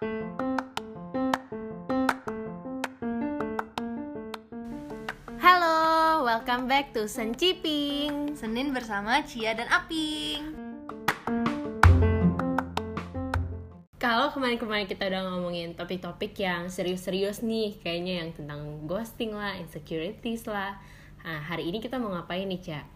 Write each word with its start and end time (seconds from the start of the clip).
Halo, 0.00 0.16
welcome 6.24 6.64
back 6.64 6.96
to 6.96 7.04
Senciping. 7.04 8.32
Senin 8.32 8.72
bersama 8.72 9.20
Cia 9.28 9.52
dan 9.52 9.68
Aping. 9.68 10.56
Kalau 14.00 14.32
kemarin-kemarin 14.32 14.88
kita 14.88 15.04
udah 15.04 15.36
ngomongin 15.36 15.76
topik-topik 15.76 16.32
yang 16.40 16.72
serius-serius 16.72 17.44
nih, 17.44 17.76
kayaknya 17.84 18.24
yang 18.24 18.32
tentang 18.32 18.88
ghosting 18.88 19.36
lah, 19.36 19.60
insecurities 19.60 20.48
lah. 20.48 20.80
Nah, 21.28 21.44
hari 21.44 21.68
ini 21.68 21.84
kita 21.84 22.00
mau 22.00 22.16
ngapain 22.16 22.48
nih, 22.48 22.60
Ca? 22.64 22.88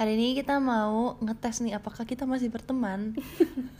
Hari 0.00 0.16
ini 0.16 0.32
kita 0.32 0.56
mau 0.56 1.20
ngetes 1.20 1.60
nih 1.60 1.76
apakah 1.76 2.08
kita 2.08 2.24
masih 2.24 2.48
berteman. 2.48 3.12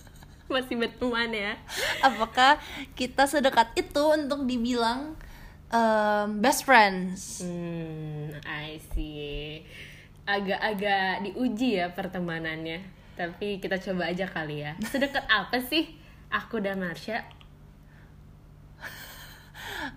Masih 0.46 0.78
berteman 0.78 1.30
ya? 1.34 1.58
apakah 2.02 2.62
kita 2.94 3.26
sedekat 3.26 3.74
itu 3.74 4.02
untuk 4.14 4.46
dibilang 4.46 5.18
um, 5.70 6.28
best 6.38 6.62
friends. 6.62 7.42
Hmm, 7.42 8.30
I 8.46 8.78
see. 8.94 9.62
Agak-agak 10.26 11.26
diuji 11.26 11.82
ya 11.82 11.90
pertemanannya. 11.90 12.82
Tapi 13.16 13.58
kita 13.62 13.80
coba 13.80 14.12
aja 14.12 14.28
kali 14.28 14.62
ya. 14.62 14.76
Sedekat 14.92 15.24
apa 15.26 15.58
sih 15.62 15.96
aku 16.30 16.60
dan 16.62 16.82
Marsha? 16.82 17.24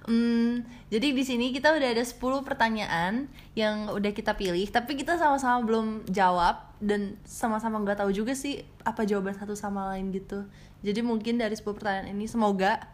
Hmm, 0.06 0.66
jadi 0.90 1.14
di 1.14 1.24
sini 1.26 1.54
kita 1.54 1.74
udah 1.74 1.90
ada 1.94 2.06
10 2.06 2.18
pertanyaan 2.46 3.30
yang 3.54 3.90
udah 3.90 4.12
kita 4.14 4.34
pilih, 4.38 4.66
tapi 4.70 4.98
kita 4.98 5.18
sama-sama 5.18 5.62
belum 5.66 6.10
jawab 6.10 6.69
dan 6.80 7.20
sama-sama 7.28 7.80
nggak 7.84 8.04
tahu 8.04 8.12
juga 8.16 8.32
sih 8.32 8.64
apa 8.88 9.04
jawaban 9.04 9.36
satu 9.36 9.56
sama 9.56 9.92
lain 9.96 10.16
gitu. 10.16 10.48
Jadi 10.80 11.04
mungkin 11.04 11.36
dari 11.36 11.56
10 11.56 11.76
pertanyaan 11.76 12.12
ini 12.16 12.26
semoga 12.26 12.88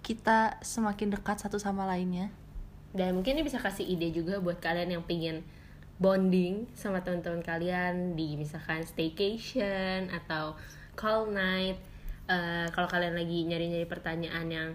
kita 0.00 0.56
semakin 0.64 1.12
dekat 1.12 1.44
satu 1.44 1.60
sama 1.60 1.84
lainnya. 1.84 2.32
Dan 2.96 3.12
mungkin 3.20 3.36
ini 3.36 3.44
bisa 3.44 3.60
kasih 3.60 3.84
ide 3.84 4.08
juga 4.08 4.40
buat 4.40 4.56
kalian 4.56 4.96
yang 4.96 5.04
pingin 5.04 5.44
bonding 5.96 6.68
sama 6.76 7.00
teman-teman 7.04 7.44
kalian 7.44 8.16
di 8.16 8.36
misalkan 8.36 8.84
staycation 8.84 10.08
atau 10.08 10.56
call 10.96 11.28
night. 11.28 11.76
Eh, 12.26 12.66
kalau 12.72 12.88
kalian 12.88 13.14
lagi 13.14 13.44
nyari-nyari 13.44 13.86
pertanyaan 13.86 14.46
yang 14.48 14.70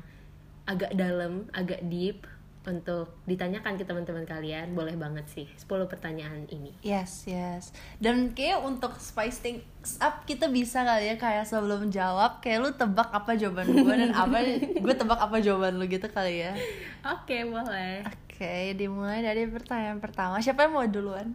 agak 0.70 0.94
dalam, 0.94 1.50
agak 1.52 1.82
deep 1.90 2.30
untuk 2.62 3.18
ditanyakan 3.26 3.74
ke 3.74 3.84
teman-teman 3.90 4.22
kalian, 4.22 4.78
boleh 4.78 4.94
banget 4.94 5.26
sih 5.34 5.50
10 5.58 5.90
pertanyaan 5.90 6.46
ini. 6.54 6.70
Yes, 6.86 7.26
yes. 7.26 7.74
Dan 7.98 8.38
kayak 8.38 8.62
untuk 8.62 9.02
spice 9.02 9.42
things 9.42 9.98
up 9.98 10.30
kita 10.30 10.46
bisa 10.46 10.86
kali 10.86 11.10
ya 11.10 11.16
kayak 11.18 11.50
sebelum 11.50 11.90
jawab 11.90 12.38
kayak 12.38 12.62
lu 12.62 12.70
tebak 12.78 13.10
apa 13.10 13.34
jawaban 13.34 13.66
gue 13.74 13.96
dan 13.98 14.14
apa 14.14 14.38
gue 14.86 14.94
tebak 14.94 15.18
apa 15.18 15.42
jawaban 15.42 15.82
lu 15.82 15.90
gitu 15.90 16.06
kali 16.06 16.46
ya. 16.46 16.54
Oke, 17.02 17.50
boleh. 17.50 18.06
Oke, 18.06 18.78
dimulai 18.78 19.26
dari 19.26 19.50
pertanyaan 19.50 19.98
pertama. 19.98 20.38
Siapa 20.38 20.70
yang 20.70 20.74
mau 20.78 20.86
duluan? 20.86 21.34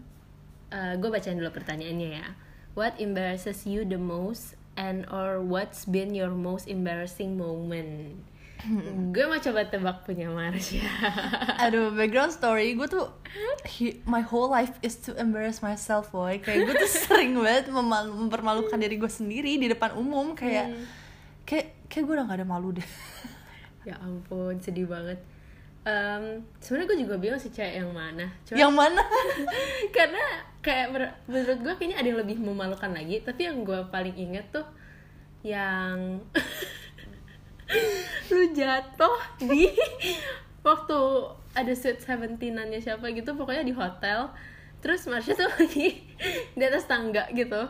gue 0.76 1.08
bacain 1.08 1.38
dulu 1.38 1.50
pertanyaannya 1.54 2.10
ya. 2.20 2.26
What 2.76 3.00
embarrasses 3.00 3.64
you 3.64 3.88
the 3.88 3.96
most 3.96 4.58
and 4.76 5.08
or 5.08 5.40
what's 5.40 5.88
been 5.88 6.12
your 6.12 6.30
most 6.30 6.68
embarrassing 6.68 7.40
moment? 7.40 8.20
gue 9.14 9.24
mau 9.24 9.38
coba 9.38 9.60
tebak 9.64 10.02
punya 10.02 10.26
Marsha. 10.26 10.82
Aduh, 11.64 11.92
background 11.92 12.32
story 12.32 12.74
gue 12.74 12.88
tuh 12.88 13.06
he- 13.68 14.00
my 14.04 14.20
whole 14.20 14.48
life 14.48 14.74
is 14.80 14.96
to 14.98 15.12
embarrass 15.14 15.60
myself, 15.60 16.10
boy. 16.10 16.40
Kayak 16.40 16.66
gue 16.66 16.74
tuh 16.80 16.90
sering 17.06 17.36
banget 17.36 17.68
memalu- 17.68 18.16
mempermalukan 18.16 18.76
diri 18.76 18.96
gue 18.96 19.08
sendiri 19.08 19.56
di 19.56 19.66
depan 19.66 19.94
umum 19.94 20.32
kayak 20.32 20.72
kayak 21.44 21.86
kayak 21.86 22.02
gue 22.02 22.14
udah 22.16 22.26
gak 22.26 22.38
ada 22.42 22.46
malu 22.46 22.74
deh. 22.74 22.88
ya 23.86 23.94
ampun, 24.02 24.58
sedih 24.58 24.90
banget. 24.90 25.20
Em, 25.86 26.42
sebenarnya 26.58 26.86
gue 26.90 26.98
juga 27.06 27.14
bingung 27.14 27.38
sih 27.38 27.54
cewek 27.54 27.78
yang 27.78 27.94
mana. 27.94 28.26
Cuma 28.42 28.58
yang 28.58 28.74
mana? 28.74 28.98
karena 29.94 30.24
kayak 30.58 30.86
mer- 30.90 31.16
menurut 31.30 31.62
gue 31.62 31.74
kayaknya 31.78 32.02
ada 32.02 32.08
yang 32.10 32.18
lebih 32.18 32.42
memalukan 32.42 32.90
lagi. 32.90 33.22
Tapi 33.22 33.46
yang 33.46 33.62
gue 33.62 33.78
paling 33.94 34.16
inget 34.18 34.50
tuh 34.50 34.66
yang 35.46 36.18
lu 38.32 38.44
jatuh 38.54 39.18
di 39.42 39.70
waktu 40.66 40.98
ada 41.56 41.72
sweet 41.72 42.02
seventeenannya 42.02 42.82
siapa 42.82 43.10
gitu 43.14 43.34
pokoknya 43.34 43.64
di 43.66 43.74
hotel. 43.74 44.30
Terus 44.84 45.08
Marsha 45.08 45.34
tuh 45.34 45.48
lagi 45.58 46.04
di 46.52 46.62
atas 46.62 46.86
tangga 46.86 47.26
gitu. 47.32 47.66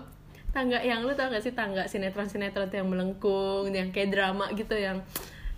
Tangga 0.53 0.81
yang 0.81 1.05
lu 1.05 1.13
tau 1.13 1.29
gak 1.29 1.45
sih 1.45 1.53
tangga 1.53 1.85
sinetron 1.87 2.29
sinetron 2.29 2.73
tuh 2.73 2.81
yang 2.81 2.89
melengkung 2.89 3.69
yang 3.73 3.93
kayak 3.93 4.13
drama 4.13 4.49
gitu 4.57 4.73
yang 4.73 5.05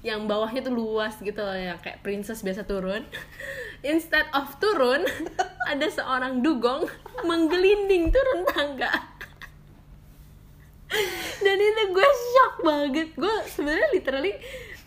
yang 0.03 0.31
bawahnya 0.31 0.63
tuh 0.63 0.75
luas 0.75 1.19
gitu 1.19 1.43
loh 1.43 1.55
yang 1.55 1.79
kayak 1.83 2.03
princess 2.07 2.47
biasa 2.47 2.67
turun. 2.67 3.03
Instead 3.87 4.27
of 4.35 4.59
turun 4.59 5.07
ada 5.71 5.87
seorang 5.91 6.43
dugong 6.43 6.87
menggelinding 7.27 8.11
turun 8.15 8.47
tangga 8.47 9.18
dan 11.39 11.57
itu 11.57 11.83
gue 11.91 12.09
shock 12.33 12.55
banget. 12.63 13.09
Gue 13.13 13.35
sebenarnya 13.47 13.89
literally 13.93 14.35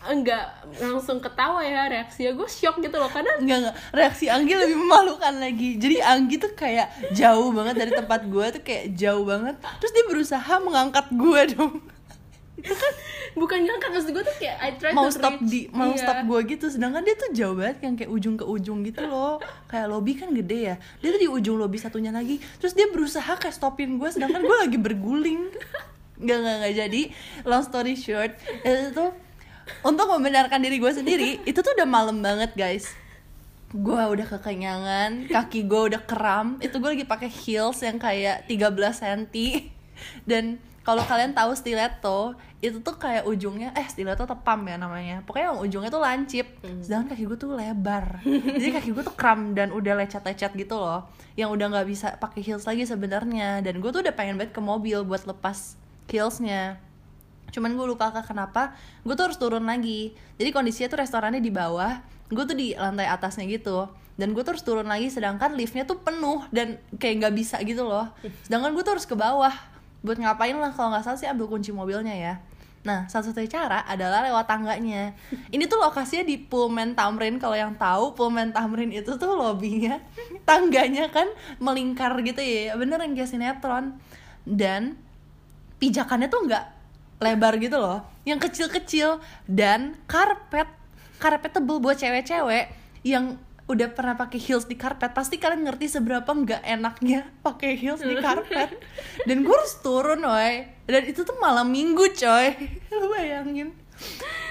enggak 0.01 0.49
langsung 0.81 1.21
ketawa 1.21 1.61
ya 1.61 1.85
reaksinya 1.85 2.33
gue 2.33 2.49
shock 2.49 2.79
gitu 2.79 2.95
loh. 2.95 3.05
Karena 3.07 3.37
Enggak 3.37 3.57
enggak. 3.61 3.75
Reaksi 3.91 4.25
Anggi 4.27 4.53
lebih 4.55 4.75
memalukan 4.75 5.33
lagi. 5.35 5.77
Jadi 5.77 6.01
Anggi 6.01 6.35
tuh 6.35 6.51
kayak 6.51 6.89
jauh 7.11 7.49
banget 7.51 7.75
dari 7.77 7.91
tempat 7.91 8.25
gue 8.25 8.45
tuh 8.51 8.61
kayak 8.61 8.85
jauh 8.93 9.23
banget. 9.23 9.55
Terus 9.77 9.91
dia 9.91 10.05
berusaha 10.05 10.53
mengangkat 10.59 11.05
gue 11.11 11.41
dong. 11.53 11.75
Itu 12.51 12.73
kan 12.73 12.93
bukan 13.33 13.57
ngangkat 13.61 13.89
maksud 13.89 14.09
gue 14.11 14.21
tuh 14.21 14.37
kayak 14.37 14.57
I 14.57 14.69
try 14.77 14.93
mau 14.93 15.05
to 15.05 15.13
stop 15.13 15.33
reach. 15.37 15.49
di 15.49 15.61
mau 15.69 15.93
Iya. 15.93 16.01
stop 16.01 16.17
gue 16.25 16.39
gitu. 16.47 16.65
Sedangkan 16.67 17.01
dia 17.01 17.13
tuh 17.13 17.29
jauh 17.31 17.53
banget 17.53 17.77
yang 17.81 17.93
kayak 17.93 18.09
ujung 18.09 18.35
ke 18.37 18.45
ujung 18.45 18.81
gitu 18.81 19.05
loh. 19.05 19.37
Kayak 19.65 19.85
lobby 19.87 20.13
kan 20.13 20.29
gede 20.31 20.59
ya. 20.65 20.75
Dia 20.97 21.09
tuh 21.13 21.21
di 21.21 21.29
ujung 21.29 21.57
lobby 21.57 21.77
satunya 21.77 22.09
lagi. 22.09 22.41
Terus 22.57 22.73
dia 22.73 22.89
berusaha 22.89 23.37
kayak 23.37 23.53
stopin 23.53 23.97
gue 23.97 24.09
sedangkan 24.09 24.41
gue 24.41 24.57
lagi 24.57 24.77
berguling 24.77 25.45
nggak 26.21 26.37
nggak 26.37 26.55
nggak. 26.61 26.73
Jadi 26.77 27.01
long 27.43 27.65
story 27.65 27.93
short 27.97 28.37
itu 28.61 28.93
tuh 28.93 29.11
untuk 29.81 30.07
membenarkan 30.09 30.61
diri 30.61 30.77
gue 30.77 30.91
sendiri 30.91 31.39
itu 31.49 31.59
tuh 31.59 31.73
udah 31.73 31.87
malam 31.89 32.21
banget 32.21 32.53
guys. 32.53 32.93
Gue 33.71 33.99
udah 33.99 34.27
kekenyangan 34.27 35.31
kaki 35.31 35.65
gue 35.65 35.81
udah 35.95 36.01
kram. 36.03 36.59
Itu 36.59 36.77
gue 36.83 36.91
lagi 36.97 37.05
pakai 37.07 37.29
heels 37.31 37.79
yang 37.81 37.97
kayak 37.97 38.45
13 38.45 38.67
cm 38.77 39.29
dan 40.29 40.57
kalau 40.81 41.05
kalian 41.05 41.37
tahu 41.37 41.53
stiletto 41.53 42.33
itu 42.61 42.77
tuh 42.81 42.93
kayak 42.97 43.25
ujungnya 43.25 43.73
eh 43.73 43.85
stiletto 43.89 44.25
tepam 44.25 44.61
ya 44.69 44.77
namanya. 44.77 45.25
Pokoknya 45.25 45.53
yang 45.53 45.61
ujungnya 45.61 45.89
tuh 45.89 46.01
lancip. 46.01 46.45
Sedangkan 46.61 47.15
kaki 47.15 47.23
gue 47.25 47.37
tuh 47.37 47.51
lebar. 47.57 48.21
Jadi 48.25 48.69
kaki 48.69 48.89
gue 48.93 49.03
tuh 49.05 49.15
kram 49.17 49.57
dan 49.57 49.73
udah 49.73 49.97
lecet-lecet 49.97 50.53
gitu 50.53 50.77
loh. 50.77 51.09
Yang 51.33 51.49
udah 51.57 51.65
nggak 51.73 51.87
bisa 51.89 52.07
pakai 52.21 52.41
heels 52.45 52.65
lagi 52.69 52.85
sebenarnya. 52.85 53.65
Dan 53.65 53.81
gue 53.81 53.89
tuh 53.89 54.05
udah 54.05 54.13
pengen 54.13 54.37
banget 54.37 54.53
ke 54.53 54.61
mobil 54.61 55.01
buat 55.05 55.25
lepas 55.25 55.80
heelsnya 56.11 56.91
cuman 57.51 57.75
gue 57.75 57.83
lupa 57.83 58.15
kak 58.15 58.31
kenapa 58.31 58.75
gue 59.03 59.11
tuh 59.11 59.27
harus 59.27 59.37
turun 59.37 59.67
lagi. 59.67 60.15
Jadi 60.39 60.49
kondisinya 60.55 60.87
tuh 60.87 60.99
restorannya 61.03 61.43
di 61.43 61.51
bawah 61.51 61.99
gue 62.31 62.43
tuh 62.47 62.55
di 62.55 62.71
lantai 62.73 63.11
atasnya 63.11 63.43
gitu. 63.45 63.91
Dan 64.15 64.31
gue 64.31 64.43
tuh 64.43 64.55
turun 64.63 64.87
lagi 64.87 65.11
sedangkan 65.11 65.55
liftnya 65.55 65.83
tuh 65.83 65.99
penuh 65.99 66.47
dan 66.55 66.79
kayak 66.95 67.27
nggak 67.27 67.35
bisa 67.35 67.59
gitu 67.67 67.83
loh. 67.83 68.07
Sedangkan 68.47 68.71
gue 68.71 68.83
tuh 68.83 68.95
harus 68.95 69.07
ke 69.07 69.15
bawah 69.19 69.51
buat 70.01 70.17
ngapain 70.17 70.55
lah 70.57 70.73
kalau 70.73 70.95
nggak 70.95 71.03
salah 71.05 71.19
sih 71.19 71.27
ambil 71.27 71.51
kunci 71.51 71.75
mobilnya 71.75 72.15
ya. 72.15 72.33
Nah 72.81 73.05
satu-satunya 73.05 73.51
cara 73.51 73.79
adalah 73.85 74.25
lewat 74.25 74.47
tangganya. 74.47 75.13
Ini 75.51 75.67
tuh 75.67 75.77
lokasinya 75.77 76.25
di 76.25 76.39
Pullman 76.39 76.95
Tamrin 76.95 77.37
kalau 77.37 77.53
yang 77.59 77.75
tahu 77.75 78.15
Pullman 78.15 78.55
Tamrin 78.55 78.89
itu 78.95 79.11
tuh 79.19 79.35
lobbynya 79.35 80.01
tangganya 80.47 81.11
kan 81.11 81.27
melingkar 81.59 82.15
gitu 82.23 82.39
ya. 82.39 82.79
Bener 82.79 82.97
yang 83.01 83.13
kayak 83.13 83.29
sinetron. 83.29 83.99
Dan 84.41 84.97
pijakannya 85.81 86.29
tuh 86.29 86.45
nggak 86.45 86.65
lebar 87.17 87.57
gitu 87.57 87.81
loh. 87.81 88.05
Yang 88.21 88.49
kecil-kecil 88.49 89.17
dan 89.49 89.97
karpet. 90.05 90.69
Karpet 91.17 91.51
tebel 91.57 91.81
buat 91.81 91.97
cewek-cewek 91.97 92.69
yang 93.01 93.41
udah 93.65 93.87
pernah 93.93 94.13
pakai 94.13 94.37
heels 94.37 94.69
di 94.69 94.77
karpet. 94.77 95.17
Pasti 95.17 95.41
kalian 95.41 95.65
ngerti 95.65 95.89
seberapa 95.89 96.29
nggak 96.29 96.61
enaknya 96.61 97.25
pakai 97.41 97.77
heels 97.77 98.05
di 98.05 98.13
karpet. 98.21 98.77
Dan 99.27 99.41
gue 99.41 99.53
harus 99.53 99.81
turun 99.81 100.21
woy. 100.21 100.69
Dan 100.85 101.01
itu 101.09 101.25
tuh 101.25 101.37
malam 101.41 101.73
minggu 101.73 102.13
coy. 102.13 102.47
Lu 102.97 103.09
bayangin 103.09 103.73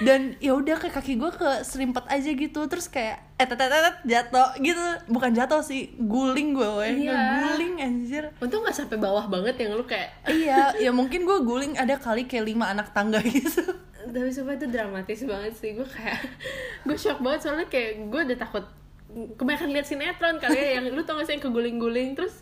dan 0.01 0.33
ya 0.41 0.57
udah 0.57 0.81
kayak 0.81 0.97
kaki 0.97 1.13
gue 1.13 1.29
ke 1.29 1.61
serimpet 1.61 2.05
aja 2.09 2.29
gitu 2.33 2.61
terus 2.65 2.89
kayak 2.89 3.21
eh 3.37 3.45
tet 3.45 3.57
tet 3.57 3.69
tet, 3.69 3.95
jatuh 4.05 4.57
gitu. 4.57 4.85
Bukan 5.09 5.31
jatuh 5.33 5.61
sih 5.61 5.93
guling 5.97 6.57
gue 6.57 6.65
woy. 6.65 7.05
Iya. 7.05 7.53
guling 7.53 7.75
anjir. 7.77 8.23
Untung 8.41 8.65
nggak 8.65 8.73
sampai 8.73 8.97
bawah 8.97 9.25
banget 9.29 9.61
yang 9.61 9.77
lu 9.77 9.85
kayak. 9.85 10.09
Iya 10.41 10.73
ya 10.81 10.91
mungkin 10.93 11.25
gue 11.25 11.37
guling 11.45 11.77
ada 11.77 12.01
kali 12.01 12.25
kayak 12.25 12.49
lima 12.49 12.73
anak 12.73 12.93
tangga 12.93 13.21
gitu. 13.29 13.61
Tapi 14.01 14.29
sumpah 14.33 14.57
itu 14.57 14.67
dramatis 14.69 15.21
banget 15.25 15.53
sih 15.53 15.77
gue 15.77 15.85
kayak 15.85 16.21
gue 16.89 16.97
shock 16.97 17.21
banget 17.21 17.45
soalnya 17.45 17.67
kayak 17.69 18.09
gue 18.09 18.21
udah 18.33 18.39
takut 18.41 18.65
kebanyakan 19.11 19.75
lihat 19.75 19.85
sinetron 19.85 20.39
kali 20.39 20.55
ya 20.55 20.79
yang 20.79 20.87
lu 20.95 21.03
tau 21.03 21.19
gak 21.19 21.27
sih 21.27 21.35
yang 21.35 21.43
keguling-guling 21.43 22.15
terus 22.15 22.39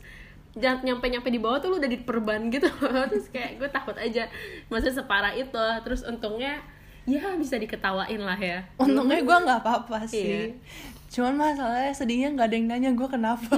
jangan 0.53 0.85
nyampe 0.85 1.09
nyampe 1.09 1.29
di 1.33 1.41
bawah 1.41 1.57
tuh 1.57 1.73
lu 1.73 1.77
udah 1.77 1.91
diperban 1.91 2.47
gitu. 2.49 2.71
Terus 3.11 3.27
kayak 3.29 3.59
gue 3.59 3.69
takut 3.69 3.95
aja. 3.99 4.31
Maksudnya 4.71 4.95
separah 5.03 5.33
itu. 5.35 5.65
Terus 5.85 6.01
untungnya 6.07 6.63
ya 7.07 7.35
bisa 7.35 7.55
diketawain 7.55 8.19
lah 8.19 8.39
ya. 8.39 8.59
Untungnya 8.75 9.21
gue 9.21 9.37
nggak 9.45 9.59
apa-apa 9.63 10.07
sih. 10.09 10.25
Iya. 10.25 10.43
cuman 11.09 11.41
masalahnya 11.41 11.89
sedihnya 11.89 12.29
nggak 12.37 12.47
ada 12.53 12.55
yang 12.55 12.67
nanya 12.69 12.91
gue 12.93 13.07
kenapa. 13.09 13.49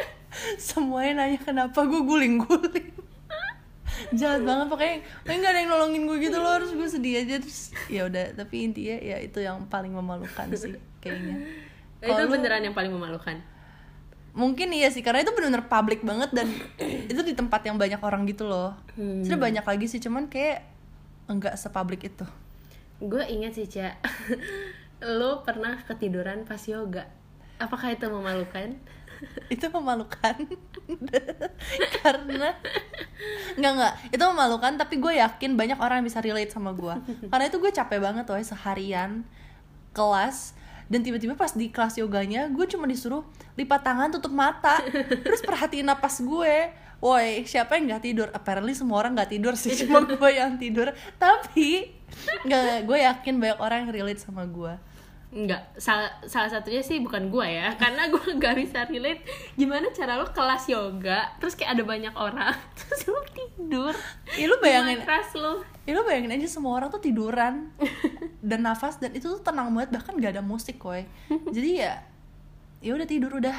Semuanya 0.58 1.22
nanya 1.26 1.38
kenapa 1.38 1.86
gue 1.86 2.02
guling-guling. 2.02 2.90
Jahat 4.10 4.42
banget 4.42 4.66
pokoknya 4.66 4.96
pokoknya 5.22 5.38
nggak 5.38 5.52
ada 5.54 5.60
yang 5.60 5.70
nolongin 5.70 6.02
gue 6.08 6.16
gitu 6.18 6.38
loh 6.40 6.56
terus 6.58 6.72
gue 6.74 6.88
sedih 6.88 7.14
aja 7.22 7.36
terus 7.38 7.70
ya 7.86 8.10
udah. 8.10 8.34
Tapi 8.34 8.54
intinya 8.66 8.96
ya 8.98 9.16
itu 9.22 9.38
yang 9.38 9.70
paling 9.70 9.94
memalukan 9.94 10.46
sih 10.56 10.74
kayaknya. 10.98 11.46
Itu 12.02 12.10
Kalau 12.10 12.26
lu- 12.26 12.34
beneran 12.34 12.62
yang 12.66 12.74
paling 12.74 12.90
memalukan? 12.90 13.38
Mungkin 14.30 14.70
iya 14.70 14.90
sih 14.94 15.02
karena 15.02 15.26
itu 15.26 15.34
benar-benar 15.34 15.66
publik 15.66 16.02
banget 16.02 16.30
dan 16.34 16.46
itu 17.12 17.20
di 17.22 17.34
tempat 17.38 17.66
yang 17.66 17.78
banyak 17.78 18.02
orang 18.02 18.26
gitu 18.26 18.50
loh. 18.50 18.74
Hmm. 18.98 19.22
Sebenernya 19.22 19.62
banyak 19.62 19.64
lagi 19.66 19.86
sih 19.86 20.02
cuman 20.02 20.26
kayak 20.26 20.66
enggak 21.30 21.54
sepublik 21.54 22.02
itu 22.02 22.26
gue 23.00 23.24
ingat 23.32 23.56
sih 23.56 23.66
Ca. 23.66 23.96
Lo 25.18 25.40
pernah 25.40 25.80
ketiduran 25.88 26.44
pas 26.44 26.60
yoga. 26.68 27.08
Apakah 27.56 27.96
itu 27.96 28.04
memalukan? 28.08 28.76
Itu 29.52 29.68
memalukan. 29.68 30.36
Karena 32.00 32.56
nggak 33.56 33.72
nggak. 33.76 33.94
Itu 34.16 34.24
memalukan 34.32 34.72
tapi 34.80 34.96
gue 34.96 35.20
yakin 35.20 35.56
banyak 35.56 35.76
orang 35.76 36.00
yang 36.00 36.08
bisa 36.08 36.24
relate 36.24 36.48
sama 36.48 36.72
gue 36.72 36.96
karena 37.28 37.44
itu 37.52 37.60
gue 37.60 37.68
capek 37.68 38.00
banget 38.00 38.24
tuh 38.24 38.40
seharian 38.40 39.28
kelas. 39.92 40.56
Dan 40.90 41.06
tiba-tiba 41.06 41.36
pas 41.36 41.52
di 41.52 41.68
kelas 41.68 42.00
yoganya 42.00 42.48
gue 42.48 42.64
cuma 42.64 42.88
disuruh 42.88 43.22
lipat 43.60 43.84
tangan 43.84 44.08
tutup 44.16 44.32
mata. 44.32 44.80
Terus 45.20 45.44
perhatiin 45.44 45.84
napas 45.84 46.24
gue. 46.24 46.72
Woi 47.00 47.44
siapa 47.44 47.76
yang 47.76 47.92
nggak 47.92 48.04
tidur? 48.04 48.28
Apparently 48.32 48.72
semua 48.72 49.04
orang 49.04 49.12
nggak 49.12 49.36
tidur 49.36 49.52
sih. 49.52 49.76
Cuma 49.84 50.00
gue 50.00 50.30
yang 50.32 50.56
tidur. 50.56 50.96
Tapi 51.20 51.99
nggak 52.46 52.88
gue 52.88 52.98
yakin 53.00 53.34
banyak 53.38 53.58
orang 53.60 53.78
yang 53.86 53.92
relate 53.94 54.22
sama 54.22 54.46
gue 54.46 54.74
Enggak, 55.30 55.62
salah, 55.78 56.10
salah 56.26 56.50
satunya 56.50 56.82
sih 56.82 56.98
bukan 56.98 57.30
gue 57.30 57.46
ya 57.46 57.70
Karena 57.80 58.10
gue 58.10 58.34
gak 58.34 58.58
bisa 58.58 58.82
relate 58.82 59.22
Gimana 59.54 59.86
cara 59.94 60.18
lo 60.18 60.26
kelas 60.34 60.66
yoga 60.66 61.38
Terus 61.38 61.54
kayak 61.54 61.78
ada 61.78 61.82
banyak 61.86 62.10
orang 62.18 62.50
Terus 62.82 63.14
lo 63.14 63.22
tidur 63.30 63.94
ya 64.34 64.50
lu 64.50 64.58
bayangin 64.58 64.98
matras 64.98 65.30
lo 65.38 65.62
Ya 65.86 65.94
lu 65.94 66.02
bayangin 66.02 66.34
aja 66.34 66.50
semua 66.50 66.82
orang 66.82 66.90
tuh 66.90 66.98
tiduran 66.98 67.70
dan 68.50 68.60
nafas 68.62 68.98
dan 69.02 69.10
itu 69.10 69.26
tuh 69.26 69.42
tenang 69.42 69.74
banget 69.74 69.90
bahkan 69.96 70.14
gak 70.22 70.38
ada 70.38 70.44
musik 70.44 70.78
koy. 70.78 71.02
Jadi 71.28 71.82
ya 71.82 71.98
ya 72.78 72.94
udah 72.94 73.08
tidur 73.08 73.42
udah. 73.42 73.56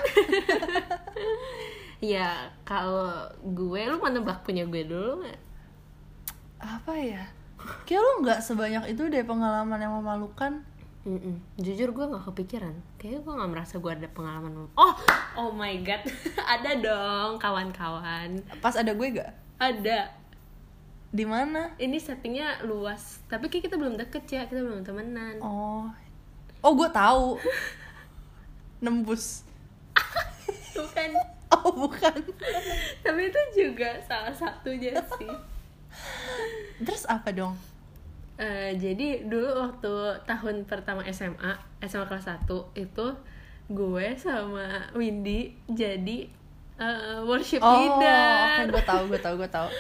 Ya 2.02 2.50
kalau 2.66 3.30
gue 3.46 3.82
Lo 3.86 4.02
mau 4.02 4.10
nebak 4.10 4.42
punya 4.42 4.66
gue 4.66 4.88
dulu 4.88 5.22
nggak? 5.22 5.42
Apa 6.62 6.94
ya? 6.98 7.26
Kayak 7.86 8.02
lu 8.02 8.12
nggak 8.26 8.40
sebanyak 8.44 8.84
itu 8.94 9.02
deh 9.08 9.24
pengalaman 9.26 9.80
yang 9.80 9.94
memalukan. 10.00 10.64
Mm-mm. 11.02 11.42
Jujur 11.58 11.98
gue 11.98 12.14
gak 12.14 12.30
kepikiran 12.30 12.78
Kayaknya 13.02 13.20
gue 13.26 13.34
gak 13.34 13.50
merasa 13.50 13.82
gue 13.82 13.90
ada 13.90 14.06
pengalaman 14.06 14.70
Oh, 14.78 14.94
oh 15.34 15.50
my 15.50 15.82
god 15.82 16.06
Ada 16.54 16.78
dong 16.78 17.42
kawan-kawan 17.42 18.38
Pas 18.62 18.78
ada 18.78 18.94
gue 18.94 19.18
gak? 19.18 19.34
Ada 19.58 20.14
Di 21.10 21.26
mana? 21.26 21.74
Ini 21.82 21.98
settingnya 21.98 22.62
luas 22.70 23.18
Tapi 23.26 23.50
kayak 23.50 23.66
kita 23.66 23.82
belum 23.82 23.98
deket 23.98 24.30
ya 24.30 24.46
Kita 24.46 24.62
belum 24.62 24.86
temenan 24.86 25.42
Oh. 25.42 25.90
Oh, 26.62 26.78
gue 26.78 26.90
tahu. 26.94 27.42
Nembus. 28.86 29.42
Bukan 30.78 31.10
Oh, 31.52 31.68
bukan. 31.76 32.16
Tapi 33.04 33.22
itu 33.28 33.42
juga 33.52 34.00
salah 34.08 34.32
satunya 34.32 34.96
sih 35.20 35.28
Terus 36.82 37.06
apa 37.06 37.30
dong? 37.32 37.56
Eh, 38.36 38.74
jadi 38.74 39.22
dulu 39.22 39.54
waktu 39.54 39.94
tahun 40.26 40.66
pertama 40.66 41.06
SMA, 41.14 41.52
SMA 41.86 42.06
kelas 42.10 42.26
1 42.26 42.50
itu 42.74 43.06
gue 43.70 44.08
sama 44.18 44.90
Windy 44.92 45.54
jadi 45.70 46.26
eh, 46.76 47.20
worship 47.22 47.62
Oh, 47.62 47.78
leader. 47.78 48.66
gue 48.68 48.84
tahu, 48.84 49.02
gue 49.08 49.22
tahu, 49.22 49.36
gue 49.38 49.50
tahu. 49.50 49.70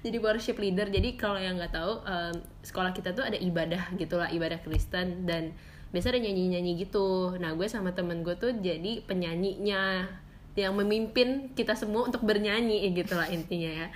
Jadi 0.00 0.16
worship 0.16 0.56
leader. 0.56 0.88
Jadi 0.88 1.20
kalau 1.20 1.36
yang 1.36 1.60
nggak 1.60 1.76
tahu 1.76 2.00
em, 2.08 2.32
sekolah 2.64 2.88
kita 2.96 3.12
tuh 3.12 3.20
ada 3.20 3.36
ibadah 3.36 3.92
gitulah, 4.00 4.32
ibadah 4.32 4.56
Kristen 4.64 5.28
dan 5.28 5.52
biasa 5.92 6.16
ada 6.16 6.24
nyanyi-nyanyi 6.24 6.88
gitu. 6.88 7.36
Nah, 7.36 7.52
gue 7.52 7.68
sama 7.68 7.92
temen 7.92 8.24
gue 8.24 8.32
tuh 8.32 8.48
jadi 8.64 9.04
penyanyinya 9.04 10.08
yang 10.56 10.72
memimpin 10.72 11.52
kita 11.52 11.76
semua 11.76 12.08
untuk 12.08 12.24
bernyanyi 12.24 12.88
gitulah 12.96 13.28
intinya 13.28 13.84
ya. 13.84 13.86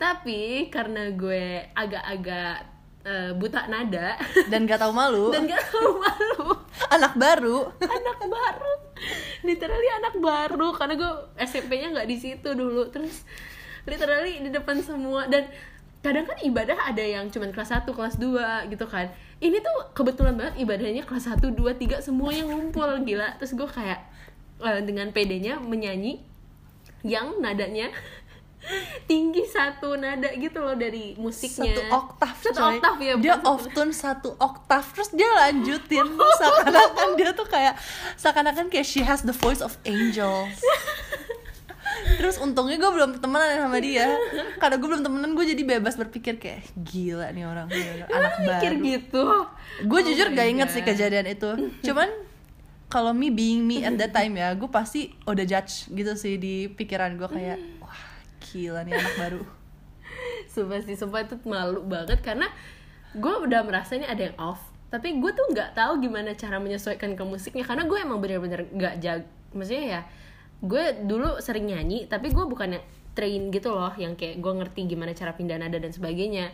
Tapi 0.00 0.72
karena 0.72 1.12
gue 1.12 1.68
agak-agak 1.76 2.56
eh, 3.04 3.30
buta 3.36 3.68
nada. 3.68 4.16
Dan 4.48 4.64
gak 4.64 4.80
tahu 4.80 4.96
malu. 4.96 5.28
dan 5.28 5.44
gak 5.44 5.60
tahu 5.68 6.00
malu. 6.00 6.56
Anak 6.88 7.12
baru. 7.20 7.68
anak 7.84 8.18
baru. 8.24 8.72
Literally 9.44 9.90
anak 10.00 10.14
baru. 10.16 10.68
Karena 10.72 10.94
gue 10.96 11.12
SMP-nya 11.36 11.92
nggak 11.92 12.08
di 12.08 12.16
situ 12.16 12.48
dulu. 12.56 12.88
Terus 12.88 13.28
literally 13.84 14.40
di 14.40 14.48
depan 14.48 14.80
semua. 14.80 15.28
Dan 15.28 15.52
kadang 16.00 16.24
kan 16.24 16.40
ibadah 16.40 16.88
ada 16.88 17.04
yang 17.04 17.28
cuman 17.28 17.52
kelas 17.52 17.76
1, 17.84 17.92
kelas 17.92 18.16
2 18.16 18.72
gitu 18.72 18.88
kan. 18.88 19.12
Ini 19.36 19.60
tuh 19.60 19.92
kebetulan 19.92 20.32
banget 20.32 20.64
ibadahnya 20.64 21.04
kelas 21.04 21.28
1, 21.28 21.44
2, 21.52 21.60
3 21.76 22.00
semua 22.00 22.32
yang 22.32 22.48
ngumpul. 22.48 22.88
Gila. 23.04 23.36
Terus 23.36 23.52
gue 23.52 23.68
kayak 23.68 24.00
eh, 24.64 24.80
dengan 24.80 25.12
pedenya 25.12 25.60
menyanyi 25.60 26.24
yang 27.04 27.40
nadanya 27.40 27.92
tinggi 29.02 29.42
satu 29.42 29.94
nada 29.94 30.28
gitu 30.30 30.58
loh 30.58 30.74
dari 30.74 31.16
musiknya. 31.16 31.72
Satu 31.72 31.82
oktav 31.90 32.34
satu 32.36 32.54
coy. 32.54 32.76
oktav 32.76 32.94
ya 32.98 33.14
dia 33.16 33.34
satu- 33.34 33.48
off 33.48 33.62
tone 33.70 33.90
satu 33.90 34.30
oktav 34.34 34.84
terus 34.90 35.10
dia 35.10 35.26
lanjutin. 35.26 36.06
Seakan-akan 36.12 37.08
dia 37.14 37.30
tuh 37.32 37.44
kayak 37.44 37.74
seakan-akan 38.14 38.66
kayak 38.68 38.84
she 38.84 39.00
has 39.00 39.20
the 39.20 39.34
voice 39.34 39.58
of 39.58 39.74
angels. 39.82 40.60
Terus 42.12 42.36
untungnya 42.36 42.76
gue 42.76 42.90
belum 42.90 43.18
temenan 43.18 43.58
sama 43.58 43.78
dia. 43.78 44.06
Karena 44.56 44.76
gue 44.76 44.88
belum 44.88 45.02
temenan 45.02 45.30
gue 45.32 45.44
jadi 45.46 45.62
bebas 45.66 45.96
berpikir 45.96 46.36
kayak 46.36 46.68
gila 46.76 47.28
nih 47.30 47.44
orang 47.44 47.66
bener-bener 47.66 48.08
anak 48.08 48.32
mikir 48.38 48.72
baru. 48.72 48.86
gitu? 48.86 49.24
Gue 49.84 49.98
Oh 49.98 50.04
jujur 50.04 50.26
gak 50.30 50.46
inget 50.46 50.68
God. 50.68 50.74
sih 50.74 50.82
kejadian 50.82 51.26
itu. 51.26 51.50
Cuman 51.82 52.08
kalau 52.86 53.10
me 53.10 53.30
being 53.30 53.62
me 53.62 53.80
at 53.80 53.94
that 53.96 54.10
time 54.10 54.34
ya 54.34 54.50
gue 54.52 54.66
pasti 54.66 55.14
udah 55.22 55.44
judge 55.44 55.86
gitu 55.88 56.12
sih 56.12 56.34
di 56.36 56.66
pikiran 56.68 57.14
gue 57.14 57.28
kayak 57.28 57.58
gila 58.50 58.82
nih 58.82 58.98
anak 58.98 59.14
baru. 59.16 59.42
Sumpah 60.52 60.82
sih, 60.82 60.98
sumpah 60.98 61.22
itu 61.22 61.38
malu 61.46 61.86
banget 61.86 62.18
karena 62.20 62.50
gue 63.14 63.34
udah 63.46 63.62
merasa 63.62 63.94
ini 63.94 64.06
ada 64.06 64.26
yang 64.26 64.36
off. 64.42 64.58
Tapi 64.90 65.22
gue 65.22 65.30
tuh 65.30 65.46
nggak 65.54 65.78
tahu 65.78 66.02
gimana 66.02 66.34
cara 66.34 66.58
menyesuaikan 66.58 67.14
ke 67.14 67.22
musiknya 67.22 67.62
karena 67.62 67.86
gue 67.86 67.98
emang 68.02 68.18
bener-bener 68.18 68.66
nggak 68.74 68.94
jag 68.98 69.22
maksudnya 69.54 69.84
ya 69.86 70.00
gue 70.60 71.06
dulu 71.06 71.38
sering 71.38 71.70
nyanyi 71.70 72.10
tapi 72.10 72.34
gue 72.34 72.44
bukan 72.44 72.78
yang 72.78 72.84
train 73.14 73.54
gitu 73.54 73.70
loh 73.70 73.94
yang 73.94 74.18
kayak 74.18 74.42
gue 74.42 74.52
ngerti 74.54 74.90
gimana 74.90 75.14
cara 75.14 75.34
pindah 75.38 75.62
nada 75.62 75.78
dan 75.78 75.94
sebagainya. 75.94 76.50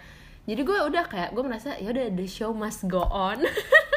Jadi 0.47 0.63
gue 0.63 0.79
udah 0.79 1.05
kayak 1.09 1.33
gue 1.33 1.43
merasa 1.43 1.75
ya 1.81 1.91
udah 1.91 2.13
the 2.13 2.29
show 2.29 2.53
must 2.53 2.87
go 2.87 3.03
on 3.09 3.41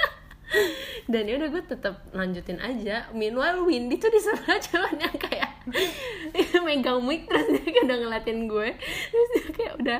dan 1.11 1.23
ya 1.29 1.37
udah 1.37 1.49
gue 1.49 1.63
tetap 1.65 1.95
lanjutin 2.11 2.59
aja. 2.59 3.09
Meanwhile 3.13 3.61
Windy 3.63 4.01
tuh 4.01 4.09
di 4.09 4.21
sana 4.21 4.57
cuman 4.69 4.95
yang 4.97 5.17
kayak 5.17 5.51
megang 6.65 7.01
mic 7.05 7.29
terus 7.29 7.47
dia 7.53 7.69
kayak 7.69 7.85
udah 7.85 7.97
ngeliatin 8.01 8.39
gue. 8.49 8.69
Terus 9.09 9.29
dia 9.33 9.47
kayak 9.53 9.73
udah 9.79 9.99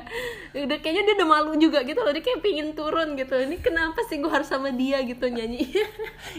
udah 0.66 0.78
kayaknya 0.82 1.02
dia 1.06 1.14
udah 1.22 1.28
malu 1.28 1.52
juga 1.56 1.82
gitu 1.86 2.00
loh. 2.02 2.12
Dia 2.12 2.24
kayak 2.24 2.40
pingin 2.42 2.68
turun 2.74 3.14
gitu. 3.14 3.34
Ini 3.38 3.56
kenapa 3.62 4.02
sih 4.06 4.18
gue 4.18 4.30
harus 4.30 4.50
sama 4.50 4.74
dia 4.74 5.02
gitu 5.06 5.30
nyanyi? 5.30 5.66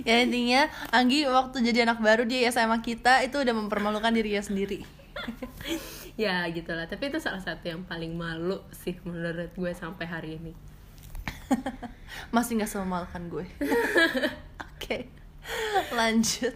Ya 0.08 0.24
intinya 0.24 0.68
Anggi 0.91 1.27
waktu 1.27 1.63
jadi 1.63 1.88
anak 1.88 2.03
baru 2.03 2.24
dia 2.27 2.51
sama 2.51 2.84
kita 2.84 3.24
itu 3.24 3.39
udah 3.39 3.56
mempermalukan 3.56 4.12
dirinya 4.12 4.44
sendiri. 4.44 4.84
Ya 6.20 6.44
gitulah 6.51 6.86
tapi 6.91 7.08
itu 7.08 7.18
salah 7.24 7.39
satu 7.39 7.72
yang 7.72 7.88
paling 7.88 8.13
malu 8.13 8.60
sih 8.75 9.00
menurut 9.08 9.53
gue 9.56 9.72
sampai 9.72 10.06
hari 10.06 10.38
ini 10.38 10.71
masih 12.36 12.60
nggak 12.60 12.70
sememalukan 12.70 13.24
gue. 13.29 13.46
Oke 14.65 15.22
lanjut. 15.91 16.53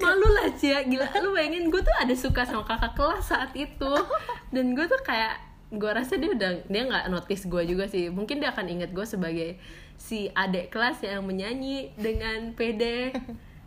Malu 0.00 0.28
lah 0.32 0.48
Cia 0.56 0.80
gila 0.88 1.04
lu 1.20 1.36
bayangin 1.36 1.68
gue 1.68 1.80
tuh 1.84 1.92
ada 2.00 2.14
suka 2.16 2.48
sama 2.48 2.64
kakak 2.64 2.96
kelas 2.96 3.24
saat 3.28 3.50
itu. 3.52 3.92
Dan 4.54 4.72
gue 4.72 4.86
tuh 4.88 5.00
kayak 5.04 5.36
gue 5.66 5.90
rasa 5.90 6.16
dia 6.16 6.30
udah 6.32 6.64
dia 6.70 6.82
nggak 6.86 7.12
notice 7.12 7.44
gue 7.44 7.62
juga 7.68 7.84
sih. 7.84 8.08
Mungkin 8.08 8.40
dia 8.40 8.56
akan 8.56 8.66
inget 8.72 8.90
gue 8.96 9.04
sebagai 9.04 9.60
si 10.00 10.32
adik 10.32 10.72
kelas 10.72 11.04
yang 11.04 11.24
menyanyi 11.24 11.92
dengan 11.96 12.56
pede 12.56 13.12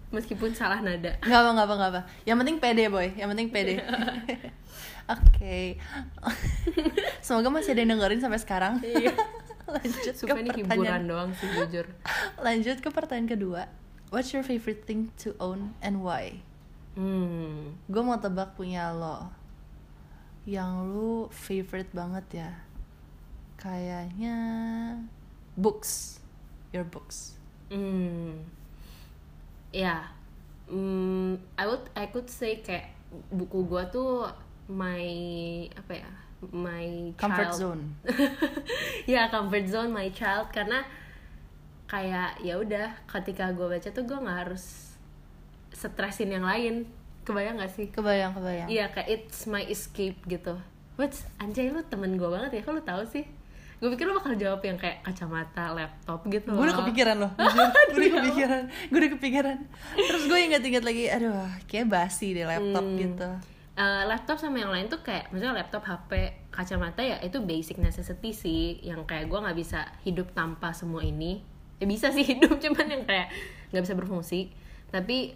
meskipun 0.10 0.58
salah 0.58 0.82
nada. 0.82 1.22
Nggak 1.22 1.40
apa 1.46 1.50
nggak 1.54 1.68
apa 1.70 1.76
nggak 1.78 1.92
apa. 1.94 2.02
Yang 2.26 2.38
penting 2.42 2.58
pede 2.58 2.86
boy. 2.90 3.08
Yang 3.14 3.30
penting 3.38 3.48
pede. 3.54 3.76
Oke. 5.10 5.78
Semoga 7.22 7.54
masih 7.54 7.78
ada 7.78 7.86
yang 7.86 7.98
dengerin 7.98 8.22
sampai 8.22 8.42
sekarang 8.42 8.82
Lanjut 9.78 10.14
ke 10.14 10.18
Sumpah 10.18 10.40
ini 10.40 10.50
hiburan 10.50 10.66
pertanyaan 10.66 11.04
doang 11.06 11.32
sih 11.38 11.50
jujur. 11.54 11.86
Lanjut 12.46 12.78
ke 12.82 12.90
pertanyaan 12.90 13.30
kedua. 13.30 13.62
What's 14.10 14.34
your 14.34 14.42
favorite 14.42 14.90
thing 14.90 15.14
to 15.22 15.38
own 15.38 15.78
and 15.86 16.02
why? 16.02 16.42
Hmm. 16.98 17.78
Gue 17.86 18.02
mau 18.02 18.18
tebak 18.18 18.58
punya 18.58 18.90
lo. 18.90 19.30
Yang 20.50 20.74
lu 20.90 21.14
favorite 21.30 21.94
banget 21.94 22.26
ya? 22.42 22.52
Kayaknya 23.62 24.38
books. 25.54 26.24
Your 26.74 26.88
books. 26.88 27.38
Hmm. 27.70 28.50
Ya. 29.70 30.10
Hmm, 30.70 31.42
I 31.58 31.66
would 31.66 31.86
I 31.98 32.10
could 32.14 32.30
say 32.30 32.62
kayak 32.62 32.94
buku 33.34 33.66
gua 33.66 33.90
tuh 33.90 34.30
my 34.70 35.02
apa 35.74 35.94
ya? 36.06 36.12
My 36.42 37.12
comfort 37.14 37.52
child. 37.52 37.60
zone. 37.60 37.84
Ya 39.12 39.28
comfort 39.28 39.66
zone 39.66 39.90
my 39.90 40.08
child. 40.10 40.48
Karena 40.50 40.88
kayak 41.86 42.40
ya 42.40 42.56
udah 42.56 42.96
ketika 43.06 43.50
gue 43.50 43.68
baca 43.68 43.90
tuh 43.90 44.04
gue 44.04 44.16
nggak 44.16 44.40
harus 44.46 44.96
stresin 45.70 46.32
yang 46.32 46.44
lain. 46.44 46.88
Kebayang 47.22 47.58
gak 47.58 47.70
sih? 47.70 47.88
Kebayang 47.90 48.34
kebayang. 48.34 48.68
Iya 48.68 48.90
kayak 48.90 49.08
it's 49.10 49.46
my 49.46 49.62
escape 49.64 50.18
gitu. 50.26 50.58
What's 50.96 51.24
anjay 51.38 51.70
lu 51.70 51.84
temen 51.84 52.16
gue 52.16 52.26
banget 52.26 52.52
ya? 52.56 52.62
Kok 52.62 52.74
lu 52.74 52.84
tahu 52.84 53.04
sih? 53.06 53.28
Gue 53.80 53.92
pikir 53.92 54.06
lu 54.06 54.16
bakal 54.16 54.36
jawab 54.36 54.60
yang 54.60 54.76
kayak 54.76 55.00
kacamata 55.02 55.72
laptop 55.72 56.24
gitu 56.26 56.52
gue 56.52 56.66
udah 56.66 56.78
kepikiran 56.78 57.16
loh. 57.18 57.32
Gue 57.94 58.00
udah 58.02 58.14
kepikiran. 58.20 58.62
Gue 58.90 58.98
udah 58.98 59.12
kepikiran. 59.14 59.58
Terus 59.96 60.24
gue 60.26 60.40
ingat-ingat 60.42 60.84
lagi 60.84 61.04
aduh 61.08 61.48
kayak 61.66 61.88
basi 61.88 62.32
deh 62.32 62.44
laptop 62.44 62.84
Hmm. 62.84 62.96
gitu 62.98 63.30
Eh, 63.80 64.04
laptop 64.12 64.36
sama 64.36 64.60
yang 64.60 64.76
lain 64.76 64.92
tuh 64.92 65.00
kayak 65.00 65.32
maksudnya 65.32 65.56
laptop 65.56 65.88
HP 65.88 66.36
kacamata 66.52 67.00
ya 67.00 67.16
itu 67.24 67.40
basic 67.40 67.80
necessity 67.80 68.36
sih. 68.36 68.64
Yang 68.84 69.08
kayak 69.08 69.32
gue 69.32 69.40
nggak 69.40 69.56
bisa 69.56 69.88
hidup 70.04 70.36
tanpa 70.36 70.76
semua 70.76 71.00
ini. 71.00 71.40
Ya 71.80 71.88
bisa 71.88 72.12
sih 72.12 72.28
hidup 72.36 72.60
cuman 72.60 72.88
yang 72.92 73.04
kayak 73.08 73.32
nggak 73.72 73.84
bisa 73.88 73.96
berfungsi. 73.96 74.52
Tapi 74.92 75.32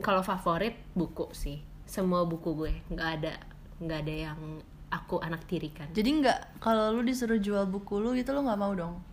kalau 0.00 0.24
favorit 0.24 0.72
buku 0.96 1.36
sih. 1.36 1.60
Semua 1.84 2.24
buku 2.24 2.56
gue. 2.56 2.72
Nggak 2.88 3.08
ada 3.20 3.34
nggak 3.76 3.98
ada 4.08 4.14
yang 4.32 4.40
aku 4.88 5.20
anak 5.20 5.44
tirikan. 5.44 5.92
Jadi 5.92 6.24
nggak 6.24 6.64
kalau 6.64 6.96
lu 6.96 7.04
disuruh 7.04 7.36
jual 7.36 7.68
buku 7.68 8.00
lu 8.00 8.16
gitu 8.16 8.32
lu 8.32 8.40
nggak 8.40 8.56
mau 8.56 8.72
dong? 8.72 9.04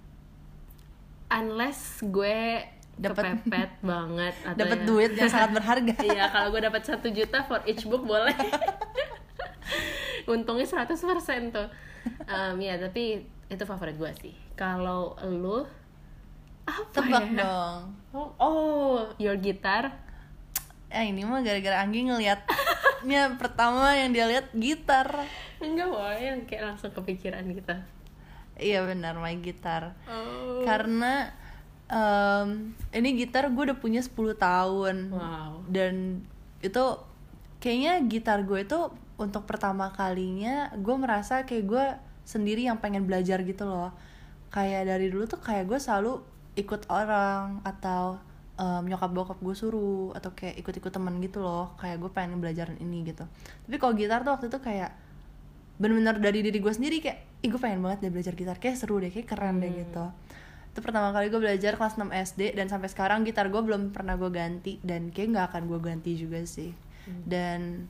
Unless 1.28 2.00
gue 2.08 2.64
Dapat- 3.00 3.26
kepepet 3.42 3.72
banget 3.90 4.36
atau 4.44 4.58
dapat 4.58 4.78
ya- 4.78 4.86
duit 4.86 5.12
yang 5.14 5.30
sangat 5.30 5.52
berharga 5.56 5.96
Iya, 6.10 6.26
kalau 6.28 6.48
gue 6.50 6.62
dapat 6.62 6.82
satu 6.84 7.08
juta 7.08 7.40
for 7.42 7.64
each 7.64 7.84
book 7.86 8.04
boleh. 8.04 8.36
Untungnya 10.28 10.66
100% 10.66 10.94
tuh. 11.50 11.68
Em, 12.26 12.56
ya, 12.60 12.76
tapi 12.78 13.18
itu 13.48 13.64
favorit 13.64 13.96
gue 13.96 14.12
sih. 14.20 14.34
Kalau 14.54 15.16
lu 15.24 15.64
apa 16.66 16.86
tebak 16.94 17.26
ya? 17.30 17.40
dong 17.40 17.82
Oh, 18.12 18.30
oh, 18.38 18.94
your 19.16 19.36
guitar. 19.36 19.90
eh 20.88 21.06
ini 21.06 21.22
mah 21.22 21.40
gara-gara 21.40 21.80
Anggi 21.80 22.02
ngeliat 22.04 22.46
Nya 23.02 23.30
pertama 23.36 23.90
yang 23.92 24.10
dia 24.10 24.26
lihat 24.26 24.50
gitar 24.52 25.06
Enggak 25.58 25.86
boleh 25.88 26.18
yang 26.20 26.40
kayak 26.44 26.64
langsung 26.68 26.90
kepikiran 26.92 27.46
gitu. 27.48 27.74
iya 28.56 28.82
benar 28.82 29.16
my 29.16 29.38
gitar 29.38 29.94
Oh. 30.04 30.62
karena 30.62 31.30
em, 31.90 32.78
ini 32.94 33.10
gitar 33.18 33.50
gue 33.50 33.64
udah 33.74 33.78
punya 33.78 34.02
10 34.02 34.38
tahun. 34.38 34.96
Wow. 35.10 35.66
dan 35.70 36.24
itu 36.60 36.84
kayaknya 37.60 38.04
gitar 38.08 38.44
gue 38.46 38.64
itu 38.64 38.80
untuk 39.20 39.44
pertama 39.44 39.92
kalinya 39.92 40.72
gue 40.80 40.96
merasa 40.96 41.44
kayak 41.44 41.66
gue 41.68 41.86
sendiri 42.24 42.64
yang 42.70 42.78
pengen 42.80 43.10
belajar 43.10 43.42
gitu 43.44 43.66
loh. 43.66 43.92
Kayak 44.54 44.90
dari 44.90 45.10
dulu 45.12 45.26
tuh 45.26 45.42
kayak 45.42 45.66
gue 45.70 45.80
selalu 45.82 46.22
ikut 46.56 46.88
orang 46.94 47.60
atau 47.66 48.22
em, 48.56 48.84
nyokap 48.86 49.12
bokap 49.12 49.40
gue 49.42 49.56
suruh 49.58 50.14
atau 50.14 50.32
kayak 50.38 50.62
ikut-ikut 50.62 50.94
temen 50.94 51.18
gitu 51.26 51.42
loh. 51.42 51.74
Kayak 51.82 52.06
gue 52.06 52.12
pengen 52.14 52.38
belajar 52.38 52.70
ini 52.78 53.02
gitu. 53.04 53.26
Tapi 53.66 53.76
kalau 53.82 53.94
gitar 53.98 54.22
tuh 54.22 54.38
waktu 54.38 54.48
itu 54.48 54.60
kayak 54.62 54.94
bener-bener 55.80 56.20
dari 56.20 56.44
diri 56.44 56.60
gue 56.60 56.74
sendiri 56.76 57.00
kayak 57.00 57.40
ih 57.40 57.50
gue 57.50 57.62
pengen 57.62 57.82
banget 57.82 58.08
deh 58.08 58.12
belajar 58.14 58.34
gitar. 58.38 58.58
Kayak 58.62 58.78
seru 58.78 59.02
deh 59.02 59.10
kayak 59.10 59.26
keren 59.26 59.58
deh 59.58 59.74
gitu 59.74 60.06
itu 60.80 60.88
pertama 60.88 61.12
kali 61.12 61.28
gue 61.28 61.44
belajar 61.44 61.76
kelas 61.76 62.00
6 62.00 62.08
SD 62.08 62.56
dan 62.56 62.72
sampai 62.72 62.88
sekarang 62.88 63.28
gitar 63.28 63.52
gue 63.52 63.60
belum 63.60 63.92
pernah 63.92 64.16
gue 64.16 64.32
ganti 64.32 64.80
dan 64.80 65.12
kayak 65.12 65.36
nggak 65.36 65.46
akan 65.52 65.64
gue 65.68 65.80
ganti 65.84 66.16
juga 66.16 66.40
sih. 66.48 66.72
Dan 67.28 67.84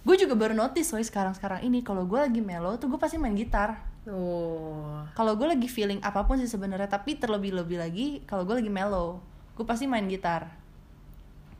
gue 0.00 0.16
juga 0.16 0.32
baru 0.32 0.56
notice 0.56 0.96
woy 0.96 1.04
sekarang 1.04 1.36
sekarang 1.36 1.60
ini 1.60 1.84
kalau 1.84 2.08
gue 2.08 2.16
lagi 2.16 2.40
mellow 2.40 2.80
tuh 2.80 2.88
gue 2.88 2.96
pasti 2.96 3.20
main 3.20 3.36
gitar. 3.36 3.92
Oh. 4.02 5.06
kalau 5.14 5.38
gue 5.38 5.46
lagi 5.46 5.70
feeling 5.70 6.02
apa 6.02 6.26
pun 6.26 6.34
sih 6.34 6.50
sebenarnya 6.50 6.90
tapi 6.90 7.14
terlebih-lebih 7.22 7.78
lagi 7.78 8.18
kalau 8.26 8.42
gue 8.42 8.58
lagi 8.58 8.66
mellow 8.66 9.22
gue 9.52 9.66
pasti 9.68 9.84
main 9.84 10.08
gitar. 10.08 10.48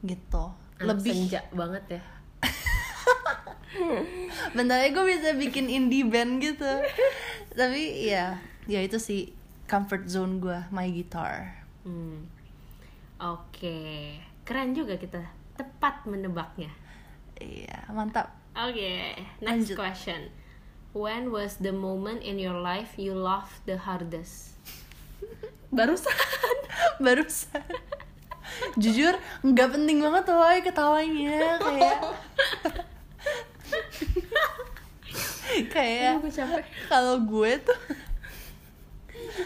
Gitu. 0.01 0.45
Anak 0.81 0.89
lebih 1.05 1.13
senja 1.13 1.45
banget 1.53 2.01
ya. 2.01 2.03
bentar 4.57 4.81
aja 4.81 4.89
gue 4.89 5.05
bisa 5.05 5.37
bikin 5.37 5.69
indie 5.69 6.09
band 6.09 6.41
gitu. 6.41 6.73
Tapi 7.53 8.09
ya 8.09 8.41
ya 8.65 8.81
itu 8.81 8.97
sih 8.97 9.42
comfort 9.67 10.07
zone 10.07 10.39
gue 10.39 10.59
my 10.71 10.89
guitar 10.89 11.61
Hmm. 11.83 12.31
Oke. 13.19 14.15
Keren 14.47 14.71
juga 14.71 14.95
kita. 14.95 15.19
Tepat 15.59 16.07
menebaknya. 16.07 16.71
iya 17.43 17.83
mantap 17.91 18.31
Oke, 18.55 19.19
next 19.43 19.75
Lanjut. 19.75 19.77
question. 19.79 20.31
When 20.95 21.35
was 21.35 21.59
the 21.59 21.75
moment 21.75 22.23
in 22.23 22.39
your 22.39 22.55
life 22.55 22.95
you 22.95 23.19
laughed 23.19 23.67
the 23.67 23.83
hardest? 23.83 24.55
Barusan. 25.75 26.15
barusan 27.05 27.63
jujur 28.77 29.17
nggak 29.43 29.69
penting 29.75 29.99
banget 30.05 30.25
woy, 30.29 30.59
ketawanya 30.61 31.57
kayak 31.61 32.01
kayak 35.73 36.21
kalau 36.89 37.21
gue 37.25 37.53
tuh 37.61 37.79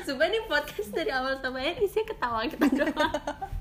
Sumpah 0.07 0.31
ini 0.31 0.39
podcast 0.47 0.95
dari 0.95 1.11
awal 1.11 1.43
sampai 1.43 1.75
akhir 1.75 1.83
isinya 1.83 2.07
ketawa 2.15 2.39
kita 2.47 2.67
doang. 2.71 3.15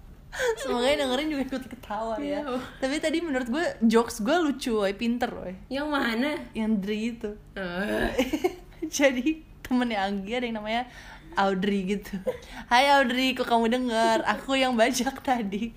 semoga 0.61 0.85
yang 0.93 0.99
dengerin 1.01 1.27
juga 1.33 1.43
ikut 1.49 1.63
ketawa 1.73 2.13
ya. 2.21 2.45
Iya. 2.45 2.61
tapi 2.77 2.95
tadi 3.01 3.17
menurut 3.25 3.49
gue 3.49 3.65
jokes 3.81 4.21
gue 4.21 4.37
lucu 4.45 4.77
woy, 4.77 4.93
pinter 4.93 5.33
woy. 5.33 5.57
Yang 5.73 5.87
mana? 5.89 6.37
yang 6.53 6.77
Dri 6.77 7.17
itu. 7.17 7.33
Eh, 7.57 8.13
jadi 9.01 9.41
temennya 9.65 10.05
Anggi 10.05 10.31
ada 10.37 10.45
yang 10.45 10.61
namanya 10.61 10.83
Audrey 11.33 11.97
gitu. 11.97 12.13
Hai 12.69 12.93
Audrey. 12.93 13.33
Kok 13.33 13.49
kamu 13.49 13.65
dengar 13.81 14.21
aku 14.29 14.53
yang 14.53 14.77
bajak 14.77 15.25
tadi. 15.25 15.73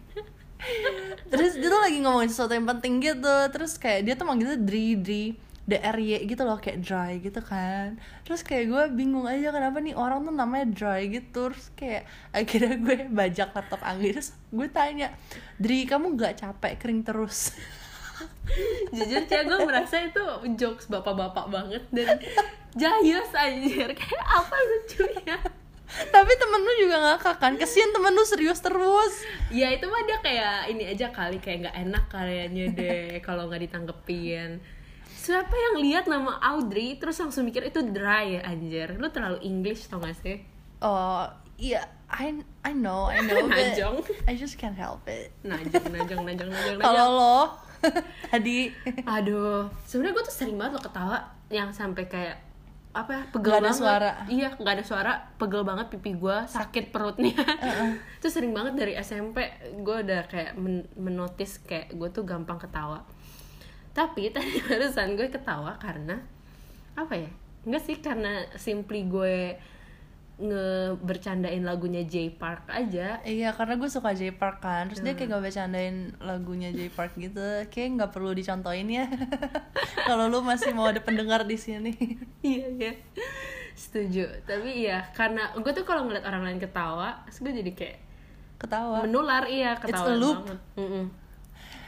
Terus 1.32 1.56
dia 1.56 1.72
tuh 1.72 1.80
lagi 1.80 1.96
ngomongin 2.04 2.28
sesuatu 2.28 2.52
yang 2.52 2.68
penting 2.68 3.00
gitu. 3.00 3.37
Terus 3.56 3.80
kayak 3.80 4.04
dia 4.04 4.14
tuh 4.20 4.28
manggilnya 4.28 4.60
Dri 4.60 5.00
Dri 5.00 5.48
DRY 5.68 6.25
gitu 6.25 6.48
loh 6.48 6.56
kayak 6.56 6.80
dry 6.80 7.20
gitu 7.20 7.44
kan. 7.44 8.00
Terus 8.25 8.40
kayak 8.40 8.64
gue 8.72 8.82
bingung 8.96 9.28
aja 9.28 9.52
kenapa 9.52 9.84
nih 9.84 9.92
orang 9.92 10.25
tuh 10.25 10.32
namanya 10.32 10.66
dry 10.72 11.12
gitu. 11.12 11.52
Terus 11.52 11.68
kayak 11.76 12.08
akhirnya 12.38 12.75
gue 12.80 12.94
bajak 13.12 13.52
laptop 13.52 13.84
Anggi. 13.84 14.16
Terus 14.16 14.32
gue 14.48 14.68
tanya 14.72 15.12
Dri 15.60 15.84
kamu 15.84 16.16
nggak 16.16 16.40
capek 16.40 16.80
kering 16.80 17.04
terus? 17.04 17.52
Jujur 18.96 19.28
ya 19.28 19.44
gue 19.44 19.58
merasa 19.68 20.00
itu 20.00 20.25
jokes 20.56 20.88
bapak-bapak 20.88 21.52
banget 21.52 21.84
dan 21.92 22.16
jayus 22.72 23.28
anjir. 23.37 23.92
Kayak 23.92 24.26
apa 24.26 24.56
lucunya 24.56 25.38
tapi 25.88 26.32
temen 26.37 26.60
lu 26.60 26.72
juga 26.84 26.96
ngakak 27.00 27.37
kan? 27.40 27.52
Kesian 27.56 27.96
temen 27.96 28.12
lu 28.12 28.20
serius 28.28 28.60
terus. 28.60 29.25
Ya 29.48 29.72
itu 29.72 29.88
mah 29.88 30.04
dia 30.04 30.20
kayak 30.20 30.68
ini 30.68 30.84
aja 30.84 31.08
kali 31.08 31.40
kayak 31.40 31.64
nggak 31.64 31.76
enak 31.88 32.04
kayaknya 32.12 32.64
deh 32.76 33.08
kalau 33.25 33.48
nggak 33.48 33.64
ditanggepin 33.64 34.60
siapa 35.28 35.52
yang 35.52 35.75
lihat 35.78 36.04
nama 36.06 36.40
Audrey 36.40 36.97
terus 36.97 37.20
langsung 37.20 37.44
mikir 37.44 37.61
itu 37.62 37.85
dry 37.85 38.35
ya 38.35 38.49
anjir. 38.49 38.97
Lu 38.97 39.08
terlalu 39.08 39.38
English 39.42 39.85
tau 39.87 40.00
gak 40.00 40.16
sih? 40.16 40.40
Oh 40.80 41.28
iya, 41.54 41.85
I 42.08 42.32
I 42.62 42.73
know, 42.73 43.06
I 43.06 43.20
know, 43.20 43.44
Najong. 43.50 44.00
I 44.25 44.32
just 44.32 44.56
can't 44.56 44.73
help 44.75 45.04
it. 45.04 45.28
najong 45.42 45.85
najong 45.87 46.23
najong 46.25 46.49
najong 46.49 46.78
Kalau 46.78 47.06
lo 47.11 47.38
tadi 48.26 48.75
aduh 49.06 49.70
sebenarnya 49.85 50.11
gue 50.12 50.25
tuh 50.25 50.35
sering 50.35 50.58
banget 50.58 50.73
lo 50.75 50.82
ketawa 50.82 51.18
yang 51.47 51.70
sampai 51.70 52.04
kayak 52.04 52.37
apa 52.90 53.11
ya 53.12 53.23
pegel 53.28 53.38
Nggak 53.44 53.54
ada 53.54 53.62
banget. 53.64 53.78
suara. 53.78 54.11
iya 54.26 54.49
nggak 54.50 54.75
ada 54.75 54.85
suara 54.85 55.12
pegel 55.37 55.62
banget 55.62 55.87
pipi 55.88 56.11
gue 56.12 56.37
sakit 56.49 56.90
perutnya. 56.90 57.37
Itu 58.18 58.26
sering 58.35 58.50
banget 58.50 58.75
dari 58.75 58.97
SMP 58.97 59.47
gue 59.78 59.97
udah 60.02 60.26
kayak 60.26 60.58
men 60.58 60.88
menotis 60.97 61.61
kayak 61.61 61.92
gue 61.92 62.08
tuh 62.08 62.25
gampang 62.25 62.58
ketawa 62.58 63.06
tapi 63.99 64.31
tadi 64.35 64.62
barusan 64.62 65.19
gue 65.19 65.26
ketawa 65.26 65.75
karena 65.83 66.23
apa 66.95 67.14
ya 67.19 67.31
enggak 67.67 67.83
sih 67.83 67.99
karena 67.99 68.47
simply 68.55 69.11
gue 69.11 69.59
nge 70.38 70.95
bercandain 71.02 71.67
lagunya 71.67 72.07
J 72.07 72.31
Park 72.38 72.71
aja 72.71 73.19
Iya, 73.26 73.50
karena 73.59 73.75
gue 73.75 73.90
suka 73.90 74.14
J 74.14 74.31
Park 74.38 74.62
kan. 74.62 74.87
Terus 74.87 75.02
dia 75.02 75.19
kayak 75.19 75.35
gak 75.35 75.45
bercandain 75.50 76.14
lagunya 76.23 76.71
J 76.71 76.95
Park 76.95 77.19
gitu. 77.19 77.43
Kayak 77.75 77.88
nggak 77.99 78.12
perlu 78.14 78.31
dicontohin 78.38 78.87
ya. 78.87 79.11
Kalau 80.07 80.31
lu 80.31 80.38
masih 80.47 80.71
mau 80.78 80.87
ada 80.87 81.02
pendengar 81.02 81.43
di 81.43 81.59
sini. 81.59 81.90
iya 82.47 82.71
iya 82.71 82.93
setuju 83.78 84.26
tapi 84.43 84.83
iya 84.85 85.07
karena 85.14 85.55
gue 85.55 85.71
tuh 85.71 85.87
kalau 85.87 86.11
ngeliat 86.11 86.26
orang 86.26 86.43
lain 86.50 86.59
ketawa 86.59 87.23
terus 87.31 87.38
gue 87.38 87.52
jadi 87.62 87.73
kayak 87.78 87.99
Ketawa. 88.59 89.07
menular 89.07 89.47
iya 89.47 89.78
ketawa 89.78 90.11
a 90.11 90.19
loop. 90.19 90.38
banget 90.43 90.61
Mm-mm. 90.75 91.05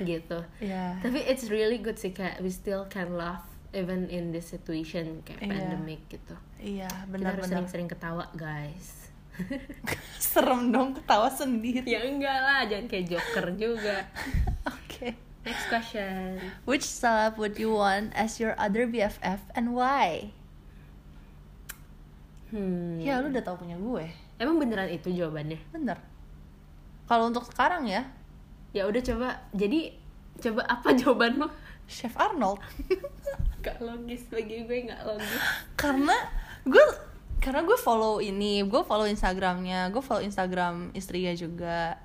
Gitu. 0.02 0.38
Iya. 0.58 0.98
tapi 1.00 1.20
it's 1.24 1.46
really 1.48 1.78
good 1.78 1.96
sih 1.96 2.10
kayak 2.10 2.40
we 2.40 2.48
still 2.48 2.86
can 2.88 3.14
laugh 3.14 3.44
even 3.70 4.10
in 4.10 4.34
this 4.34 4.50
situation 4.50 5.22
kayak 5.22 5.44
Iya. 5.44 5.50
pandemic 5.54 6.00
gitu. 6.10 6.34
Iya, 6.60 6.90
kita 6.90 7.26
harus 7.26 7.46
sering-sering 7.46 7.88
ketawa 7.88 8.26
guys. 8.34 9.08
Serem 10.20 10.68
dong 10.68 10.92
ketawa 10.92 11.30
sendiri. 11.32 11.86
Ya 11.86 12.04
enggak 12.04 12.38
lah 12.44 12.60
jangan 12.68 12.86
kayak 12.90 13.06
joker 13.08 13.46
juga. 13.56 14.04
Oke 14.74 15.16
next 15.46 15.66
question. 15.72 16.36
Which 16.68 16.84
celeb 16.84 17.40
would 17.40 17.56
you 17.56 17.72
want 17.72 18.12
as 18.12 18.36
your 18.36 18.52
other 18.60 18.84
BFF 18.84 19.40
and 19.56 19.72
why? 19.72 20.34
Hmm. 22.50 22.98
Ya 22.98 23.22
lu 23.22 23.30
udah 23.30 23.42
tau 23.46 23.56
punya 23.56 23.78
gue. 23.78 24.10
Emang 24.36 24.58
beneran 24.58 24.90
itu 24.90 25.08
jawabannya? 25.14 25.60
Bener. 25.70 25.98
Kalau 27.06 27.30
untuk 27.30 27.46
sekarang 27.46 27.86
ya 27.86 28.06
ya 28.70 28.86
udah 28.86 29.02
coba 29.02 29.28
jadi 29.50 29.94
coba 30.40 30.62
apa 30.66 30.94
jawaban 30.98 31.36
lo 31.38 31.48
Chef 31.90 32.14
Arnold. 32.14 32.62
Gak 33.66 33.82
logis 33.82 34.24
bagi 34.30 34.64
gue 34.64 34.88
gak 34.88 35.02
logis. 35.04 35.42
Karena 35.74 36.14
gue 36.64 36.86
karena 37.42 37.66
gue 37.66 37.76
follow 37.76 38.22
ini 38.22 38.62
gue 38.64 38.82
follow 38.86 39.04
instagramnya 39.04 39.90
gue 39.90 40.00
follow 40.00 40.22
instagram 40.22 40.94
istrinya 40.94 41.34
juga. 41.34 41.98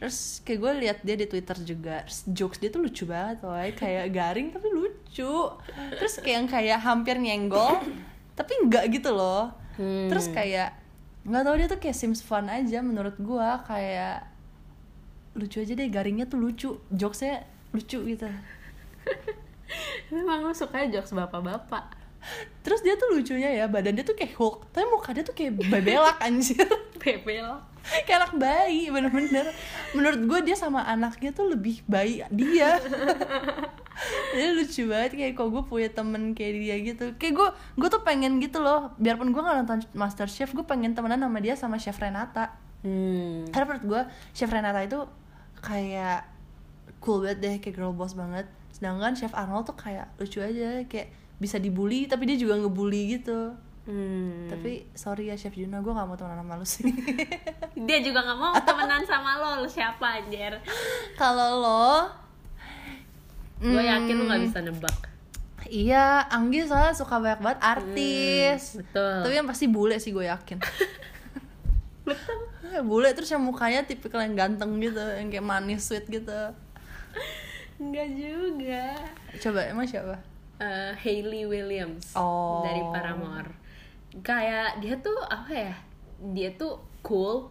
Terus 0.00 0.40
kayak 0.42 0.58
gue 0.58 0.72
lihat 0.82 0.98
dia 1.04 1.14
di 1.14 1.26
twitter 1.28 1.60
juga 1.62 2.02
terus 2.02 2.24
jokes 2.26 2.58
dia 2.58 2.70
tuh 2.72 2.82
lucu 2.82 3.04
banget 3.04 3.44
loh 3.44 3.54
kayak 3.54 4.10
garing 4.16 4.48
tapi 4.50 4.68
lucu. 4.72 5.34
Terus 5.94 6.14
kayak 6.24 6.34
yang 6.34 6.48
kayak 6.48 6.78
hampir 6.82 7.14
nyenggol 7.20 7.84
tapi 8.32 8.56
enggak 8.64 8.88
gitu 8.90 9.12
loh. 9.12 9.52
Hmm. 9.78 10.10
terus 10.10 10.26
kayak 10.34 10.74
nggak 11.22 11.42
tau 11.46 11.54
dia 11.54 11.68
tuh 11.70 11.78
kayak 11.78 11.94
seems 11.94 12.18
fun 12.18 12.50
aja 12.50 12.82
menurut 12.82 13.14
gue. 13.20 13.48
Kayak 13.70 14.26
lucu 15.38 15.62
aja 15.62 15.72
deh 15.78 15.88
garingnya 15.88 16.26
tuh 16.26 16.42
lucu 16.42 16.70
jokesnya 16.90 17.46
lucu 17.70 18.02
gitu. 18.02 18.26
Memang 20.14 20.42
lo 20.42 20.52
suka 20.52 20.88
jokes 20.90 21.14
bapak-bapak. 21.14 21.94
Terus 22.66 22.82
dia 22.82 22.98
tuh 22.98 23.14
lucunya 23.14 23.54
ya 23.54 23.70
badannya 23.70 24.02
tuh 24.02 24.18
kayak 24.18 24.34
Hulk 24.34 24.74
tapi 24.74 24.84
muka 24.90 25.14
dia 25.14 25.22
tuh 25.22 25.32
kayak 25.32 25.54
bebelak 25.70 26.18
anjir. 26.18 26.66
Bebel 26.98 27.62
kayak 27.88 28.18
anak 28.20 28.32
bayi 28.36 28.90
bener-bener. 28.90 29.48
Menurut 29.96 30.20
gue 30.26 30.52
dia 30.52 30.56
sama 30.58 30.84
anaknya 30.84 31.30
tuh 31.32 31.54
lebih 31.54 31.80
bayi 31.86 32.26
dia. 32.34 32.76
Dia 34.30 34.54
lucu 34.54 34.86
banget 34.86 35.18
kayak 35.18 35.34
kok 35.34 35.50
gue 35.50 35.62
punya 35.66 35.90
temen 35.90 36.30
kayak 36.30 36.54
dia 36.54 36.76
gitu. 36.86 37.04
Kayak 37.18 37.34
gue 37.34 37.48
gue 37.82 37.88
tuh 37.90 38.02
pengen 38.06 38.38
gitu 38.38 38.62
loh 38.62 38.94
biarpun 38.94 39.34
gue 39.34 39.42
gak 39.42 39.56
nonton 39.58 39.82
Master 39.90 40.30
Chef 40.30 40.54
gue 40.54 40.62
pengen 40.62 40.94
temenan 40.94 41.18
sama 41.18 41.38
dia 41.42 41.54
sama 41.58 41.76
Chef 41.82 41.98
Renata. 41.98 42.54
Hmm. 42.78 43.42
karena 43.50 43.74
menurut 43.74 43.84
gue 43.90 44.02
Chef 44.38 44.46
Renata 44.46 44.78
itu 44.86 45.02
kayak 45.60 46.26
cool 46.98 47.22
banget 47.22 47.38
deh 47.38 47.56
kayak 47.62 47.74
girl 47.76 47.94
boss 47.94 48.14
banget. 48.14 48.46
Sedangkan 48.74 49.14
Chef 49.14 49.34
Arnold 49.34 49.66
tuh 49.66 49.76
kayak 49.78 50.10
lucu 50.18 50.38
aja 50.42 50.82
kayak 50.86 51.10
bisa 51.38 51.58
dibully 51.62 52.10
tapi 52.10 52.26
dia 52.26 52.36
juga 52.38 52.58
ngebully 52.58 53.18
gitu. 53.18 53.54
Hmm. 53.88 54.52
tapi 54.52 54.84
sorry 54.92 55.32
ya 55.32 55.36
Chef 55.40 55.56
Juna 55.56 55.80
gue 55.80 55.88
gak 55.88 56.04
mau 56.04 56.12
temenan 56.12 56.44
sama 56.44 56.60
lu 56.60 56.66
sih. 56.68 56.92
Dia 57.88 58.04
juga 58.04 58.20
gak 58.20 58.36
mau 58.36 58.52
temenan 58.60 59.00
sama 59.08 59.40
lo 59.40 59.64
lo 59.64 59.68
siapa 59.68 60.20
anjir? 60.20 60.60
Kalau 61.20 61.64
lo 61.64 62.12
gue 63.64 63.80
hmm, 63.80 63.88
yakin 63.88 64.14
lo 64.20 64.24
gak 64.28 64.44
bisa 64.44 64.60
nebak. 64.60 64.98
Iya 65.72 66.28
Anggi 66.28 66.68
soalnya 66.68 66.92
suka 66.92 67.16
banyak 67.16 67.40
banget 67.40 67.60
artis. 67.64 68.76
Hmm, 68.76 68.84
betul. 68.84 69.16
tapi 69.24 69.34
yang 69.40 69.48
pasti 69.48 69.64
bule 69.72 69.96
sih 69.96 70.12
gue 70.12 70.28
yakin 70.28 70.60
betul 72.08 72.38
bule 72.82 73.12
terus 73.12 73.28
yang 73.28 73.40
mukanya 73.40 73.84
tipikal 73.84 74.18
yang 74.18 74.34
ganteng 74.34 74.76
gitu 74.78 74.98
yang 74.98 75.28
kayak 75.28 75.44
manis 75.44 75.84
sweet 75.84 76.08
gitu. 76.08 76.34
Enggak 77.78 78.08
juga. 78.10 78.84
Coba 79.38 79.60
emang 79.64 79.86
siapa? 79.86 80.18
Eh, 80.58 80.90
Hailey 80.98 81.46
Williams 81.46 82.10
Oh. 82.12 82.66
dari 82.66 82.82
Paramore. 82.82 83.54
Kayak 84.20 84.82
dia 84.82 84.98
tuh 84.98 85.14
apa 85.22 85.52
ya 85.52 85.74
dia 86.18 86.50
tuh 86.52 86.82
cool 87.00 87.46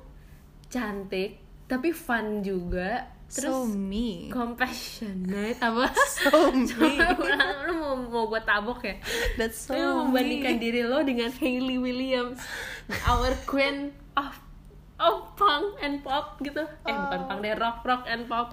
cantik 0.68 1.40
tapi 1.64 1.96
fun 1.96 2.44
juga 2.44 3.08
so 3.28 3.40
terus 3.64 3.72
me. 3.72 4.28
compassionate 4.28 5.56
apa? 5.60 5.88
So 6.20 6.52
me. 6.52 6.68
Coba 7.00 7.32
lu 7.64 7.74
mau 7.80 7.96
mau 7.96 8.24
gue 8.28 8.42
tabok 8.44 8.84
ya? 8.84 8.96
That's 9.40 9.68
so 9.68 9.76
lu 9.76 10.12
membandingkan 10.12 10.60
me. 10.60 10.62
diri 10.62 10.84
lo 10.84 11.00
dengan 11.04 11.32
Hailey 11.32 11.80
Williams 11.80 12.44
our 13.08 13.32
queen 13.48 13.96
of 14.20 14.36
and 15.88 16.04
pop 16.04 16.36
gitu. 16.44 16.68
Eh 16.84 16.92
bukan 16.92 17.20
punk 17.32 17.40
deh 17.40 17.56
rock 17.56 17.80
rock 17.88 18.04
and 18.12 18.28
pop. 18.28 18.52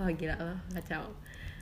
Oh 0.00 0.08
gila 0.08 0.40
lo 0.40 0.56
kacau. 0.72 1.04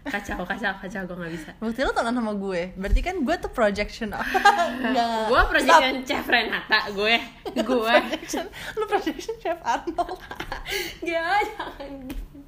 Kacau 0.00 0.48
kacau 0.48 0.72
kacau 0.80 1.02
gue 1.04 1.16
nggak 1.18 1.32
bisa. 1.34 1.50
Bukti 1.60 1.82
lo 1.82 1.90
tonton 1.90 2.14
sama 2.14 2.32
gue. 2.38 2.72
Berarti 2.78 3.00
kan 3.02 3.20
gue 3.20 3.34
tuh 3.36 3.50
projection. 3.52 4.14
Gue 5.30 5.40
proyection 5.50 6.06
Chef 6.06 6.24
Renata 6.24 6.88
gue. 6.94 7.20
Gue. 7.68 7.84
projection 7.84 8.46
Lu 8.78 8.88
projection 8.88 9.34
Chef 9.42 9.58
Arnold. 9.60 10.16
Gak, 11.04 11.40
jangan 11.52 11.90
gitu. 12.06 12.38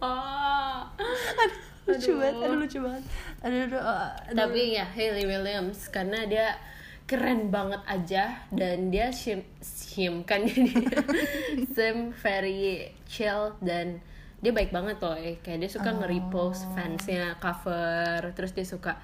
Oh. 0.00 0.80
Aduh, 0.86 1.58
lucu 1.90 2.12
Aduh. 2.14 2.20
banget 2.22 2.34
aduh 2.38 2.56
lucu 2.56 2.78
banget. 2.78 3.04
Aduh, 3.42 3.60
aduh, 3.66 3.82
aduh. 3.82 4.10
Tapi 4.38 4.60
ya 4.78 4.86
Hailey 4.86 5.24
Williams 5.26 5.90
karena 5.90 6.24
dia 6.24 6.54
keren 7.10 7.50
banget 7.50 7.82
aja. 7.90 8.46
Dan 8.54 8.94
dia 8.94 9.10
shim, 9.10 9.42
shim 9.58 10.22
kan 10.22 10.46
dia. 10.46 10.70
Sim 11.74 12.14
very 12.14 12.94
chill 13.10 13.58
dan 13.58 13.98
dia 14.38 14.54
baik 14.54 14.70
banget 14.70 15.02
loh. 15.02 15.18
Eh. 15.18 15.42
kayak 15.42 15.66
dia 15.66 15.70
suka 15.74 15.90
nge-repost 15.90 16.70
fansnya 16.78 17.34
cover. 17.42 18.30
Terus 18.38 18.54
dia 18.54 18.62
suka 18.62 18.94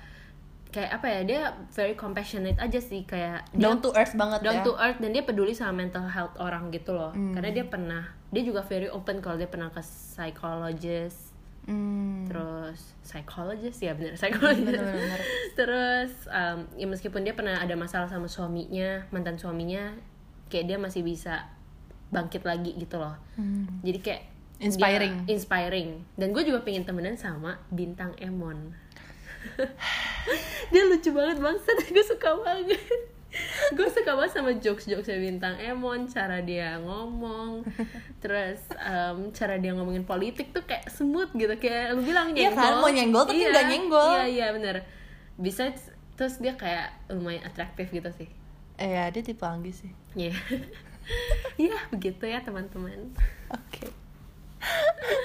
kayak 0.71 1.01
apa 1.01 1.07
ya 1.09 1.21
dia 1.27 1.41
very 1.75 1.99
compassionate 1.99 2.63
aja 2.63 2.79
sih. 2.79 3.03
Kayak 3.03 3.51
dia 3.51 3.67
down 3.67 3.83
to 3.83 3.91
earth 3.99 4.15
banget 4.15 4.47
down 4.47 4.63
ya. 4.63 4.65
to 4.65 4.73
earth 4.79 5.03
dan 5.03 5.11
dia 5.11 5.27
peduli 5.27 5.51
sama 5.51 5.83
mental 5.83 6.07
health 6.07 6.39
orang 6.39 6.71
gitu 6.71 6.95
loh. 6.95 7.11
Karena 7.11 7.51
dia 7.51 7.67
pernah 7.67 8.07
dia 8.31 8.43
juga 8.47 8.63
very 8.63 8.87
open 8.87 9.19
kalau 9.19 9.35
dia 9.35 9.51
pernah 9.51 9.75
ke 9.75 9.83
psychologist 9.83 11.26
Hmm. 11.67 12.23
terus 12.25 12.95
psychologist 13.03 13.79
ya 13.79 13.91
bener 13.93 14.15
psychologist 14.15 14.71
Bener-bener. 14.71 15.19
terus 15.59 16.13
um, 16.27 16.63
ya 16.73 16.87
meskipun 16.87 17.21
dia 17.21 17.35
pernah 17.35 17.59
ada 17.59 17.75
masalah 17.75 18.07
sama 18.07 18.27
suaminya 18.27 19.03
mantan 19.11 19.35
suaminya 19.35 19.99
kayak 20.47 20.67
dia 20.67 20.79
masih 20.79 21.03
bisa 21.03 21.51
bangkit 22.09 22.43
lagi 22.43 22.71
gitu 22.73 22.97
loh 22.97 23.19
Hmm. 23.35 23.83
jadi 23.83 23.99
kayak 23.99 24.23
Inspiring. 24.57 25.15
dia 25.23 25.35
inspiring 25.35 25.89
dan 26.15 26.31
gue 26.31 26.43
juga 26.43 26.63
pengen 26.63 26.83
temenan 26.83 27.15
sama 27.15 27.61
bintang 27.69 28.15
Emon 28.17 28.73
dia 30.71 30.83
lucu 30.85 31.11
banget 31.11 31.39
bangsat 31.39 31.77
gue 31.93 32.05
suka 32.05 32.31
banget 32.41 32.81
gue 33.77 33.89
suka 33.91 34.17
banget 34.17 34.33
sama 34.33 34.51
jokes 34.57 34.87
jokesnya 34.87 35.19
bintang 35.19 35.55
Emon 35.59 36.07
cara 36.07 36.41
dia 36.41 36.79
ngomong 36.81 37.67
terus 38.23 38.63
um, 38.79 39.29
cara 39.31 39.59
dia 39.59 39.77
ngomongin 39.77 40.03
politik 40.03 40.51
tuh 40.51 40.65
kayak 40.65 40.89
smooth 40.89 41.29
gitu 41.35 41.53
kayak 41.59 41.93
lu 41.93 42.01
bilang 42.01 42.33
Iya 42.33 42.49
nyenggol. 42.49 42.63
kan, 42.63 42.73
mau 42.81 42.89
nyenggol 42.89 43.23
tapi 43.27 43.37
Iya, 43.39 43.49
nggak 43.53 43.67
nyenggol. 43.69 44.11
iya 44.15 44.25
iya 44.25 44.47
bener. 44.51 44.77
Besides 45.37 45.93
terus 46.17 46.41
dia 46.41 46.57
kayak 46.57 46.97
lumayan 47.13 47.45
atraktif 47.45 47.93
gitu 47.93 48.09
sih. 48.17 48.29
Eh 48.77 48.89
ya, 48.89 49.13
dia 49.13 49.21
tipe 49.21 49.45
Anggi 49.45 49.73
sih. 49.75 49.91
Iya. 50.15 50.33
Iya 51.55 51.79
begitu 51.89 52.27
ya 52.27 52.43
teman-teman. 52.43 53.15
Oke. 53.47 53.87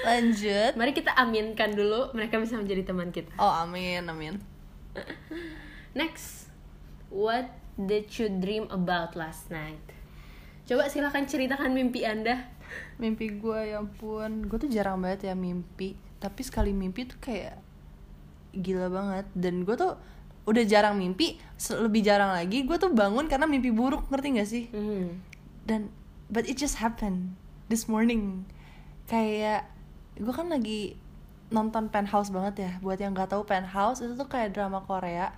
Lanjut. 0.06 0.78
Mari 0.78 0.92
kita 0.92 1.10
aminkan 1.12 1.74
dulu 1.74 2.14
mereka 2.14 2.38
bisa 2.38 2.54
menjadi 2.54 2.86
teman 2.86 3.10
kita. 3.10 3.34
Oh 3.34 3.50
amin, 3.50 4.06
amin. 4.06 4.38
Next, 5.92 6.46
what 7.10 7.50
did 7.76 8.08
you 8.16 8.28
dream 8.28 8.68
about 8.72 9.14
last 9.14 9.48
night? 9.52 9.82
Coba 10.68 10.86
silakan 10.88 11.26
ceritakan 11.26 11.74
mimpi 11.74 12.06
anda. 12.06 12.48
Mimpi 12.96 13.36
gue 13.36 13.68
ya 13.68 13.84
ampun 13.84 14.48
Gue 14.48 14.56
tuh 14.56 14.70
jarang 14.72 14.96
banget 15.04 15.28
ya 15.28 15.36
mimpi 15.36 15.92
Tapi 16.16 16.40
sekali 16.40 16.72
mimpi 16.72 17.04
tuh 17.04 17.20
kayak 17.20 17.60
Gila 18.56 18.88
banget 18.88 19.28
Dan 19.36 19.68
gue 19.68 19.76
tuh 19.76 20.00
udah 20.48 20.64
jarang 20.64 20.96
mimpi 20.96 21.36
Lebih 21.68 22.00
jarang 22.00 22.32
lagi 22.32 22.64
Gue 22.64 22.80
tuh 22.80 22.88
bangun 22.88 23.28
karena 23.28 23.44
mimpi 23.44 23.68
buruk 23.68 24.08
Ngerti 24.08 24.28
gak 24.40 24.48
sih? 24.48 24.64
Hmm. 24.72 25.20
dan 25.66 25.90
but 26.26 26.42
it 26.46 26.58
just 26.58 26.82
happened 26.82 27.38
this 27.70 27.86
morning 27.86 28.42
kayak 29.06 29.66
gue 30.18 30.32
kan 30.34 30.50
lagi 30.50 30.98
nonton 31.52 31.92
penthouse 31.92 32.32
banget 32.32 32.54
ya 32.68 32.72
buat 32.80 32.98
yang 32.98 33.14
nggak 33.14 33.30
tahu 33.30 33.44
penthouse 33.44 34.02
itu 34.02 34.16
tuh 34.16 34.28
kayak 34.28 34.56
drama 34.56 34.82
Korea 34.82 35.30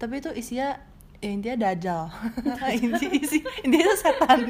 tapi 0.00 0.22
itu 0.22 0.30
isinya 0.32 0.78
ya 1.26 1.32
intinya 1.34 1.56
dajal. 1.66 2.02
Inti 2.86 3.06
isi 3.18 3.38
intinya 3.66 3.90
tuh 3.90 3.98
setan. 3.98 4.40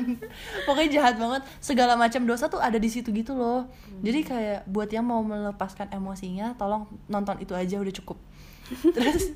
Pokoknya 0.69 0.91
jahat 1.01 1.15
banget. 1.17 1.43
Segala 1.65 1.97
macam 1.97 2.29
dosa 2.29 2.53
tuh 2.53 2.61
ada 2.61 2.77
di 2.77 2.93
situ 2.93 3.09
gitu 3.17 3.33
loh. 3.33 3.65
Jadi 4.05 4.21
kayak 4.21 4.69
buat 4.69 4.93
yang 4.93 5.09
mau 5.09 5.25
melepaskan 5.25 5.89
emosinya 5.97 6.53
tolong 6.61 6.85
nonton 7.09 7.41
itu 7.41 7.57
aja 7.57 7.81
udah 7.81 7.95
cukup. 7.97 8.21
Terus 8.97 9.33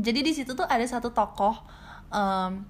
jadi 0.00 0.20
di 0.24 0.32
situ 0.32 0.56
tuh 0.56 0.64
ada 0.64 0.82
satu 0.88 1.12
tokoh 1.12 1.60
em, 2.08 2.64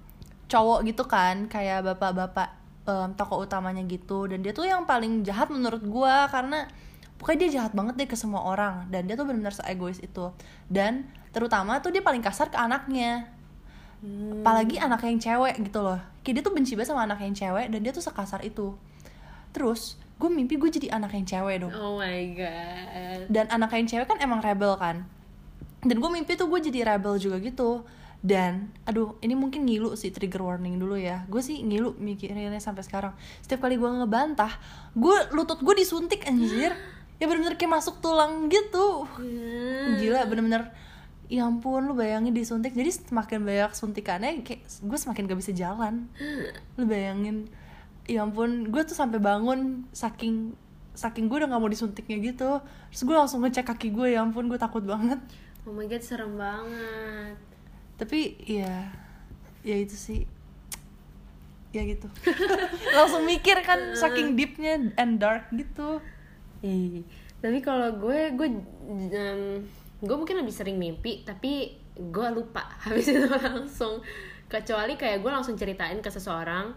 cowok 0.51 0.79
gitu 0.83 1.07
kan. 1.07 1.47
Kayak 1.47 1.95
bapak-bapak 1.95 2.49
em, 2.83 3.09
tokoh 3.15 3.47
utamanya 3.47 3.87
gitu. 3.87 4.27
Dan 4.27 4.43
dia 4.43 4.51
tuh 4.51 4.67
yang 4.67 4.83
paling 4.83 5.23
jahat 5.23 5.47
menurut 5.47 5.79
gua. 5.87 6.27
Karena 6.27 6.67
pokoknya 7.15 7.39
dia 7.47 7.63
jahat 7.63 7.71
banget 7.71 7.95
deh 7.95 8.09
ke 8.11 8.19
semua 8.19 8.43
orang. 8.43 8.91
Dan 8.91 9.07
dia 9.07 9.15
tuh 9.15 9.23
benar-benar 9.23 9.55
seegois 9.55 10.03
itu. 10.03 10.35
Dan 10.67 11.07
terutama 11.31 11.79
tuh 11.79 11.95
dia 11.95 12.03
paling 12.03 12.19
kasar 12.19 12.51
ke 12.51 12.59
anaknya 12.59 13.36
Hmm. 13.97 14.45
apalagi 14.45 14.77
anak 14.77 15.01
yang 15.09 15.17
cewek 15.17 15.57
gitu 15.57 15.81
loh. 15.81 15.97
Kayak 16.21 16.33
dia 16.37 16.43
tuh 16.45 16.53
benci 16.53 16.73
banget 16.77 16.93
sama 16.93 17.09
anak 17.09 17.17
yang 17.17 17.33
cewek 17.33 17.65
dan 17.73 17.79
dia 17.81 17.89
tuh 17.89 18.05
sekasar 18.05 18.45
itu. 18.45 18.77
Terus 19.49 19.97
gue 20.17 20.29
mimpi 20.29 20.57
gue 20.57 20.69
jadi 20.69 20.93
anak 20.93 21.17
yang 21.17 21.25
cewek 21.25 21.65
dong. 21.65 21.73
Oh 21.73 21.97
my 21.97 22.21
god. 22.37 23.19
Dan 23.29 23.45
anak 23.49 23.73
yang 23.73 23.89
cewek 23.89 24.05
kan 24.05 24.21
emang 24.21 24.45
rebel 24.45 24.77
kan. 24.77 25.05
Dan 25.81 25.97
gue 25.97 26.09
mimpi 26.13 26.37
tuh 26.37 26.45
gue 26.45 26.61
jadi 26.61 26.93
rebel 26.93 27.17
juga 27.17 27.41
gitu. 27.41 27.85
Dan 28.21 28.73
aduh 28.85 29.17
ini 29.21 29.33
mungkin 29.37 29.65
ngilu 29.65 29.93
sih 29.97 30.13
trigger 30.13 30.45
warning 30.45 30.77
dulu 30.77 30.93
ya. 30.97 31.25
Gue 31.25 31.41
sih 31.41 31.61
ngilu 31.65 31.97
mikirinnya 31.97 32.53
sampai 32.61 32.85
sekarang. 32.85 33.17
Setiap 33.41 33.65
kali 33.65 33.81
gue 33.81 33.89
ngebantah 33.89 34.53
gue 34.93 35.17
lutut 35.33 35.57
gue 35.61 35.73
disuntik 35.73 36.25
anjir. 36.29 36.73
Ya 37.17 37.25
bener-bener 37.25 37.57
kayak 37.57 37.81
masuk 37.81 37.97
tulang 37.97 38.45
gitu. 38.45 39.09
Hmm. 39.17 39.97
gila 39.97 40.29
bener-bener 40.29 40.69
ya 41.27 41.43
ampun 41.47 41.91
lu 41.91 41.93
bayangin 41.95 42.31
disuntik. 42.31 42.71
Jadi 42.71 42.91
semakin 43.11 43.43
banyak 43.43 43.71
suntikannya 43.75 44.43
kayak 44.43 44.63
gue 44.63 44.97
semakin 44.97 45.27
gak 45.27 45.39
bisa 45.39 45.51
jalan. 45.51 46.07
Lu 46.79 46.87
bayangin. 46.87 47.51
Ya 48.07 48.23
ampun 48.23 48.71
gue 48.71 48.81
tuh 48.87 48.95
sampai 48.95 49.19
bangun 49.19 49.83
saking 49.91 50.55
saking 50.95 51.27
gue 51.27 51.43
udah 51.43 51.51
gak 51.51 51.61
mau 51.61 51.71
disuntiknya 51.71 52.17
gitu. 52.23 52.63
Terus 52.63 53.03
gue 53.03 53.15
langsung 53.15 53.43
ngecek 53.43 53.67
kaki 53.67 53.91
gue 53.91 54.15
ya 54.15 54.23
ampun 54.23 54.47
gue 54.47 54.59
takut 54.59 54.81
banget. 54.81 55.19
Oh 55.67 55.75
my 55.75 55.83
god 55.91 55.99
serem 55.99 56.39
banget. 56.39 57.35
Tapi 57.99 58.39
ya 58.47 58.87
ya 59.67 59.75
itu 59.75 59.99
sih. 59.99 60.23
Ya 61.75 61.83
gitu. 61.83 62.07
Langsung 62.95 63.27
mikir 63.27 63.59
kan 63.67 63.91
saking 63.99 64.39
deepnya 64.39 64.79
and 64.95 65.19
dark 65.19 65.51
gitu. 65.51 65.99
Ih, 66.63 67.03
tapi 67.43 67.59
kalau 67.61 67.93
gue 67.99 68.33
gue 68.33 68.47
em, 69.13 69.67
gue 70.03 70.15
mungkin 70.15 70.37
lebih 70.41 70.53
sering 70.53 70.77
mimpi 70.77 71.25
tapi 71.25 71.73
gue 71.97 72.27
lupa. 72.33 72.65
Habis 72.85 73.09
itu 73.13 73.25
langsung 73.25 74.01
kecuali 74.47 74.95
kayak 74.95 75.21
gue 75.21 75.31
langsung 75.31 75.59
ceritain 75.59 75.99
ke 75.99 76.07
seseorang 76.07 76.71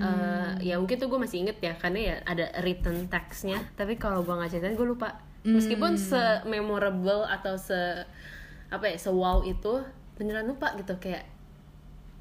eh, 0.00 0.72
ya 0.72 0.80
mungkin 0.80 0.96
tuh 0.96 1.12
gue 1.12 1.20
masih 1.20 1.44
inget 1.44 1.60
ya 1.60 1.76
karena 1.76 1.98
ya 2.00 2.14
ada 2.24 2.46
written 2.64 3.10
textnya. 3.12 3.60
Tapi 3.76 4.00
kalau 4.00 4.24
gue 4.24 4.32
nggak 4.32 4.50
ceritain 4.52 4.78
gue 4.78 4.88
lupa. 4.88 5.20
Meskipun 5.42 5.98
se 5.98 6.46
memorable 6.46 7.26
atau 7.26 7.58
se 7.58 8.06
apa 8.72 8.88
ya 8.88 8.96
se 8.96 9.10
wow 9.12 9.44
itu 9.44 9.84
beneran 10.16 10.48
lupa 10.48 10.72
gitu 10.80 10.96
kayak 10.96 11.28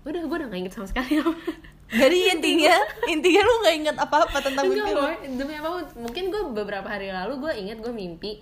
udah 0.03 0.21
gue 0.25 0.37
udah 0.41 0.47
gak 0.49 0.59
inget 0.59 0.73
sama 0.73 0.87
sekali 0.89 1.21
jadi 2.01 2.17
intinya 2.33 2.75
intinya 3.05 3.41
lu 3.45 3.53
nggak 3.61 3.75
inget 3.77 3.95
apa-apa 3.99 4.37
tentang 4.41 4.65
Enggak 4.67 4.87
mimpi 4.89 4.91
lu? 4.97 5.03
demi 5.37 5.53
apa 5.59 5.69
mungkin 5.95 6.23
gue 6.31 6.41
beberapa 6.55 6.87
hari 6.87 7.13
lalu 7.13 7.37
gue 7.37 7.51
inget 7.61 7.77
gue 7.83 7.93
mimpi 7.93 8.41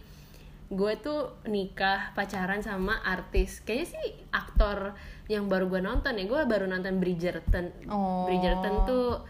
gue 0.69 0.93
tuh 1.01 1.41
nikah 1.49 2.13
pacaran 2.13 2.61
sama 2.61 3.01
artis. 3.01 3.65
Kayaknya 3.65 3.87
sih 3.89 4.07
aktor 4.29 4.93
yang 5.25 5.49
baru 5.49 5.65
gue 5.65 5.81
nonton 5.81 6.13
ya. 6.13 6.25
Gue 6.29 6.45
baru 6.45 6.69
nonton 6.69 7.01
Bridgerton. 7.01 7.89
Oh. 7.89 8.29
Bridgerton 8.29 8.85
tuh 8.85 9.25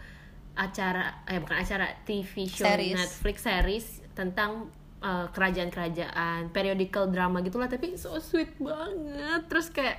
acara 0.52 1.24
eh 1.24 1.40
bukan 1.40 1.56
acara 1.64 1.88
TV 2.04 2.44
show 2.44 2.68
Series. 2.68 2.92
Netflix 2.92 3.36
series 3.40 3.86
tentang 4.12 4.68
eh, 5.00 5.26
kerajaan-kerajaan 5.32 6.52
periodical 6.52 7.08
drama 7.08 7.40
gitulah. 7.40 7.72
Tapi 7.72 7.96
so 7.96 8.20
sweet 8.20 8.60
banget. 8.60 9.48
Terus 9.48 9.72
kayak 9.72 9.96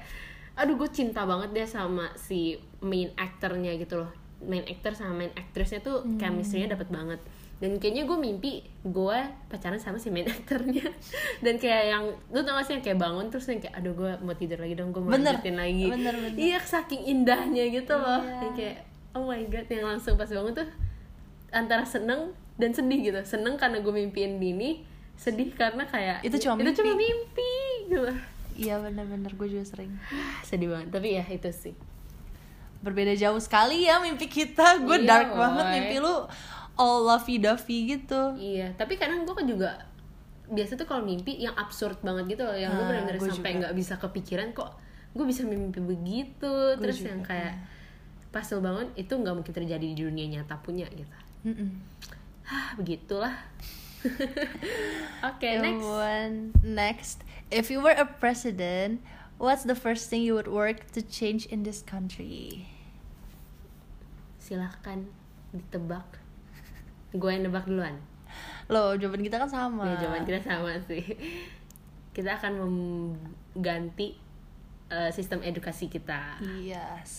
aduh 0.53 0.77
gue 0.77 0.89
cinta 0.93 1.25
banget 1.25 1.57
deh 1.57 1.65
sama 1.65 2.13
si 2.21 2.61
main 2.85 3.09
aktornya 3.17 3.73
gitu 3.81 4.05
loh. 4.05 4.13
Main 4.45 4.69
actor 4.69 4.93
sama 4.93 5.25
main 5.25 5.33
actressnya 5.33 5.81
tuh 5.81 6.05
chemistry-nya 6.21 6.77
dapet 6.77 6.93
banget 6.93 7.21
dan 7.61 7.77
kayaknya 7.77 8.03
gue 8.03 8.17
mimpi 8.17 8.51
gue 8.81 9.17
pacaran 9.45 9.77
sama 9.77 10.01
si 10.01 10.09
main 10.09 10.25
aktornya. 10.25 10.81
Dan 11.45 11.55
kayak 11.55 11.83
yang 11.87 12.03
lu 12.27 12.41
tau 12.41 12.57
gak 12.57 12.65
sih 12.65 12.73
yang 12.73 12.81
kayak 12.81 12.97
bangun 12.97 13.29
terus 13.29 13.45
yang 13.45 13.61
kayak 13.61 13.77
aduh 13.77 13.93
gue 13.93 14.11
mau 14.19 14.33
tidur 14.33 14.57
lagi 14.57 14.73
dong 14.73 14.89
gue 14.89 14.97
mau 14.97 15.13
Bener. 15.13 15.37
lanjutin 15.37 15.55
lagi. 15.55 15.85
Bener, 15.87 16.15
bener. 16.15 16.37
iya 16.41 16.57
saking 16.57 17.05
indahnya 17.05 17.69
gitu 17.69 17.93
loh. 17.93 18.17
Iya. 18.19 18.33
yang 18.41 18.53
kayak 18.57 18.77
oh 19.13 19.23
my 19.23 19.45
god 19.45 19.67
yang 19.69 19.85
langsung 19.85 20.17
pas 20.17 20.25
bangun 20.25 20.57
tuh 20.57 20.67
antara 21.51 21.85
seneng 21.85 22.33
dan 22.57 22.73
sedih 22.73 22.99
gitu. 23.03 23.21
Seneng 23.23 23.53
karena 23.55 23.77
gue 23.77 23.93
mimpiin 23.95 24.41
Dini 24.41 24.81
sedih 25.13 25.53
karena 25.53 25.85
kayak 25.85 26.25
Itu 26.25 26.41
cuma 26.41 26.57
itu 26.57 26.81
cuma 26.81 26.97
mimpi. 26.97 27.05
mimpi 27.05 27.53
gitu. 27.85 28.01
Iya 28.57 28.81
bener-bener. 28.81 29.29
Gue 29.31 29.47
juga 29.47 29.69
sering. 29.69 29.93
Sedih 30.41 30.73
banget. 30.73 30.89
Tapi 30.89 31.13
ya 31.13 31.25
itu 31.29 31.53
sih. 31.53 31.77
Berbeda 32.81 33.13
jauh 33.13 33.37
sekali 33.37 33.85
ya 33.85 34.01
mimpi 34.01 34.25
kita. 34.25 34.81
Gue 34.81 34.97
Iya, 34.97 35.07
dark 35.07 35.29
woy. 35.31 35.39
banget 35.39 35.65
mimpi 35.71 35.95
lu 36.01 36.25
all 36.81 37.05
lovey 37.05 37.37
dovey 37.37 37.93
gitu. 37.93 38.33
Iya 38.33 38.73
tapi 38.73 38.97
kadang 38.97 39.21
gue 39.21 39.33
juga 39.45 39.85
biasa 40.49 40.73
tuh 40.75 40.89
kalau 40.89 41.05
mimpi 41.05 41.37
yang 41.37 41.53
absurd 41.53 42.01
banget 42.01 42.33
gitu 42.35 42.43
loh 42.43 42.57
yang 42.57 42.73
gue 42.73 42.81
Ah, 42.83 42.89
benar-benar 42.89 43.17
gua 43.21 43.29
sampai 43.29 43.51
nggak 43.61 43.71
bisa 43.77 43.95
kepikiran 44.01 44.49
kok 44.51 44.73
gue 45.13 45.25
bisa 45.29 45.45
mimpi 45.45 45.77
begitu. 45.79 46.53
Terus 46.81 46.97
juga, 46.99 47.09
yang 47.13 47.21
kayak 47.21 47.53
pas 48.31 48.47
bangun 48.47 48.87
itu 48.97 49.13
nggak 49.13 49.35
mungkin 49.37 49.53
terjadi 49.53 49.85
di 49.85 49.95
dunia 49.95 50.25
nyata 50.25 50.55
punya 50.63 50.87
gitu. 50.89 51.17
Mm-mm. 51.45 51.69
Hah, 52.47 52.73
begitulah. 52.79 53.35
Oke 55.29 55.45
Ya 55.45 55.61
next. 55.61 55.77
ampun. 55.83 56.31
next. 56.65 57.17
If 57.53 57.69
you 57.69 57.83
were 57.83 57.93
a 57.93 58.07
president 58.07 59.03
what's 59.37 59.65
the 59.65 59.75
first 59.75 60.09
thing 60.09 60.21
you 60.23 60.33
would 60.33 60.47
work 60.49 60.89
to 60.95 61.01
change 61.03 61.45
in 61.49 61.61
this 61.67 61.83
country? 61.83 62.65
Silahkan 64.39 65.05
ditebak 65.51 66.20
gue 67.11 67.29
yang 67.29 67.43
nebak 67.47 67.67
duluan. 67.67 67.99
Lo 68.71 68.95
jawaban 68.95 69.23
kita 69.23 69.39
kan 69.41 69.49
sama. 69.51 69.83
Ya 69.87 70.07
jawaban 70.07 70.23
kita 70.23 70.39
sama 70.43 70.71
sih. 70.87 71.03
Kita 72.15 72.39
akan 72.39 72.53
mengganti 72.63 74.15
eh, 74.91 75.11
sistem 75.11 75.43
edukasi 75.43 75.87
kita. 75.91 76.39
Yes. 76.63 77.11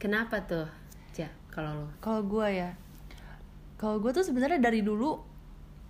Kenapa 0.00 0.44
tuh 0.44 0.68
ja 1.14 1.30
kalau 1.52 1.84
lo 1.84 1.88
kalau 2.00 2.24
gue 2.24 2.48
ya. 2.50 2.70
Kalau 3.80 4.00
gue 4.00 4.12
tuh 4.16 4.24
sebenarnya 4.24 4.60
dari 4.60 4.80
dulu 4.80 5.20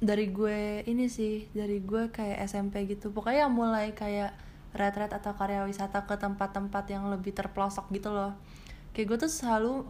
dari 0.03 0.29
gue 0.29 0.83
ini 0.85 1.07
sih 1.07 1.47
dari 1.55 1.79
gue 1.83 2.11
kayak 2.11 2.43
SMP 2.47 2.87
gitu. 2.91 3.15
Pokoknya 3.15 3.47
mulai 3.47 3.95
kayak 3.95 4.35
retret 4.75 5.15
atau 5.15 5.39
karya 5.39 5.63
wisata 5.63 6.03
ke 6.03 6.19
tempat-tempat 6.19 6.85
yang 6.91 7.07
lebih 7.07 7.31
terpelosok 7.31 7.95
gitu 7.95 8.11
loh. 8.11 8.35
Kayak 8.91 9.07
gue 9.15 9.19
tuh 9.27 9.31
selalu 9.31 9.87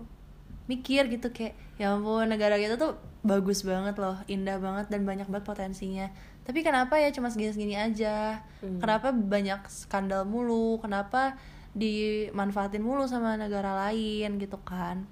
mikir 0.64 1.12
gitu 1.12 1.28
kayak 1.28 1.52
ya 1.76 1.92
ampun 1.92 2.24
negara 2.24 2.56
kita 2.56 2.80
tuh 2.80 2.96
bagus 3.24 3.64
banget 3.64 3.96
loh 3.96 4.20
indah 4.28 4.60
banget 4.60 4.92
dan 4.92 5.04
banyak 5.08 5.28
banget 5.28 5.44
potensinya. 5.48 6.06
Tapi 6.44 6.60
kenapa 6.60 7.00
ya 7.00 7.08
cuma 7.08 7.32
segini-segini 7.32 7.72
aja? 7.72 8.44
Hmm. 8.60 8.80
kenapa 8.80 9.16
banyak 9.16 9.64
skandal 9.72 10.28
mulu? 10.28 10.76
Kenapa 10.84 11.40
dimanfaatin 11.72 12.84
mulu 12.84 13.08
sama 13.08 13.40
negara 13.40 13.72
lain 13.88 14.36
gitu 14.36 14.60
kan? 14.60 15.08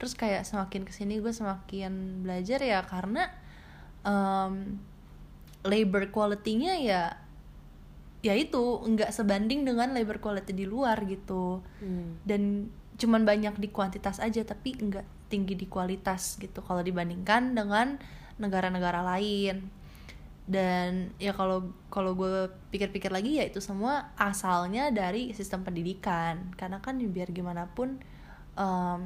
Terus 0.00 0.16
kayak 0.16 0.48
semakin 0.48 0.88
ke 0.88 0.92
sini 0.96 1.20
gue 1.20 1.32
semakin 1.36 2.24
belajar 2.24 2.64
ya 2.64 2.80
karena 2.88 3.28
em, 4.08 4.80
labor 5.68 6.08
quality-nya 6.08 6.80
ya 6.80 7.02
ya 8.20 8.36
itu 8.36 8.60
nggak 8.84 9.12
sebanding 9.12 9.64
dengan 9.64 9.92
labor 9.92 10.20
quality 10.20 10.56
di 10.56 10.64
luar 10.64 10.96
gitu. 11.04 11.60
Hmm. 11.84 12.16
dan 12.24 12.72
cuman 13.00 13.24
banyak 13.24 13.56
di 13.56 13.72
kuantitas 13.72 14.20
aja 14.20 14.44
tapi 14.44 14.76
nggak 14.76 15.32
tinggi 15.32 15.56
di 15.56 15.64
kualitas 15.64 16.36
gitu. 16.36 16.60
Kalau 16.60 16.84
dibandingkan 16.84 17.56
dengan 17.56 17.96
negara-negara 18.36 19.00
lain. 19.00 19.72
Dan 20.50 21.14
ya 21.22 21.30
kalau 21.30 21.70
kalau 21.88 22.12
gue 22.18 22.50
pikir-pikir 22.74 23.14
lagi 23.14 23.38
ya 23.38 23.46
itu 23.46 23.62
semua 23.62 24.10
asalnya 24.18 24.92
dari 24.92 25.32
sistem 25.32 25.64
pendidikan. 25.64 26.52
Karena 26.58 26.82
kan 26.82 26.98
biar 26.98 27.30
gimana 27.32 27.70
pun 27.70 27.96
em, 28.58 29.00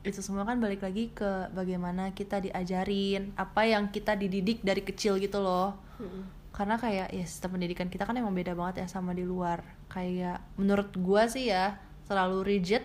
itu 0.00 0.24
semua 0.24 0.48
kan 0.48 0.56
balik 0.56 0.80
lagi 0.80 1.12
ke 1.12 1.52
bagaimana 1.52 2.16
kita 2.16 2.40
diajarin 2.40 3.36
apa 3.36 3.68
yang 3.68 3.92
kita 3.92 4.16
dididik 4.16 4.64
dari 4.64 4.80
kecil 4.80 5.20
gitu 5.20 5.44
loh. 5.44 5.76
Mm-mm. 6.00 6.40
karena 6.50 6.76
kayak 6.76 7.08
ya 7.14 7.24
sistem 7.24 7.56
pendidikan 7.56 7.88
kita 7.88 8.04
kan 8.04 8.16
emang 8.16 8.34
beda 8.34 8.52
banget 8.58 8.84
ya 8.84 8.86
sama 8.88 9.12
di 9.12 9.24
luar. 9.24 9.64
Kayak 9.92 10.44
menurut 10.56 10.92
gua 10.98 11.28
sih 11.28 11.48
ya 11.48 11.78
terlalu 12.08 12.42
rigid 12.42 12.84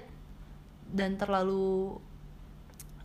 dan 0.92 1.18
terlalu 1.18 1.98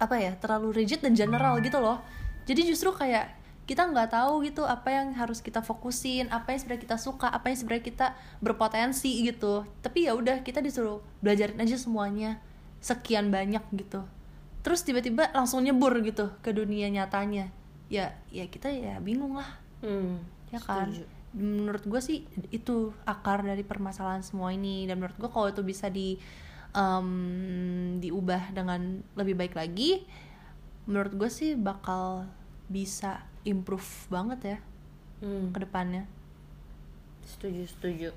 apa 0.01 0.17
ya 0.17 0.33
terlalu 0.41 0.73
rigid 0.81 1.05
dan 1.05 1.13
general 1.13 1.61
gitu 1.61 1.77
loh. 1.77 2.01
Jadi 2.49 2.65
justru 2.73 2.91
kayak 2.97 3.37
kita 3.69 3.87
nggak 3.87 4.11
tahu 4.11 4.43
gitu 4.43 4.67
apa 4.67 4.91
yang 4.91 5.15
harus 5.15 5.39
kita 5.39 5.63
fokusin 5.63 6.27
apa 6.35 6.51
yang 6.51 6.59
sebenarnya 6.59 6.83
kita 6.91 6.97
suka 6.99 7.31
apa 7.31 7.55
yang 7.55 7.59
sebenarnya 7.63 7.85
kita 7.87 8.07
berpotensi 8.43 9.23
gitu. 9.23 9.63
Tapi 9.85 10.11
ya 10.11 10.19
udah 10.19 10.43
kita 10.43 10.59
disuruh 10.59 10.99
belajarin 11.23 11.61
aja 11.63 11.79
semuanya 11.79 12.43
sekian 12.83 13.31
banyak 13.31 13.63
gitu. 13.77 14.03
Terus 14.67 14.83
tiba-tiba 14.83 15.31
langsung 15.31 15.63
nyebur 15.63 16.03
gitu 16.03 16.35
ke 16.43 16.51
dunia 16.51 16.91
nyatanya. 16.91 17.53
Ya 17.87 18.19
ya 18.35 18.49
kita 18.51 18.73
ya 18.73 18.99
bingung 18.99 19.39
lah. 19.39 19.61
Hmm, 19.87 20.19
ya 20.51 20.59
kan? 20.59 20.91
setuju. 20.91 21.07
menurut 21.31 21.87
gue 21.87 22.03
sih 22.03 22.27
itu 22.51 22.91
akar 23.07 23.47
dari 23.47 23.63
permasalahan 23.63 24.27
semua 24.27 24.51
ini. 24.51 24.91
Dan 24.91 24.99
menurut 24.99 25.15
gue 25.15 25.31
kalau 25.31 25.47
itu 25.47 25.63
bisa 25.63 25.87
di 25.87 26.19
em, 26.75 27.11
diubah 28.03 28.55
dengan 28.55 29.03
lebih 29.15 29.35
baik 29.37 29.55
lagi 29.59 30.07
menurut 30.89 31.13
gue 31.15 31.31
sih 31.31 31.55
bakal 31.55 32.27
bisa 32.71 33.23
improve 33.45 33.87
banget 34.11 34.41
ya 34.57 34.59
Hmm, 35.21 35.53
ke 35.53 35.61
depannya. 35.61 36.09
Setuju 37.29 37.69
setuju. 37.69 38.11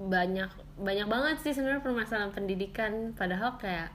Banyak 0.00 0.48
banyak 0.80 1.06
banget 1.06 1.36
sih 1.44 1.52
sebenarnya 1.52 1.84
permasalahan 1.84 2.32
pendidikan 2.32 3.12
padahal 3.12 3.60
kayak 3.60 3.92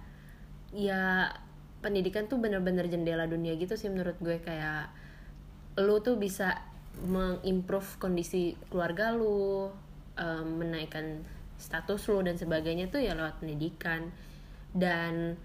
ya 0.69 1.33
pendidikan 1.81 2.29
tuh 2.29 2.37
bener-bener 2.37 2.85
jendela 2.85 3.25
dunia 3.25 3.57
gitu 3.57 3.73
sih 3.73 3.89
menurut 3.89 4.15
gue. 4.21 4.37
Kayak 4.45 4.93
lu 5.81 5.97
tuh 6.05 6.21
bisa 6.21 6.61
mengimprove 7.01 7.97
kondisi 7.97 8.53
keluarga 8.69 9.13
lu 9.13 9.69
um, 10.17 10.47
menaikkan 10.61 11.25
status 11.57 12.09
lu 12.09 12.21
dan 12.21 12.37
sebagainya 12.37 12.89
tuh 12.89 13.01
ya 13.01 13.17
lewat 13.17 13.41
pendidikan. 13.41 14.09
Dan 14.73 15.35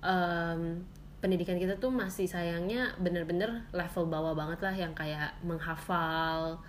um, 0.00 0.82
pendidikan 1.20 1.60
kita 1.60 1.76
tuh 1.76 1.92
masih 1.92 2.24
sayangnya 2.24 2.96
bener-bener 2.96 3.68
level 3.76 4.08
bawah 4.08 4.32
banget 4.32 4.60
lah 4.64 4.74
yang 4.74 4.96
kayak 4.96 5.36
menghafal 5.44 6.62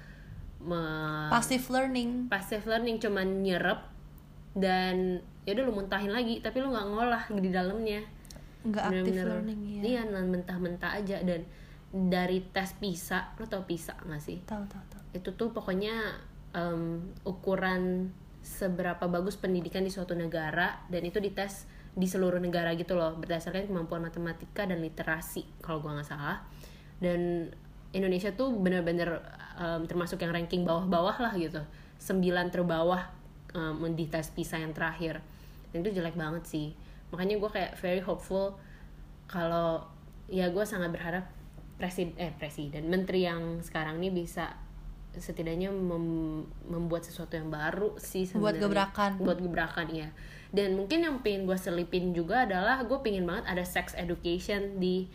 me- 0.60 1.32
passive 1.32 1.66
learning. 1.72 2.28
Passive 2.28 2.68
learning 2.68 3.00
cuman 3.00 3.42
nyerep 3.42 3.80
dan 4.52 5.24
ya 5.48 5.56
udah 5.56 5.64
lu 5.64 5.74
muntahin 5.74 6.12
lagi 6.12 6.44
tapi 6.44 6.60
lu 6.60 6.70
nggak 6.70 6.88
ngolah 6.92 7.24
di 7.32 7.50
dalamnya. 7.50 8.02
Nggak 8.62 8.84
active 8.94 9.06
Bener-bener, 9.08 9.26
learning 9.40 9.60
ya 9.66 9.82
iya 9.82 10.02
nah, 10.06 10.22
mentah-mentah 10.22 10.92
aja 11.02 11.18
dan 11.26 11.42
dari 11.92 12.46
tes 12.54 12.78
PISA 12.78 13.36
lu 13.40 13.48
tau 13.50 13.66
PISA 13.66 13.98
gak 14.06 14.22
sih? 14.22 14.40
Tahu 14.46 14.64
tahu 14.70 14.84
tahu 14.92 15.02
itu 15.12 15.30
tuh 15.36 15.52
pokoknya 15.52 16.16
em, 16.56 17.04
ukuran 17.28 18.12
seberapa 18.42 19.06
bagus 19.06 19.38
pendidikan 19.38 19.86
di 19.86 19.94
suatu 19.94 20.18
negara 20.18 20.82
dan 20.90 21.06
itu 21.06 21.22
dites 21.22 21.70
di 21.92 22.08
seluruh 22.08 22.40
negara 22.40 22.74
gitu 22.74 22.96
loh 22.96 23.20
berdasarkan 23.20 23.68
kemampuan 23.68 24.02
matematika 24.02 24.64
dan 24.64 24.80
literasi 24.80 25.46
kalau 25.62 25.80
gua 25.84 26.02
nggak 26.02 26.10
salah. 26.10 26.42
Dan 27.02 27.52
Indonesia 27.92 28.32
tuh 28.32 28.56
bener-bener 28.56 29.20
em, 29.60 29.84
termasuk 29.86 30.24
yang 30.24 30.32
ranking 30.32 30.64
bawah-bawah 30.64 31.18
lah 31.20 31.34
gitu. 31.36 31.60
Sembilan 32.00 32.50
terbawah 32.50 33.12
em, 33.52 33.94
di 33.94 34.08
tes 34.08 34.32
PISA 34.32 34.64
yang 34.64 34.72
terakhir. 34.72 35.20
Dan 35.76 35.84
itu 35.84 36.00
jelek 36.00 36.16
banget 36.16 36.48
sih. 36.48 36.72
Makanya 37.12 37.36
gue 37.38 37.50
kayak 37.52 37.72
very 37.78 38.00
hopeful 38.00 38.56
kalau 39.28 39.84
ya 40.32 40.48
gue 40.48 40.64
sangat 40.64 40.96
berharap 40.96 41.28
presiden 41.76 42.16
eh 42.16 42.32
presiden 42.32 42.88
menteri 42.88 43.26
yang 43.28 43.60
sekarang 43.60 44.00
ini 44.00 44.24
bisa 44.24 44.54
setidaknya 45.12 45.68
mem- 45.70 46.48
membuat 46.64 47.04
sesuatu 47.04 47.36
yang 47.36 47.52
baru 47.52 48.00
sih 48.00 48.24
Buat 48.32 48.56
sebenarnya. 48.56 48.62
gebrakan. 48.64 49.12
buat 49.20 49.40
gebrakan 49.40 49.88
ya 49.92 50.10
dan 50.52 50.76
mungkin 50.76 51.04
yang 51.04 51.20
pengen 51.20 51.44
gue 51.44 51.56
selipin 51.56 52.12
juga 52.12 52.44
adalah 52.44 52.84
gue 52.84 53.00
pengen 53.00 53.24
banget 53.24 53.48
ada 53.48 53.64
sex 53.64 53.96
education 53.96 54.80
di 54.80 55.08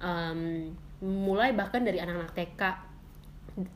um, 0.00 0.72
mulai 1.00 1.52
bahkan 1.52 1.80
dari 1.80 2.00
anak-anak 2.00 2.32
TK 2.32 2.62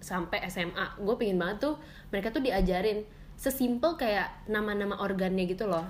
sampai 0.01 0.43
SMA 0.49 0.99
gue 0.99 1.15
pengen 1.17 1.39
banget 1.39 1.65
tuh 1.65 1.75
mereka 2.11 2.33
tuh 2.33 2.41
diajarin 2.41 3.05
sesimpel 3.39 3.95
kayak 3.95 4.51
nama-nama 4.51 4.99
organnya 4.99 5.47
gitu 5.47 5.71
loh. 5.71 5.87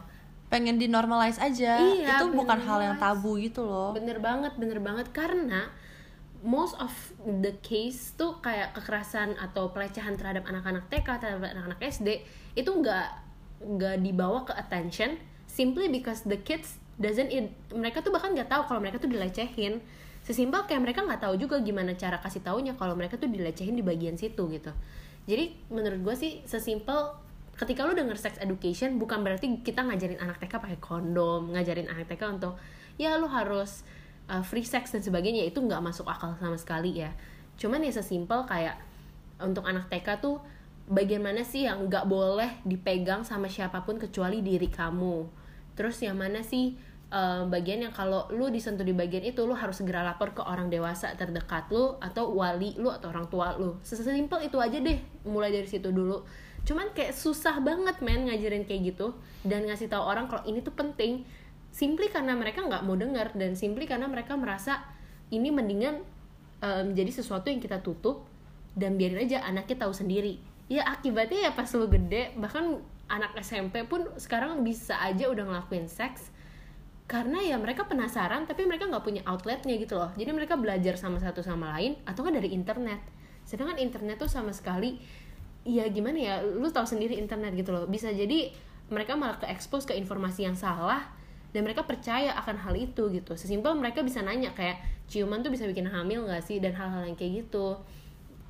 Pengen 0.53 0.77
di 0.77 0.85
normalize 0.85 1.41
aja. 1.41 1.81
Iya, 1.81 2.21
itu 2.21 2.29
bukan 2.33 2.61
hal 2.61 2.81
yang 2.85 2.97
tabu 3.01 3.41
gitu 3.41 3.64
loh. 3.64 3.97
Bener 3.97 4.21
banget 4.21 4.53
bener 4.61 4.85
banget. 4.85 5.09
Karena 5.17 5.64
most 6.42 6.79
of 6.79 6.92
the 7.42 7.55
case 7.64 8.14
tuh 8.14 8.38
kayak 8.38 8.70
kekerasan 8.77 9.35
atau 9.38 9.74
pelecehan 9.74 10.14
terhadap 10.14 10.46
anak-anak 10.46 10.87
TK 10.87 11.09
terhadap 11.18 11.42
anak-anak 11.51 11.81
SD 11.83 12.22
itu 12.55 12.70
nggak 12.70 13.09
nggak 13.59 13.96
dibawa 14.07 14.46
ke 14.46 14.55
attention 14.55 15.18
simply 15.51 15.90
because 15.90 16.22
the 16.22 16.38
kids 16.38 16.79
doesn't 16.98 17.31
it- 17.35 17.55
mereka 17.74 18.03
tuh 18.03 18.14
bahkan 18.14 18.35
nggak 18.35 18.46
tahu 18.46 18.62
kalau 18.70 18.81
mereka 18.83 19.03
tuh 19.03 19.11
dilecehin. 19.11 19.83
Sesimpel 20.22 20.66
kayak 20.68 20.83
mereka 20.85 21.01
nggak 21.07 21.24
tahu 21.24 21.40
juga 21.40 21.57
gimana 21.64 21.96
cara 21.96 22.20
kasih 22.20 22.44
taunya 22.44 22.77
kalau 22.77 22.92
mereka 22.92 23.16
tuh 23.16 23.31
dilecehin 23.31 23.72
di 23.72 23.83
bagian 23.87 24.18
situ 24.18 24.44
gitu. 24.53 24.70
Jadi 25.24 25.57
menurut 25.72 26.05
gue 26.05 26.14
sih 26.18 26.33
sesimpel 26.44 27.16
ketika 27.59 27.83
lu 27.83 27.96
denger 27.96 28.14
sex 28.14 28.38
education 28.38 29.03
bukan 29.03 29.27
berarti 29.27 29.62
kita 29.66 29.83
ngajarin 29.83 30.22
anak 30.22 30.38
TK 30.38 30.62
pakai 30.62 30.79
kondom 30.79 31.51
ngajarin 31.55 31.90
anak 31.90 32.07
TK 32.07 32.38
untuk 32.38 32.55
ya 33.01 33.18
lu 33.18 33.27
harus 33.27 33.83
uh, 34.29 34.45
free 34.45 34.64
sex 34.64 34.93
dan 34.93 35.03
sebagainya 35.03 35.49
itu 35.49 35.59
nggak 35.59 35.81
masuk 35.81 36.07
akal 36.07 36.37
sama 36.38 36.55
sekali 36.61 37.01
ya. 37.01 37.11
Cuman 37.59 37.83
ya 37.83 37.91
sesimpel 37.91 38.45
kayak 38.47 38.79
untuk 39.43 39.67
anak 39.67 39.91
TK 39.91 40.23
tuh 40.23 40.38
bagian 40.88 41.21
mana 41.21 41.45
sih 41.45 41.69
yang 41.69 41.88
nggak 41.88 42.09
boleh 42.09 42.62
dipegang 42.64 43.25
sama 43.25 43.51
siapa 43.51 43.83
pun 43.83 43.97
kecuali 43.99 44.45
diri 44.45 44.69
kamu? 44.69 45.27
Terus 45.75 45.99
yang 46.05 46.21
mana 46.21 46.45
sih 46.45 46.77
uh, 47.12 47.49
bagian 47.49 47.88
yang 47.88 47.95
kalau 47.95 48.29
lu 48.33 48.49
disentuh 48.53 48.85
di 48.85 48.93
bagian 48.93 49.25
itu 49.25 49.45
lu 49.45 49.57
harus 49.57 49.81
segera 49.81 50.05
lapor 50.05 50.37
ke 50.37 50.43
orang 50.45 50.69
dewasa 50.69 51.12
terdekat 51.17 51.69
lu 51.73 51.97
atau 52.01 52.33
wali 52.33 52.77
lu 52.77 52.93
atau 52.93 53.11
orang 53.11 53.27
tua 53.33 53.57
lu. 53.57 53.77
Sesimpel 53.85 54.49
itu 54.49 54.57
aja 54.61 54.79
deh 54.79 54.99
mulai 55.25 55.51
dari 55.53 55.69
situ 55.69 55.88
dulu. 55.91 56.25
Cuman 56.69 56.93
kayak 56.93 57.17
susah 57.17 57.64
banget 57.64 57.97
men 58.05 58.29
ngajarin 58.29 58.69
kayak 58.69 58.93
gitu. 58.95 59.17
Dan 59.47 59.64
ngasih 59.71 59.88
tahu 59.88 60.05
orang 60.05 60.29
kalau 60.29 60.45
ini 60.45 60.61
tuh 60.61 60.75
penting 60.77 61.25
simply 61.79 62.11
karena 62.11 62.35
mereka 62.35 62.67
nggak 62.67 62.83
mau 62.83 62.99
dengar 62.99 63.31
dan 63.38 63.55
simply 63.55 63.87
karena 63.87 64.11
mereka 64.11 64.35
merasa 64.35 64.83
ini 65.31 65.55
mendingan 65.55 66.03
em, 66.59 66.87
jadi 66.91 67.14
sesuatu 67.14 67.47
yang 67.47 67.62
kita 67.62 67.79
tutup 67.87 68.27
dan 68.75 68.99
biarin 68.99 69.23
aja 69.23 69.47
anaknya 69.47 69.87
tahu 69.87 69.95
sendiri. 69.95 70.43
Ya 70.67 70.83
akibatnya 70.91 71.49
ya 71.49 71.51
pas 71.55 71.71
lu 71.79 71.87
gede 71.87 72.35
bahkan 72.35 72.83
anak 73.07 73.38
SMP 73.38 73.87
pun 73.87 74.11
sekarang 74.19 74.67
bisa 74.67 74.99
aja 74.99 75.31
udah 75.31 75.47
ngelakuin 75.47 75.87
seks 75.87 76.35
karena 77.09 77.41
ya 77.41 77.57
mereka 77.57 77.88
penasaran 77.88 78.45
tapi 78.45 78.69
mereka 78.69 78.85
nggak 78.91 79.05
punya 79.07 79.23
outletnya 79.31 79.79
gitu 79.79 79.97
loh. 79.97 80.11
Jadi 80.19 80.35
mereka 80.35 80.59
belajar 80.59 80.99
sama 80.99 81.23
satu 81.23 81.47
sama 81.47 81.79
lain 81.79 81.95
atau 82.05 82.27
kan 82.27 82.35
dari 82.35 82.51
internet. 82.51 82.99
Sedangkan 83.47 83.79
internet 83.79 84.19
tuh 84.19 84.29
sama 84.29 84.51
sekali 84.51 84.99
ya 85.62 85.87
gimana 85.88 86.19
ya 86.19 86.35
lu 86.43 86.67
tahu 86.75 86.85
sendiri 86.85 87.14
internet 87.17 87.55
gitu 87.55 87.71
loh. 87.71 87.87
Bisa 87.87 88.11
jadi 88.11 88.51
mereka 88.91 89.14
malah 89.14 89.38
ke 89.38 89.47
expose 89.47 89.87
ke 89.87 89.95
informasi 89.95 90.43
yang 90.43 90.59
salah 90.59 91.18
dan 91.53 91.65
mereka 91.65 91.85
percaya 91.89 92.37
akan 92.37 92.61
hal 92.61 92.75
itu 92.77 93.09
gitu. 93.09 93.33
Sesimpel 93.35 93.73
mereka 93.73 94.05
bisa 94.05 94.21
nanya 94.21 94.53
kayak 94.53 94.81
ciuman 95.09 95.41
tuh 95.41 95.49
bisa 95.49 95.65
bikin 95.65 95.89
hamil 95.89 96.29
nggak 96.29 96.45
sih? 96.45 96.61
Dan 96.61 96.77
hal-hal 96.77 97.09
yang 97.09 97.17
kayak 97.17 97.45
gitu. 97.45 97.81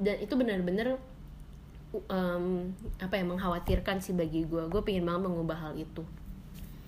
Dan 0.03 0.19
itu 0.19 0.35
benar-benar 0.35 0.99
um, 2.11 2.75
apa 2.99 3.15
ya 3.15 3.25
mengkhawatirkan 3.25 4.03
sih 4.03 4.13
bagi 4.13 4.45
gue 4.45 4.67
gue 4.67 4.83
pengen 4.83 5.07
banget 5.07 5.31
mengubah 5.31 5.59
hal 5.71 5.73
itu. 5.79 6.03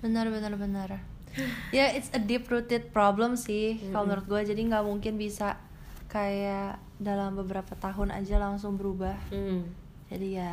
Benar 0.02 0.26
benar 0.34 0.54
benar. 0.58 0.90
Ya 1.70 1.94
it's 1.94 2.10
a 2.10 2.18
deep 2.18 2.50
rooted 2.50 2.90
problem 2.90 3.38
sih 3.38 3.78
kalau 3.94 4.10
menurut 4.10 4.26
gue 4.26 4.40
jadi 4.50 4.60
nggak 4.66 4.82
mungkin 4.82 5.14
bisa 5.14 5.62
kayak 6.10 6.82
dalam 6.98 7.38
beberapa 7.38 7.78
tahun 7.78 8.10
aja 8.10 8.42
langsung 8.42 8.74
berubah. 8.74 9.14
Hmm, 9.30 9.70
jadi 10.10 10.42
ya 10.42 10.52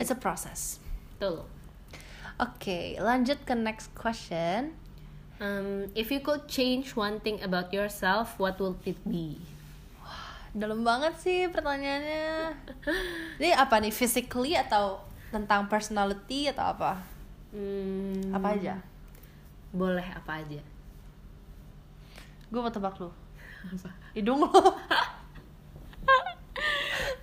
it's 0.00 0.08
a 0.08 0.16
process. 0.16 0.80
Betul 1.20 1.57
oke 2.38 2.78
lanjut 2.98 3.38
ke 3.42 3.54
next 3.54 3.90
question 3.94 4.74
Um, 5.38 5.86
if 5.94 6.10
you 6.10 6.18
could 6.18 6.50
change 6.50 6.98
one 6.98 7.22
thing 7.22 7.38
about 7.46 7.70
yourself, 7.70 8.42
what 8.42 8.58
would 8.58 8.74
it 8.82 8.98
be? 9.06 9.38
dalam 10.50 10.82
banget 10.82 11.14
sih 11.14 11.46
pertanyaannya 11.46 12.58
ini 13.38 13.54
apa 13.54 13.78
nih 13.78 13.94
physically 13.94 14.58
atau 14.58 14.98
tentang 15.30 15.70
personality 15.70 16.50
atau 16.50 16.74
apa 16.74 16.92
Hmm, 17.54 18.34
apa 18.34 18.58
aja 18.58 18.74
Boleh 19.70 20.02
apa 20.10 20.42
aja? 20.42 20.58
gue 22.50 22.58
mau 22.58 22.72
tebak 22.74 22.98
lu 22.98 23.12
Apa? 23.70 23.94
hidung 24.18 24.42
lo 24.42 24.50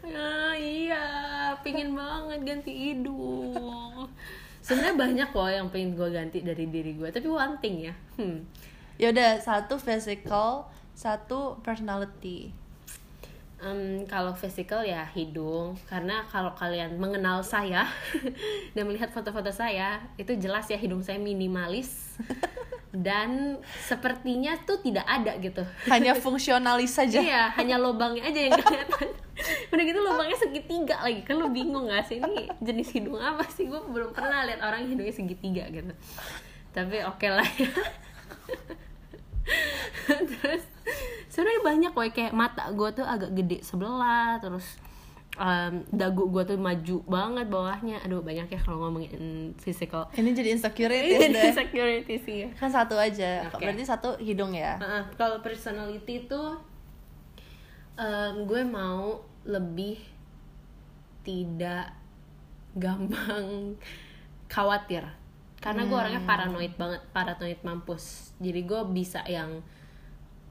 Ah, 0.05 0.53
iya, 0.55 1.03
pingin 1.59 1.91
banget 1.91 2.39
ganti 2.45 2.71
hidung. 2.71 4.07
Sebenarnya 4.65 4.97
banyak 4.97 5.27
kok 5.29 5.45
yang 5.45 5.69
pengen 5.69 5.93
gue 5.93 6.09
ganti 6.09 6.41
dari 6.41 6.65
diri 6.65 6.97
gue, 6.97 7.13
tapi 7.13 7.29
one 7.29 7.61
thing 7.61 7.85
ya. 7.85 7.93
Hmm. 8.17 8.41
ya 8.95 9.11
udah 9.11 9.37
satu 9.43 9.75
physical 9.75 10.71
satu 10.95 11.59
personality 11.59 12.55
Em, 13.65 14.03
kalau 14.05 14.35
physical 14.35 14.83
ya 14.83 15.07
hidung, 15.15 15.79
karena 15.87 16.27
kalau 16.27 16.51
kalian 16.59 16.99
mengenal 16.99 17.39
saya 17.39 17.87
dan 18.75 18.83
melihat 18.83 19.07
foto-foto 19.15 19.47
saya, 19.47 20.03
itu 20.19 20.35
jelas 20.35 20.67
ya 20.67 20.75
hidung 20.75 20.99
saya 20.99 21.15
minimalis 21.17 22.19
dan 22.99 23.59
sepertinya 23.83 24.55
tuh 24.63 24.79
tidak 24.79 25.05
ada 25.07 25.35
gitu. 25.39 25.63
hanya 25.91 26.15
fungsionalis 26.15 26.95
saja 26.95 27.19
Iya, 27.19 27.43
hanya 27.59 27.75
lubangnya 27.79 28.27
aja 28.27 28.39
yang 28.49 28.55
kelihatan. 28.55 29.07
Udah 29.71 29.83
gitu 29.83 29.99
lubangnya 29.99 30.37
segitiga 30.39 30.95
lagi. 31.03 31.21
Kan 31.27 31.39
lu 31.39 31.51
bingung 31.51 31.91
gak 31.91 32.07
sih 32.07 32.23
ini 32.23 32.47
jenis 32.63 32.95
hidung 32.95 33.19
apa 33.19 33.43
sih? 33.51 33.67
Gue 33.67 33.83
belum 33.83 34.15
pernah 34.15 34.47
lihat 34.47 34.63
orang 34.63 34.87
hidungnya 34.87 35.11
segitiga 35.11 35.67
gitu. 35.71 35.91
Tapi 36.71 37.03
oke 37.03 37.27
lah 37.27 37.47
ya. 37.59 37.71
terus 40.41 40.63
sebenarnya 41.29 41.61
banyak 41.61 41.91
kok 41.93 42.05
kayak 42.13 42.33
mata 42.33 42.65
gue 42.73 42.89
tuh 42.93 43.05
agak 43.05 43.31
gede 43.33 43.61
sebelah 43.61 44.41
terus 44.41 44.77
em, 45.35 45.83
dagu 45.91 46.27
gue 46.27 46.43
tuh 46.43 46.55
maju 46.55 46.95
banget 47.05 47.47
bawahnya. 47.47 47.97
Aduh 48.03 48.19
banyak 48.19 48.47
ya 48.47 48.59
kalau 48.59 48.87
ngomongin 48.87 49.51
physical. 49.59 50.07
Ini 50.11 50.31
jadi 50.31 50.49
insecurity 50.55 51.11
ini 51.11 51.35
deh 51.35 51.51
insecurity 51.51 52.15
sih. 52.19 52.37
Ya 52.45 52.49
kan 52.55 52.71
satu 52.71 52.95
aja. 52.95 53.47
Oke. 53.51 53.63
berarti 53.63 53.83
satu 53.83 54.15
hidung 54.17 54.55
ya? 54.55 54.79
Heeh, 54.79 55.03
kalau 55.15 55.39
personality 55.39 56.25
tuh 56.25 56.55
em, 57.95 58.43
gue 58.43 58.61
mau 58.63 59.23
lebih 59.43 59.99
tidak 61.23 61.93
gampang 62.75 63.75
khawatir. 64.47 65.03
Karena 65.57 65.87
gue 65.89 65.97
orangnya 65.97 66.21
Hmm. 66.21 66.29
paranoid 66.29 66.73
banget 66.77 67.01
paranoid 67.09 67.59
mampus. 67.65 68.35
Jadi 68.37 68.61
gue 68.63 68.81
bisa 68.93 69.25
yang 69.25 69.63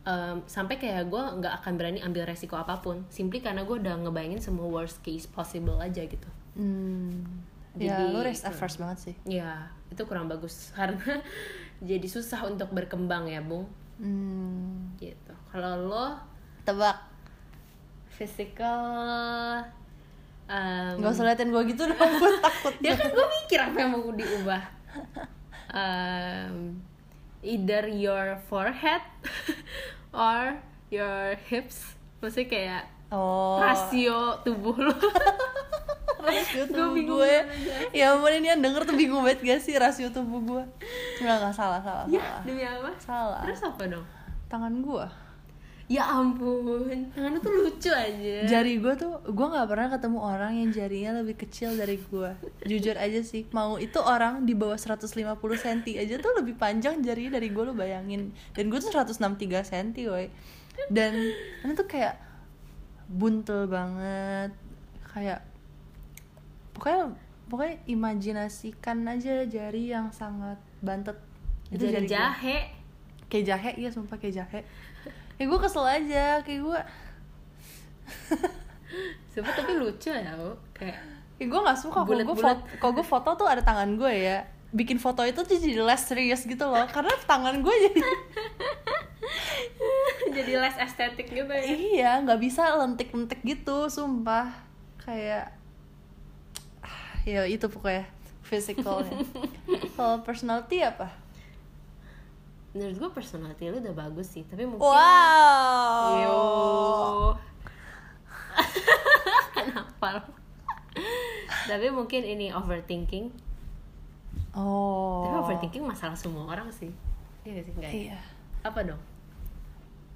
em, 0.04 0.44
sampai 0.44 0.76
kayak 0.76 1.08
gue 1.08 1.22
nggak 1.40 1.64
akan 1.64 1.72
berani 1.80 2.00
ambil 2.04 2.28
resiko 2.28 2.54
apa 2.60 2.78
pun. 2.84 3.04
Simply 3.08 3.40
karena 3.40 3.64
gue 3.64 3.76
udah 3.80 3.96
ngebayangin 4.04 4.40
semua 4.40 4.68
worst 4.68 5.00
case 5.00 5.24
possible 5.24 5.80
aja 5.80 6.04
gitu. 6.04 6.28
Hmm. 6.54 7.42
ya 7.74 7.98
Jadi, 7.98 8.14
lu 8.14 8.20
risk 8.22 8.46
averse 8.46 8.78
banget 8.78 8.98
sih. 9.10 9.14
Ya 9.26 9.72
itu 9.90 10.02
kurang 10.06 10.30
bagus. 10.30 10.68
Karena 10.78 11.20
jadi 11.82 12.06
susah 12.06 12.46
untuk 12.46 12.70
berkembang 12.70 13.26
ya 13.26 13.42
bung 13.42 13.66
hmm. 13.98 15.00
gitu. 15.00 15.34
Kalau 15.50 15.80
lo? 15.88 16.06
Tebak. 16.62 17.12
Physical 18.14 19.66
em, 20.46 21.02
Gak 21.02 21.12
usah 21.18 21.26
liatin 21.26 21.50
gue 21.50 21.62
gitu 21.74 21.82
dong, 21.88 21.98
gue 21.98 22.30
takut. 22.46 22.74
Ya 22.78 22.94
kan 22.94 23.10
gue 23.10 23.26
mikir 23.42 23.58
apa 23.58 23.76
yang 23.80 23.90
mau 23.96 24.12
diubah. 24.14 24.62
Um, 25.74 26.78
either 27.44 27.84
your 27.86 28.40
forehead 28.48 29.04
or 30.10 30.56
your 30.88 31.36
hips. 31.44 31.94
Maksudnya 32.18 32.48
kayak 32.48 32.82
Oh. 33.08 33.60
rasio 33.62 34.42
tubuh 34.42 34.74
lo. 34.74 34.90
Rasio 36.24 36.64
tubuh 36.66 36.96
gue. 36.96 37.34
banget. 37.36 37.92
Ya 37.92 38.10
ampun 38.10 38.32
ini 38.32 38.48
yang 38.48 38.58
denger 38.58 38.82
tuh 38.82 38.96
bingung 38.96 39.22
banget 39.22 39.44
gak 39.44 39.60
sih 39.60 39.76
rasio 39.76 40.08
tubuh 40.08 40.40
gue? 40.40 40.62
Enggak, 41.20 41.36
enggak 41.36 41.54
salah, 41.54 41.78
salah, 41.78 42.08
ya 42.08 42.18
salah. 42.18 42.42
demi 42.42 42.64
apa? 42.64 42.90
Salah. 42.96 43.40
Terus 43.44 43.60
apa 43.60 43.82
dong? 43.86 44.06
Tangan 44.48 44.74
gue 44.80 45.06
ya 45.84 46.08
ampun. 46.08 47.12
Tangan 47.12 47.36
lu 47.36 47.38
tuh 47.44 47.52
lucu 47.52 47.90
aja. 47.92 48.48
Jari 48.48 48.80
gue 48.80 48.94
tuh, 48.96 49.20
gue 49.20 49.46
gak 49.52 49.68
pernah 49.68 49.88
ketemu 49.92 50.18
orang 50.20 50.52
yang 50.56 50.68
jarinya 50.72 51.20
lebih 51.20 51.36
kecil 51.36 51.76
dari 51.76 52.00
gue 52.00 52.30
Jujur 52.64 52.96
aja 52.96 53.20
sih, 53.20 53.44
mau 53.52 53.76
itu 53.76 54.00
orang 54.00 54.48
di 54.48 54.56
bawah 54.56 54.80
150 54.80 55.12
cm 55.36 55.80
aja 56.00 56.14
tuh 56.16 56.32
lebih 56.40 56.56
panjang 56.56 57.04
jarinya 57.04 57.36
dari 57.36 57.52
gue 57.52 57.64
lo 57.64 57.76
bayangin. 57.76 58.32
Dan 58.56 58.72
gue 58.72 58.78
tuh 58.80 58.92
163 58.92 59.20
cm 59.44 59.88
woy 60.08 60.32
Dan 60.88 61.12
ini 61.64 61.72
tuh 61.76 61.88
kayak 61.88 62.16
buntel 63.08 63.68
banget. 63.68 64.56
Kayak 65.12 65.44
Pokoknya 66.74 67.14
pokoknya 67.46 67.76
imajinasikan 67.86 69.06
aja 69.06 69.46
jari 69.46 69.94
yang 69.94 70.10
sangat 70.10 70.58
bantet. 70.82 71.14
Itu 71.70 71.86
jari 71.86 72.08
gue. 72.08 72.16
jahe. 72.18 72.58
Kayak 73.30 73.44
jahe, 73.56 73.70
iya 73.78 73.90
sumpah 73.90 74.18
kayak 74.18 74.42
jahe 74.42 74.60
Ya 75.34 75.44
gue 75.50 75.58
kesel 75.58 75.84
aja, 75.86 76.26
kayak 76.46 76.60
gue 76.62 76.80
Sumpah 79.34 79.52
tapi 79.58 79.72
lucu 79.74 80.10
ya 80.14 80.38
Bu. 80.38 80.54
kayak 80.70 80.98
Ya 81.42 81.44
gue 81.50 81.60
gak 81.66 81.78
suka 81.82 82.06
kalau 82.06 82.22
gue 82.22 82.38
foto, 82.38 82.62
kalau 82.78 82.92
gue 82.94 83.06
foto 83.06 83.30
tuh 83.34 83.46
ada 83.50 83.58
tangan 83.58 83.98
gue 83.98 84.12
ya. 84.14 84.46
Bikin 84.70 85.02
foto 85.02 85.26
itu 85.26 85.42
tuh 85.42 85.58
jadi 85.58 85.82
less 85.82 86.10
serius 86.10 86.42
gitu 86.46 86.66
loh 86.66 86.82
Karena 86.90 87.14
tangan 87.26 87.62
gue 87.62 87.74
jadi 87.90 88.00
jadi 90.38 90.52
less 90.62 90.78
estetik 90.78 91.30
gitu 91.30 91.50
ya? 91.50 91.62
Iya 91.66 92.10
gak 92.22 92.38
bisa 92.38 92.78
lentik-lentik 92.78 93.42
gitu 93.42 93.90
Sumpah. 93.90 94.54
Kayak 95.02 95.50
ah, 96.82 97.18
Ya 97.26 97.42
itu 97.50 97.66
pokoknya 97.66 98.06
Physicalnya. 98.44 99.24
Kalau 99.98 100.20
personality 100.22 100.84
apa? 100.84 101.23
Menurut 102.74 102.96
gue 102.98 103.10
personality 103.14 103.70
lu 103.70 103.78
udah 103.78 103.94
bagus 103.94 104.34
sih 104.34 104.42
tapi 104.44 104.66
mungkin 104.66 104.82
Wow 104.82 106.10
Yo. 106.18 106.38
Kenapa 109.54 110.06
lo? 110.18 110.22
Tapi 111.64 111.86
mungkin 111.90 112.22
ini 112.22 112.50
overthinking. 112.50 113.30
Oh 114.54 115.26
Tapi 115.26 115.36
overthinking 115.38 115.82
masalah 115.82 116.14
semua 116.14 116.46
orang 116.46 116.70
sih. 116.70 116.90
Iya 117.42 117.58
gak 117.58 117.64
sih? 117.66 117.72
Enggak 117.74 117.90
ya? 117.90 117.94
Iya 117.94 118.18
Apa 118.62 118.80
dong? 118.82 119.00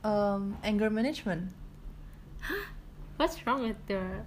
um, 0.02 0.54
Anger 0.62 0.90
management 0.90 1.50
What's 3.18 3.34
wrong 3.42 3.66
with 3.66 3.78
your 3.90 4.22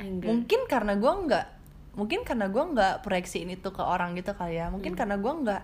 anger? 0.00 0.32
mungkin 0.32 0.60
karena 0.64 0.96
gue 0.96 1.12
nggak 1.28 1.46
mungkin 1.92 2.24
karena 2.24 2.48
gue 2.48 2.64
nggak 2.72 3.04
proyeksiin 3.04 3.52
itu 3.52 3.68
ke 3.68 3.82
orang 3.84 4.16
gitu 4.16 4.32
kali 4.32 4.56
ya 4.56 4.72
mungkin 4.72 4.96
karena 4.96 5.20
gue 5.20 5.28
nggak 5.28 5.62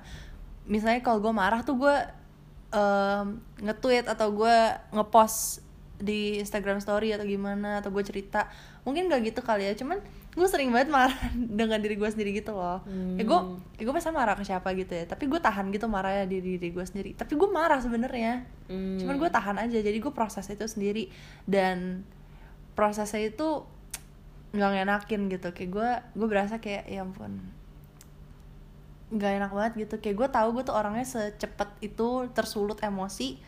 misalnya 0.66 1.00
kalau 1.02 1.22
gue 1.22 1.33
marah 1.33 1.62
tuh 1.62 1.79
gue 1.79 1.96
em, 2.74 3.26
nge-tweet 3.62 4.07
atau 4.11 4.29
gue 4.35 4.57
ngepost 4.92 5.62
di 5.96 6.37
Instagram 6.42 6.83
story 6.85 7.16
atau 7.16 7.24
gimana 7.24 7.81
atau 7.81 7.88
gue 7.88 8.05
cerita. 8.05 8.50
Mungkin 8.85 9.09
gak 9.09 9.22
gitu 9.24 9.40
kali 9.40 9.66
ya 9.66 9.74
cuman 9.74 9.98
gue 10.37 10.44
sering 10.52 10.68
banget 10.68 10.92
marah 10.92 11.16
dengan 11.59 11.81
diri 11.81 11.96
gue 11.96 12.11
sendiri 12.11 12.37
gitu 12.37 12.52
loh. 12.52 12.85
Ya 13.16 13.24
gue 13.24 13.40
ya 13.81 13.83
gue 13.88 13.94
biasa 13.94 14.12
marah 14.12 14.37
ke 14.37 14.44
siapa 14.44 14.76
gitu 14.76 14.92
ya 14.92 15.09
tapi 15.09 15.31
gue 15.31 15.40
tahan 15.40 15.72
gitu 15.72 15.88
marahnya 15.88 16.29
di 16.29 16.38
diri 16.44 16.68
gue 16.68 16.85
sendiri. 16.85 17.16
Tapi 17.16 17.33
gue 17.33 17.48
marah 17.48 17.81
sebenarnya. 17.81 18.44
Hmm. 18.66 18.98
cuman 18.98 19.14
gue 19.22 19.31
tahan 19.31 19.57
aja 19.62 19.79
jadi 19.79 19.96
gue 19.96 20.12
proses 20.12 20.44
itu 20.50 20.66
sendiri. 20.68 21.09
Dan 21.48 22.05
prosesnya 22.76 23.33
itu 23.33 23.64
nggak 24.52 24.70
ngenakin 24.85 25.33
gitu. 25.33 25.48
Kayak 25.57 25.70
gue 25.72 25.90
gue 26.20 26.26
berasa 26.29 26.61
kayak 26.61 26.85
ya 26.90 27.00
ampun 27.07 27.56
nggak 29.11 29.33
enak 29.42 29.51
banget 29.55 29.73
gitu. 29.87 29.95
Kayak 30.03 30.16
gue 30.19 30.29
tahu 30.35 30.49
gue 30.59 30.64
tuh 30.66 30.75
orangnya 30.75 31.07
secepat 31.07 31.71
itu 31.79 32.27
tersulut 32.35 32.79
emosi. 32.83 33.38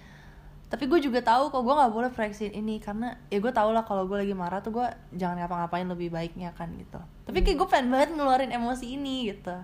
Tapi 0.68 0.84
gue 0.84 1.00
juga 1.00 1.24
tahu 1.24 1.48
kok 1.48 1.64
gue 1.64 1.74
nggak 1.74 1.92
boleh 1.96 2.10
proyeksiin 2.12 2.52
ini 2.52 2.76
karena 2.76 3.16
ya 3.32 3.40
gue 3.40 3.52
tau 3.56 3.72
lah 3.72 3.88
kalau 3.88 4.04
gue 4.04 4.20
lagi 4.20 4.36
marah 4.36 4.60
tuh 4.60 4.76
gue 4.76 4.86
jangan 5.16 5.40
ngapa-ngapain 5.40 5.88
lebih 5.88 6.12
baiknya 6.12 6.52
kan 6.52 6.68
gitu. 6.76 7.00
Tapi 7.24 7.38
kayak 7.40 7.56
gue 7.56 7.68
pengen 7.72 7.88
banget 7.88 8.10
ngeluarin 8.14 8.52
emosi 8.52 8.86
ini 8.94 9.32
gitu. 9.32 9.56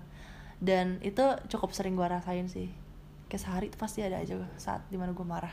Dan 0.65 0.99
itu 1.05 1.23
cukup 1.53 1.77
sering 1.77 1.93
gue 1.93 2.09
rasain 2.09 2.49
sih. 2.49 2.73
Kayak 3.29 3.43
sehari 3.45 3.67
tuh 3.69 3.79
pasti 3.79 4.01
ada 4.01 4.17
aja 4.17 4.41
saat 4.57 4.81
di 4.89 4.97
mana 4.97 5.13
gue 5.13 5.27
marah. 5.29 5.53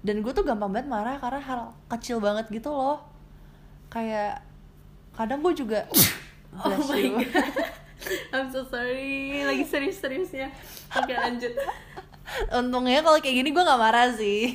Dan 0.00 0.24
gue 0.24 0.32
tuh 0.32 0.48
gampang 0.48 0.72
banget 0.72 0.88
marah 0.88 1.20
karena 1.20 1.40
hal 1.44 1.60
kecil 1.92 2.24
banget 2.24 2.48
gitu 2.48 2.72
loh. 2.72 3.04
Kayak 3.92 4.40
kadang 5.12 5.44
gue 5.44 5.52
juga 5.52 5.84
Oh 6.64 6.82
my 6.88 7.04
god. 7.14 7.79
I'm 8.30 8.48
so 8.48 8.62
sorry. 8.64 9.42
Lagi 9.42 9.64
serius-seriusnya. 9.64 10.50
Oke 10.92 11.12
lanjut. 11.12 11.54
untungnya 12.52 13.00
kalau 13.00 13.18
kayak 13.18 13.36
gini 13.36 13.50
gue 13.50 13.58
nggak 13.60 13.80
marah 13.80 14.10
sih 14.12 14.54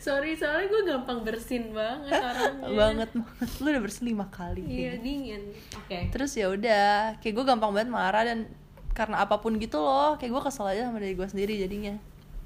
Sorry 0.00 0.32
soalnya 0.32 0.66
gue 0.66 0.82
gampang 0.82 1.20
bersin 1.20 1.70
banget 1.70 2.10
orangnya. 2.10 2.72
banget 2.72 3.10
banget 3.12 3.48
lu 3.60 3.66
udah 3.68 3.82
bersih 3.84 4.04
lima 4.08 4.26
kali 4.26 4.64
Iya 4.64 4.96
dingin. 4.96 5.52
Oke. 5.76 6.08
terus 6.08 6.32
ya 6.32 6.48
udah 6.48 7.20
kayak 7.20 7.34
gue 7.36 7.44
gampang 7.44 7.70
banget 7.70 7.86
marah 7.86 8.24
dan 8.24 8.48
karena 8.90 9.20
apa 9.20 9.38
pun 9.38 9.54
gitu 9.56 9.76
loh 9.76 10.16
kayak 10.16 10.32
gue 10.32 10.42
kesel 10.42 10.66
aja 10.66 10.88
sama 10.88 10.98
diri 10.98 11.14
gue 11.14 11.28
sendiri 11.28 11.54
jadinya 11.56 11.94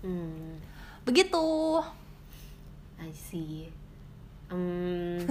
Hmm. 0.02 0.60
begitu 1.02 1.40
I 2.98 3.08
see. 3.10 3.72
Um, 4.48 5.24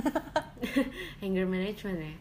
anger 1.26 1.46
management 1.46 2.00
ya. 2.00 2.14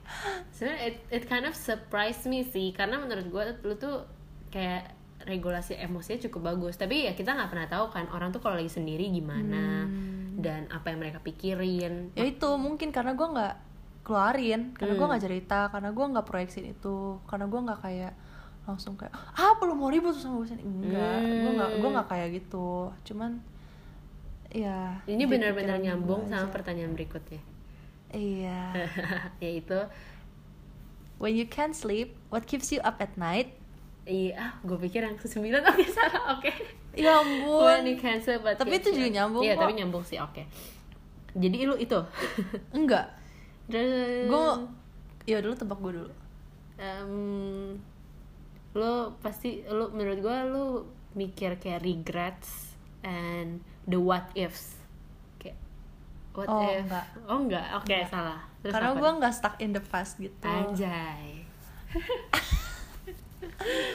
Sebenarnya 0.51 0.81
it, 0.85 0.97
it 1.11 1.23
kind 1.25 1.45
of 1.45 1.55
surprised 1.55 2.27
me 2.27 2.45
sih 2.45 2.71
karena 2.71 2.99
menurut 2.99 3.27
gue 3.27 3.43
lu 3.65 3.75
tuh 3.75 4.05
kayak 4.49 4.93
regulasi 5.23 5.79
emosinya 5.79 6.29
cukup 6.29 6.53
bagus. 6.53 6.77
Tapi 6.77 7.07
ya 7.07 7.13
kita 7.13 7.33
nggak 7.33 7.49
pernah 7.49 7.69
tahu 7.69 7.87
kan 7.89 8.07
orang 8.11 8.31
tuh 8.31 8.39
kalau 8.39 8.59
lagi 8.59 8.69
sendiri 8.69 9.09
gimana 9.09 9.87
dan 10.35 10.67
apa 10.69 10.91
yang 10.91 10.99
mereka 10.99 11.21
pikirin. 11.21 12.11
ya 12.13 12.25
itu 12.25 12.49
mungkin 12.57 12.91
karena 12.91 13.13
gue 13.13 13.29
nggak 13.29 13.55
keluarin 14.03 14.75
karena 14.75 14.93
gue 14.93 15.05
Hmm. 15.07 15.11
nggak 15.15 15.23
cerita 15.23 15.61
karena 15.71 15.95
gue 15.95 16.05
nggak 16.11 16.27
proyeksin 16.27 16.65
itu 16.67 17.23
karena 17.25 17.47
gue 17.47 17.61
nggak 17.63 17.81
kayak 17.81 18.13
langsung 18.63 18.99
kayak 18.99 19.15
ah 19.15 19.55
belum 19.59 19.79
mau 19.79 19.91
ribut 19.91 20.11
sama 20.15 20.43
gue 20.43 20.59
enggak 20.59 21.19
gue 21.23 21.53
nggak 21.55 21.71
gue 21.79 21.91
nggak 21.95 22.09
kayak 22.11 22.29
gitu 22.35 22.91
cuman 23.07 23.39
ya 24.53 25.01
Ini 25.09 25.25
benar-benar 25.25 25.81
nyambung 25.81 26.29
sama 26.29 26.47
aja. 26.47 26.53
pertanyaan 26.53 26.93
berikutnya. 26.93 27.41
iya. 28.13 28.77
Yaitu? 29.43 29.89
When 31.17 31.33
you 31.39 31.49
can't 31.49 31.73
sleep 31.73 32.13
what 32.29 32.45
keeps 32.45 32.69
you 32.69 32.85
up 32.85 33.01
at 33.01 33.17
night? 33.17 33.57
Iya, 34.03 34.35
ah, 34.35 34.53
gue 34.67 34.75
pikir 34.83 35.07
yang 35.07 35.15
ke-9 35.15 35.47
Oke, 35.73 35.87
salah, 35.89 36.35
oke. 36.35 36.51
Ya 36.99 37.23
ampun. 37.23 37.63
When 37.63 37.87
you 37.87 37.97
but 38.43 38.59
Tapi 38.59 38.83
itu 38.83 38.91
juga 38.91 39.09
nyambung 39.23 39.47
Iya, 39.47 39.55
tapi 39.55 39.73
nyambung 39.79 40.03
sih, 40.03 40.19
oke. 40.19 40.43
Jadi 41.39 41.57
lu 41.65 41.79
itu? 41.79 41.97
Enggak. 42.77 43.15
Gue 43.71 44.47
ya 45.25 45.39
dulu 45.39 45.55
tebak 45.55 45.79
gue 45.79 45.93
dulu. 46.03 46.13
Em, 46.83 47.79
Lu 48.73 49.15
pasti, 49.23 49.63
lu 49.69 49.93
menurut 49.95 50.19
gue 50.19 50.37
lu 50.51 50.65
mikir 51.13 51.61
kayak 51.61 51.85
regrets 51.85 52.72
And 53.03 53.61
the 53.85 53.99
what 53.99 54.31
ifs. 54.35 54.79
Kayak 55.37 55.59
What 56.33 56.49
Oh, 56.49 56.65
if? 56.65 56.87
enggak. 56.87 57.07
Oh 57.29 57.39
enggak, 57.43 57.67
oke 57.77 57.97
salah. 58.09 58.41
Terus 58.63 58.73
karena 58.79 58.91
gue 58.95 59.11
nggak 59.19 59.35
stuck 59.35 59.57
in 59.59 59.71
the 59.75 59.83
past 59.83 60.23
gitu. 60.23 60.47
Anjay. 60.47 61.43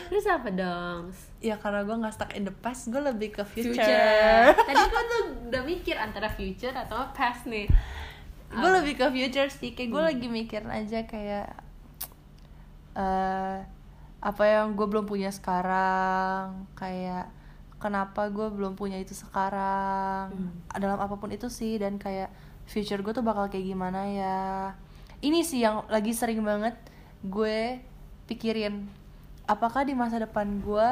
Terus 0.08 0.26
apa 0.28 0.50
dong? 0.52 1.12
ya 1.38 1.56
karena 1.56 1.86
gue 1.86 1.96
nggak 1.96 2.14
stuck 2.14 2.32
in 2.36 2.44
the 2.44 2.56
past 2.66 2.90
gue 2.90 3.00
lebih 3.00 3.30
ke 3.32 3.44
future, 3.46 3.78
future. 3.78 4.46
Tadi 4.68 4.84
gue 4.84 5.04
tuh 5.08 5.22
udah 5.48 5.62
mikir 5.64 5.96
antara 5.96 6.28
future 6.28 6.74
atau 6.74 7.08
past 7.14 7.46
nih. 7.48 7.70
gue 8.48 8.70
lebih 8.80 8.96
ke 9.00 9.08
future 9.12 9.50
sih. 9.52 9.72
Kayak 9.76 9.90
gue 9.92 10.02
lagi 10.04 10.28
mikirin 10.28 10.72
aja 10.72 11.00
kayak 11.06 11.48
eh 12.98 13.58
apa 14.18 14.44
yang 14.44 14.74
gue 14.76 14.88
belum 14.88 15.06
punya 15.06 15.32
sekarang. 15.32 16.68
Kayak 16.76 17.32
kenapa 17.78 18.26
gue 18.28 18.48
belum 18.48 18.74
punya 18.74 18.98
itu 18.98 19.14
sekarang 19.14 20.34
dalam 20.72 20.98
apa 20.98 21.14
pun 21.14 21.30
itu 21.30 21.46
sih 21.48 21.76
dan 21.76 21.96
kayak 21.96 22.30
future 22.66 23.00
gue 23.00 23.12
tuh 23.12 23.22
bakal 23.22 23.48
kayak 23.48 23.66
gimana 23.66 24.02
ya 24.06 24.40
ini 25.20 25.42
sih 25.42 25.62
yang 25.62 25.86
lagi 25.88 26.12
sering 26.12 26.42
banget 26.42 26.74
gue 27.22 27.82
pikirin 28.26 28.86
apakah 29.46 29.82
di 29.82 29.94
masa 29.94 30.20
depan 30.20 30.60
gue 30.60 30.90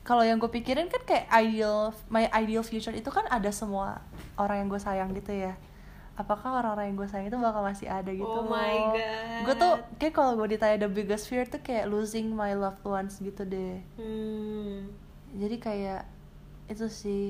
kalau 0.00 0.24
yang 0.24 0.36
gue 0.36 0.48
pikirin 0.50 0.88
kan 0.88 1.00
kayak 1.02 1.28
ideal 1.30 1.92
my 2.08 2.26
ideal 2.34 2.60
future 2.60 2.90
itu 2.90 3.08
kan 3.08 3.28
ada 3.28 3.48
semua 3.50 4.00
orang 4.34 4.64
yang 4.64 4.68
gue 4.68 4.80
sayang 4.80 5.12
gitu 5.12 5.30
ya 5.30 5.54
apakah 6.16 6.52
orang-orang 6.54 6.90
yang 6.90 6.98
gue 6.98 7.08
sayang 7.08 7.28
itu 7.28 7.38
bakal 7.38 7.62
masih 7.62 7.88
ada 7.88 8.10
gitu 8.10 8.26
Oh 8.26 8.44
my. 8.44 8.76
God. 8.90 9.42
gue 9.42 9.54
tuh 9.54 9.72
kayak 9.96 10.12
kalau 10.12 10.32
gue 10.34 10.52
ditanya 10.52 10.76
the 10.78 10.90
biggest 10.90 11.24
fear 11.24 11.44
tuh 11.44 11.60
kayak 11.60 11.86
losing 11.86 12.28
my 12.30 12.52
loved 12.52 12.82
ones 12.82 13.16
gitu 13.16 13.40
deh 13.42 13.80
Hmm. 13.94 14.90
Jadi 15.34 15.56
kayak 15.62 16.02
itu 16.70 16.86
sih 16.86 17.24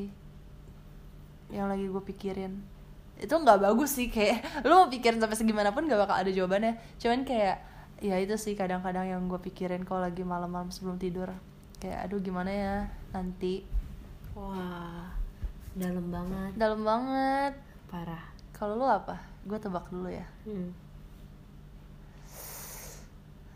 yang 1.50 1.68
lagi 1.68 1.88
gue 1.90 2.02
pikirin. 2.14 2.60
Itu 3.20 3.36
nggak 3.36 3.60
bagus 3.60 3.96
sih 3.96 4.08
kayak 4.08 4.44
lu 4.68 4.72
mau 4.72 4.88
pikirin 4.88 5.20
sampai 5.20 5.36
segimana 5.36 5.74
pun 5.74 5.84
gak 5.84 6.00
bakal 6.00 6.16
ada 6.16 6.30
jawabannya. 6.30 6.78
Cuman 6.96 7.26
kayak 7.26 7.60
ya 8.00 8.16
itu 8.16 8.32
sih 8.40 8.56
kadang-kadang 8.56 9.12
yang 9.12 9.20
gue 9.28 9.36
pikirin 9.36 9.84
kalau 9.84 10.04
lagi 10.04 10.24
malam-malam 10.24 10.72
sebelum 10.72 10.96
tidur. 10.96 11.28
Kayak 11.80 12.08
aduh 12.08 12.20
gimana 12.20 12.50
ya 12.52 12.74
nanti? 13.12 13.64
Wah, 14.36 15.10
dalam 15.74 16.06
banget, 16.08 16.52
dalam 16.56 16.80
banget. 16.86 17.52
Parah. 17.90 18.24
kalau 18.54 18.76
lu 18.76 18.84
apa? 18.84 19.16
Gue 19.48 19.56
tebak 19.56 19.88
dulu 19.88 20.12
ya. 20.12 20.28
Hmm. 20.44 20.70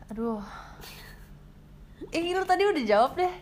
aduh. 0.09 0.41
Eh 2.13 2.21
lu 2.33 2.45
tadi 2.45 2.65
udah 2.69 2.85
jawab 2.85 3.17
deh 3.17 3.33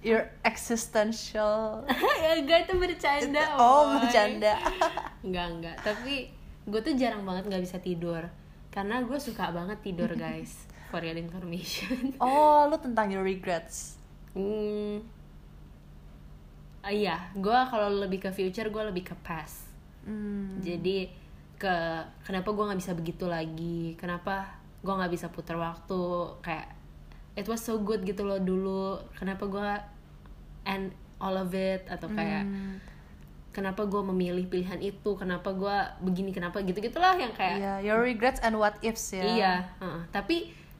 your 0.00 0.24
existential 0.48 1.84
ya 2.24 2.32
enggak 2.40 2.64
itu 2.68 2.74
bercanda. 2.80 3.44
oh 3.60 3.96
boy. 3.96 4.04
bercanda 4.04 4.56
Enggak 5.26 5.46
enggak, 5.52 5.76
tapi 5.84 6.32
gue 6.64 6.80
tuh 6.80 6.96
jarang 6.96 7.28
banget 7.28 7.44
nggak 7.52 7.60
bisa 7.60 7.76
tidur 7.76 8.24
karena 8.72 9.04
gue 9.04 9.18
suka 9.20 9.52
banget 9.52 9.76
tidur 9.84 10.08
guys. 10.16 10.64
For 10.90 11.04
your 11.04 11.14
information. 11.20 12.16
oh 12.18 12.66
lu 12.66 12.80
tentang 12.80 13.12
your 13.12 13.22
regrets 13.22 14.00
Hmm. 14.30 15.02
Ah, 16.86 16.94
iya, 16.94 17.18
gue 17.34 17.58
kalau 17.66 17.90
lebih 17.98 18.22
ke 18.22 18.30
future 18.30 18.70
gue 18.70 18.82
lebih 18.94 19.10
ke 19.10 19.14
past. 19.26 19.66
hmm. 20.06 20.62
Jadi 20.62 21.10
ke 21.60 21.74
kenapa 22.24 22.48
gue 22.54 22.64
nggak 22.64 22.80
bisa 22.80 22.94
begitu 22.94 23.26
lagi? 23.26 23.98
Kenapa 23.98 24.54
gue 24.80 24.88
nggak 24.94 25.12
bisa 25.12 25.28
putar 25.34 25.58
waktu? 25.58 26.00
Kayak 26.40 26.79
it 27.32 27.46
was 27.46 27.60
so 27.60 27.78
good 27.78 28.02
gitu 28.02 28.22
loh 28.22 28.38
dulu. 28.38 28.98
Kenapa 29.14 29.44
gue 29.44 29.70
end 30.64 30.90
all 31.16 31.36
of 31.36 31.52
it 31.52 31.84
atau 31.86 32.08
kayak 32.08 32.42
Hmm. 32.42 32.76
kenapa 33.50 33.84
gue 33.84 34.02
memilih 34.06 34.46
pilihan 34.46 34.78
itu? 34.78 35.10
Kenapa 35.14 35.50
gue 35.50 35.76
begini? 36.00 36.30
Kenapa 36.30 36.60
gitu 36.60 36.78
gitulah 36.78 37.14
yang 37.14 37.32
kayak 37.32 37.58
Iya, 37.58 37.74
your 37.82 38.00
regrets 38.00 38.38
and 38.40 38.54
what 38.54 38.78
ifs 38.80 39.10
ya. 39.10 39.22
Iya, 39.22 39.54
heeh. 39.78 40.02
tapi 40.10 40.36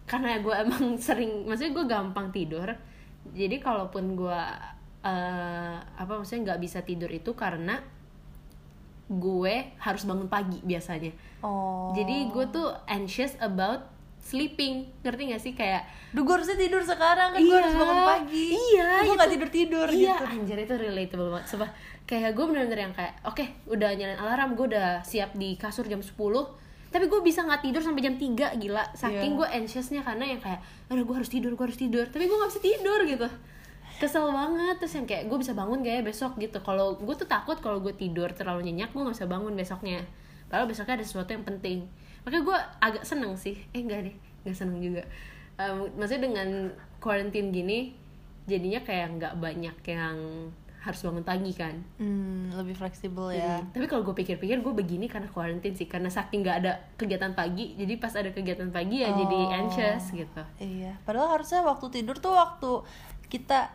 karena 0.06 0.38
gue 0.38 0.54
emang 0.64 0.94
sering, 0.96 1.44
maksudnya 1.44 1.72
gue 1.72 1.86
gampang 1.86 2.28
tidur. 2.30 2.66
Jadi 3.30 3.58
kalaupun 3.58 4.16
gue 4.16 4.40
eh, 5.00 5.76
apa 5.76 6.12
maksudnya 6.12 6.52
nggak 6.52 6.60
bisa 6.60 6.78
tidur 6.82 7.08
itu 7.08 7.32
karena 7.32 7.80
gue 9.10 9.54
harus 9.76 10.02
bangun 10.06 10.30
pagi 10.30 10.62
biasanya. 10.62 11.10
Oh. 11.42 11.90
Jadi 11.92 12.30
gue 12.30 12.44
tuh 12.48 12.70
anxious 12.86 13.34
about 13.40 13.90
sleeping, 14.30 14.86
ngerti 15.02 15.22
gak 15.34 15.42
sih? 15.42 15.52
Kayak 15.58 15.90
Duh, 16.14 16.22
gue 16.22 16.34
harusnya 16.34 16.54
tidur 16.54 16.82
sekarang 16.86 17.34
kan 17.34 17.38
gue 17.42 17.56
harus 17.58 17.74
bangun 17.74 17.98
pagi. 18.06 18.46
Iya, 18.54 19.02
gue 19.02 19.14
gak 19.18 19.30
tidur 19.34 19.50
tidur 19.50 19.88
iya, 19.90 20.14
gitu. 20.18 20.24
anjir 20.26 20.58
itu 20.62 20.74
relatable 20.78 21.28
banget. 21.34 21.46
Sumpah, 21.50 21.70
kayak 22.06 22.30
gue 22.34 22.44
bener-bener 22.46 22.80
yang 22.86 22.94
kayak, 22.94 23.14
oke, 23.26 23.44
udah 23.66 23.90
nyalain 23.98 24.18
alarm, 24.18 24.54
gue 24.54 24.66
udah 24.74 25.02
siap 25.02 25.34
di 25.34 25.58
kasur 25.58 25.86
jam 25.90 25.98
10 25.98 26.14
tapi 26.90 27.06
gue 27.06 27.20
bisa 27.22 27.46
nggak 27.46 27.62
tidur 27.62 27.82
sampai 27.86 28.02
jam 28.02 28.18
3 28.18 28.58
gila. 28.58 28.84
Saking 28.98 29.32
Iya. 29.34 29.38
gue 29.38 29.48
anxiousnya 29.62 30.02
karena 30.02 30.26
yang 30.26 30.42
kayak 30.42 30.58
aduh 30.90 31.06
gue 31.06 31.16
harus 31.22 31.30
tidur 31.30 31.54
gue 31.54 31.64
harus 31.70 31.78
tidur. 31.78 32.02
Tapi 32.10 32.26
gue 32.26 32.34
nggak 32.34 32.50
bisa 32.50 32.62
tidur 32.62 33.00
gitu. 33.06 33.28
Kesel 34.02 34.26
banget. 34.26 34.74
Terus 34.82 34.92
yang 34.98 35.06
kayak 35.06 35.24
gue 35.30 35.38
bisa 35.38 35.54
bangun 35.54 35.86
gak 35.86 35.94
ya 35.94 36.02
besok 36.02 36.34
gitu. 36.42 36.58
Kalau 36.66 36.98
gue 36.98 37.14
tuh 37.14 37.30
takut 37.30 37.54
kalau 37.62 37.78
gue 37.78 37.94
tidur 37.94 38.34
terlalu 38.34 38.66
nyenyak 38.66 38.90
gue 38.90 39.00
nggak 39.06 39.14
bisa 39.14 39.30
bangun 39.30 39.54
besoknya. 39.54 40.02
Padahal 40.50 40.66
besoknya 40.66 40.98
ada 40.98 41.06
sesuatu 41.06 41.30
yang 41.30 41.46
penting 41.46 41.86
makanya 42.22 42.44
gue 42.44 42.58
agak 42.80 43.04
seneng 43.04 43.34
sih. 43.34 43.56
Eh 43.70 43.80
enggak 43.80 44.04
deh. 44.04 44.14
Nggak 44.42 44.56
seneng 44.56 44.78
juga. 44.78 45.02
Em, 45.56 45.88
maksudnya 45.94 46.26
dengan 46.26 46.48
quarantine 46.96 47.48
gini 47.50 47.78
jadinya 48.44 48.80
kayak 48.80 49.06
nggak 49.16 49.34
banyak 49.36 49.76
yang 49.86 50.16
harus 50.80 51.04
bangun 51.04 51.20
pagi 51.20 51.52
kan? 51.52 51.76
Hmm, 52.00 52.48
lebih 52.56 52.72
fleksibel 52.72 53.28
ya. 53.30 53.60
Hmm, 53.60 53.68
Tapi 53.68 53.84
kalau 53.84 54.00
gue 54.00 54.16
pikir-pikir 54.16 54.58
gue 54.58 54.72
begini 54.72 55.06
karena 55.06 55.28
quarantine 55.28 55.76
sih. 55.76 55.84
Karena 55.84 56.08
saking 56.08 56.40
gak 56.40 56.64
ada 56.64 56.72
kegiatan 56.96 57.36
pagi 57.36 57.76
Jadi 57.76 58.00
pas 58.00 58.16
ada 58.16 58.32
kegiatan 58.32 58.72
pagi 58.72 59.04
ya 59.04 59.12
jadi 59.12 59.38
Oh. 59.44 59.52
anxious 59.52 60.08
gitu. 60.08 60.40
Iya, 60.56 60.96
padahal 61.04 61.36
harusnya 61.36 61.60
waktu 61.60 61.86
tidur 61.92 62.16
tuh 62.16 62.32
waktu 62.32 62.80
kita 63.28 63.68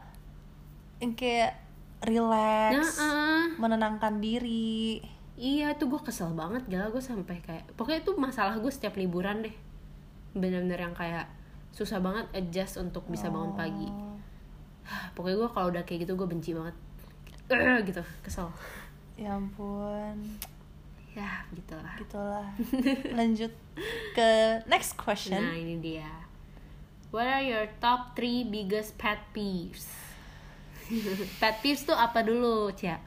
yang 0.97 1.13
kayak 1.13 1.61
relax, 2.01 2.97
Nah, 2.97 3.53
menenangkan 3.57 4.17
diri. 4.17 4.97
Iya 5.35 5.75
itu 5.75 5.91
gue 5.91 5.99
kesel 5.99 6.31
banget 6.31 6.63
Gila 6.71 6.87
gue 6.95 7.03
sampai 7.03 7.43
kayak 7.43 7.67
Pokoknya 7.75 8.07
itu 8.07 8.15
masalah 8.15 8.55
gue 8.55 8.71
setiap 8.71 8.95
liburan 8.95 9.43
deh. 9.43 9.55
Bener-bener 10.31 10.79
yang 10.79 10.95
kayak 10.95 11.27
Susah 11.75 11.99
banget 11.99 12.23
adjust 12.31 12.79
untuk 12.79 13.03
bisa 13.11 13.27
bangun 13.27 13.51
pagi. 13.51 13.87
Oh. 13.91 14.15
Pokoknya 15.15 15.43
gue 15.43 15.49
kalau 15.51 15.67
udah 15.75 15.83
kayak 15.83 16.07
gitu 16.07 16.15
gue 16.15 16.27
benci 16.27 16.55
banget. 16.55 16.75
Gitu 17.87 17.99
kesel. 18.23 18.47
Ya 19.15 19.35
ampun, 19.35 20.39
ya 21.15 21.43
gitulah. 21.55 21.95
Gitulah. 21.95 22.47
Lanjut 23.19 23.51
ke 24.11 24.27
next 24.67 24.99
question. 24.99 25.39
nah 25.39 25.55
ini 25.55 25.79
dia. 25.79 26.11
What 27.15 27.31
are 27.31 27.43
your 27.43 27.71
top 27.79 28.11
3 28.19 28.51
biggest 28.51 28.99
pet 28.99 29.23
peeves? 29.31 29.87
Pet 31.41 31.55
peeves 31.63 31.87
tuh 31.87 31.95
apa 31.95 32.27
dulu 32.27 32.69
Cia? 32.75 32.99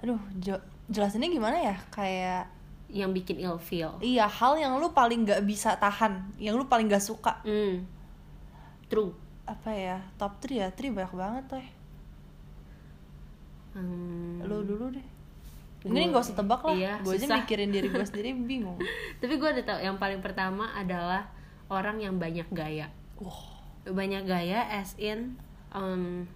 Aduh, 0.00 0.18
jo- 0.40 0.64
jelasinnya 0.90 1.26
gimana 1.28 1.56
ya? 1.56 1.76
Kayak 1.88 2.50
yang 2.90 3.10
bikin 3.10 3.38
ill 3.38 3.54
feel 3.56 3.94
iya 4.00 4.26
hal 4.26 4.58
yang 4.58 4.74
lu 4.74 4.90
paling 4.90 5.22
gak 5.22 5.42
bisa 5.42 5.74
tahan, 5.74 6.34
yang 6.36 6.54
lu 6.54 6.66
paling 6.66 6.86
gak 6.86 7.00
suka. 7.00 7.38
hmm. 7.40 7.86
true 8.86 9.14
Apa 9.44 9.70
ya? 9.70 9.98
Top 10.16 10.38
3 10.38 10.50
ya? 10.50 10.68
3 10.68 10.90
banyak 10.90 11.10
banget 11.12 11.44
tuh. 11.48 11.66
Hmm. 13.72 14.42
Lu 14.42 14.62
dulu 14.62 14.90
deh. 14.90 15.06
Gua- 15.80 15.96
Ini 15.96 16.10
gak 16.10 16.22
usah 16.24 16.36
tebak 16.36 16.60
lah. 16.60 16.74
iya, 16.74 16.92
gue 17.00 17.14
aja 17.14 17.26
mikirin 17.32 17.70
diri 17.70 17.88
gue 17.88 18.04
sendiri 18.10 18.36
bingung. 18.36 18.76
tapi 19.16 19.34
gue 19.34 19.48
udah 19.48 19.64
tau 19.64 19.78
yang 19.78 19.96
paling 19.96 20.20
pertama 20.20 20.68
adalah 20.72 21.30
orang 21.66 21.96
yang 21.98 22.14
banyak 22.14 22.44
gaya 22.50 22.92
Wah. 23.16 23.62
banyak 23.86 24.22
gaya 24.22 24.60
as 24.68 24.92
in 24.98 25.40
um, 25.70 26.28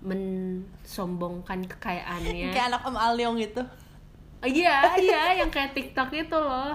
mensombongkan 0.00 1.66
kekayaannya 1.66 2.50
Kayak 2.54 2.66
anak 2.70 2.82
Om 2.82 2.96
Alyong 2.96 3.36
gitu. 3.38 3.60
Iya 4.40 4.96
iya 4.96 5.22
yang 5.36 5.48
kayak 5.48 5.72
TikTok 5.72 6.08
itu 6.12 6.32
loh 6.32 6.72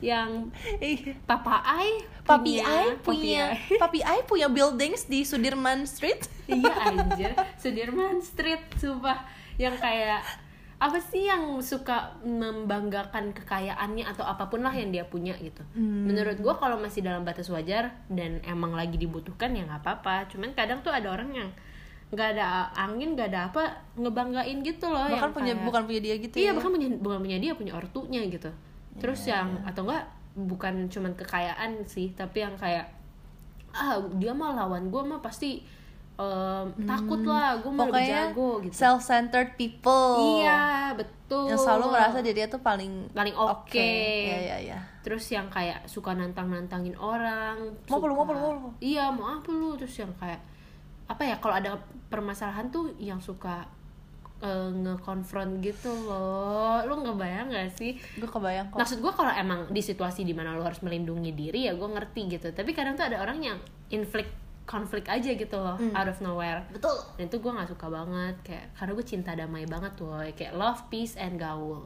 yang 0.00 0.48
Iya. 0.76 1.16
Papa 1.24 1.60
Ai 1.60 2.00
Papi 2.22 2.58
Ai 2.58 2.96
punya. 2.98 3.52
Papi 3.82 4.00
Ai 4.00 4.20
punya 4.22 4.48
buildings 4.48 5.04
di 5.04 5.22
Sudirman 5.22 5.84
Street. 5.84 6.24
iya 6.44 6.72
anjir 6.88 7.32
Sudirman 7.54 8.20
Street 8.20 8.60
sumpah 8.74 9.24
yang 9.56 9.76
kayak 9.76 10.20
apa 10.74 10.98
sih 10.98 11.24
yang 11.24 11.56
suka 11.60 12.18
membanggakan 12.20 13.32
kekayaannya 13.32 14.04
atau 14.04 14.20
apa 14.22 14.46
pun 14.46 14.60
lah 14.60 14.72
yang 14.72 14.90
dia 14.90 15.04
punya 15.04 15.32
gitu 15.38 15.62
Hmm. 15.72 16.04
menurut 16.04 16.36
gua 16.38 16.54
kalau 16.54 16.76
masih 16.76 17.00
dalam 17.00 17.22
batas 17.22 17.48
wajar 17.48 17.94
dan 18.08 18.42
emang 18.42 18.72
lagi 18.72 18.96
dibutuhkan 18.96 19.50
ya 19.50 19.64
nggak 19.64 19.80
apa-apa 19.80 20.28
cuman 20.28 20.52
kadang 20.52 20.80
tuh 20.80 20.90
ada 20.90 21.08
orang 21.08 21.30
yang 21.32 21.48
nggak 22.14 22.28
ada 22.32 22.46
angin 22.72 23.12
nggak 23.12 23.28
ada 23.28 23.40
apa 23.46 23.62
ngebanggain 23.94 24.58
gitu 24.60 24.86
loh 24.86 25.04
Bahkan 25.08 25.30
punya 25.32 25.52
kayak- 25.52 25.64
bukan 25.64 25.82
punya 25.84 26.00
dia 26.00 26.14
gitu 26.16 26.34
iya 26.36 26.46
ya. 26.46 26.52
bahkan 26.52 26.70
punya 26.70 26.88
bukan 26.96 27.18
punya 27.20 27.38
dia 27.38 27.52
punya 27.52 27.72
ortunya 27.72 28.20
gitu 28.26 28.50
terus 28.94 29.20
Iya, 29.22 29.34
yang 29.36 29.48
atau 29.64 29.82
enggak 29.82 30.04
bukan 30.34 30.74
cuman 30.86 31.12
kekayaan 31.12 31.70
sih 31.84 32.10
tapi 32.12 32.40
yang 32.40 32.54
kayak 32.54 32.86
ah 33.70 33.98
dia 34.14 34.30
mah 34.30 34.54
lawan 34.54 34.86
gue 34.86 35.02
mah 35.04 35.18
pasti 35.18 35.66
em, 36.14 36.66
takut 36.84 37.18
lah 37.20 37.58
gue 37.58 37.68
mah 37.68 37.86
lebih 37.88 38.00
Hmm. 38.00 38.14
Jago 38.30 38.50
gitu 38.60 38.70
self-centered 38.72 39.50
people. 39.54 40.38
iya 40.38 40.90
betul 40.92 41.46
Yang 41.48 41.58
selalu 41.60 41.84
merasa 41.90 42.18
dia 42.20 42.46
tuh 42.46 42.60
paling 42.60 43.10
paling 43.10 43.34
oke 43.34 43.74
Iya, 43.74 44.38
iya, 44.40 44.56
iya. 44.64 44.78
terus 45.00 45.26
yang 45.28 45.46
kayak 45.48 45.82
suka 45.84 46.12
nantang 46.12 46.46
nantangin 46.48 46.94
orang 46.94 47.58
Mau 47.84 47.98
apa 47.98 48.04
lu, 48.04 48.14
suka- 48.14 48.14
mau 48.14 48.22
apa 48.22 48.32
lu, 48.32 48.38
mau 48.38 48.46
apa 48.48 48.58
lu? 48.60 48.70
iya 48.80 49.04
mau 49.08 49.26
apa 49.32 49.50
lu 49.50 49.74
terus 49.74 49.94
yang 49.96 50.14
kayak 50.14 50.38
apa 51.04 51.22
ya 51.24 51.36
kalau 51.36 51.54
ada 51.56 51.76
permasalahan 52.08 52.72
tuh 52.72 52.96
yang 52.96 53.20
suka 53.20 53.68
eh, 54.40 54.70
nge-confront 54.72 55.60
gitu 55.60 55.92
loh. 56.08 56.80
Lu 56.84 57.04
ngebayang 57.04 57.52
gak 57.52 57.76
sih? 57.76 57.96
Gue 58.16 58.28
kebayang 58.28 58.72
kok. 58.72 58.78
Maksud 58.80 58.98
gue 59.04 59.12
kalau 59.12 59.32
emang 59.32 59.68
di 59.72 59.82
situasi 59.84 60.24
di 60.24 60.32
mana 60.32 60.56
lo 60.56 60.64
harus 60.64 60.80
melindungi 60.80 61.32
diri 61.36 61.68
ya 61.68 61.76
gue 61.76 61.88
ngerti 61.88 62.38
gitu. 62.38 62.48
Tapi 62.52 62.70
kadang 62.72 62.96
tuh 62.96 63.08
ada 63.08 63.20
orang 63.20 63.40
yang 63.40 63.58
inflict 63.92 64.32
konflik 64.64 65.12
aja 65.12 65.28
gitu 65.36 65.56
loh 65.60 65.76
out 65.92 66.08
of 66.08 66.18
nowhere. 66.24 66.64
Betul. 66.72 66.96
Dan 67.20 67.28
itu 67.28 67.36
gue 67.36 67.52
nggak 67.52 67.68
suka 67.68 67.86
banget 67.92 68.36
kayak 68.40 68.66
karena 68.80 68.92
gue 68.96 69.06
cinta 69.06 69.30
damai 69.36 69.64
banget 69.68 69.92
woy. 70.00 70.32
Kayak 70.32 70.56
love 70.56 70.80
peace 70.88 71.20
and 71.20 71.36
gaul. 71.36 71.84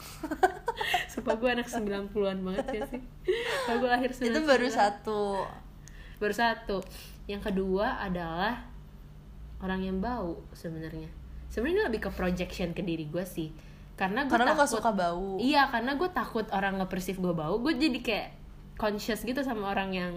Sumpah 1.12 1.34
gue 1.36 1.50
anak 1.50 1.68
90-an 1.68 2.38
banget 2.40 2.66
ya 2.72 2.82
sih? 2.88 3.02
Kalau 3.66 3.84
gue 3.84 3.90
lahir 3.90 4.10
itu 4.14 4.40
baru 4.46 4.70
99. 4.70 4.78
satu. 4.78 5.44
Baru 6.22 6.34
satu 6.36 6.76
Yang 7.30 7.42
kedua 7.46 8.02
adalah 8.02 8.66
Orang 9.60 9.84
yang 9.84 10.00
bau 10.00 10.40
sebenarnya. 10.56 11.04
Sebenarnya 11.52 11.92
lebih 11.92 12.08
ke 12.08 12.10
projection 12.10 12.72
ke 12.72 12.80
diri 12.80 13.04
gue 13.04 13.20
sih. 13.28 13.52
Karena 13.92 14.24
gue 14.24 14.32
karena 14.32 14.56
takut 14.56 14.64
gak 14.64 14.72
suka 14.72 14.90
bau. 14.96 15.36
Iya 15.36 15.68
karena 15.68 16.00
gue 16.00 16.08
takut 16.08 16.48
orang 16.48 16.80
nge-perceive 16.80 17.20
gue 17.20 17.34
bau 17.36 17.60
Gue 17.60 17.76
jadi 17.76 18.00
kayak 18.00 18.28
conscious 18.80 19.20
gitu 19.20 19.44
sama 19.44 19.68
orang 19.68 19.92
yang 19.92 20.14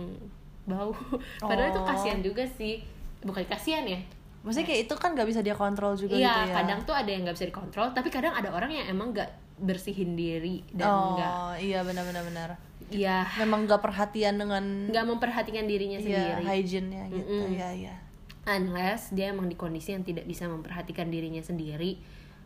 bau. 0.64 0.95
Padahal 1.43 1.76
itu 1.76 1.82
Oh. 1.84 1.88
kasihan 1.88 2.24
juga 2.24 2.47
sih. 2.47 2.88
Bukan 3.20 3.43
kasihan 3.43 3.84
ya. 3.84 3.99
Maksudnya 4.47 4.68
kayak 4.72 4.82
itu 4.88 4.95
kan 4.95 5.11
gak 5.11 5.28
bisa 5.28 5.43
dia 5.43 5.55
kontrol 5.55 5.91
juga 5.99 6.16
Iya, 6.16 6.24
gitu 6.24 6.39
ya? 6.47 6.55
kadang 6.64 6.80
tuh 6.84 6.95
ada 6.95 7.09
yang 7.11 7.28
nggak 7.28 7.36
bisa 7.36 7.47
dikontrol, 7.47 7.88
tapi 7.91 8.07
kadang 8.11 8.32
ada 8.32 8.51
orang 8.51 8.72
yang 8.72 8.88
emang 8.91 9.11
nggak 9.11 9.28
bersihin 9.55 10.20
diri 10.20 10.59
dan 10.76 10.88
oh 10.89 11.16
nggak, 11.16 11.64
iya 11.64 11.80
benar-benar 11.80 12.24
benar 12.28 12.49
ya 12.89 13.23
memang 13.38 13.63
gak 13.63 13.79
perhatian 13.79 14.36
dengan 14.36 14.63
nggak 14.89 15.05
memperhatikan 15.05 15.63
dirinya 15.63 15.97
ya 15.97 16.03
sendiri. 16.03 16.43
hygiene-nya 16.43 17.03
gitu 17.09 17.29
Mm-mm. 17.29 17.53
ya 17.53 17.69
ya 17.71 17.95
Unless 18.43 19.15
dia 19.15 19.31
emang 19.31 19.47
di 19.47 19.55
kondisi 19.55 19.95
yang 19.95 20.03
tidak 20.03 20.27
bisa 20.27 20.51
memperhatikan 20.51 21.07
dirinya 21.07 21.39
sendiri 21.39 21.95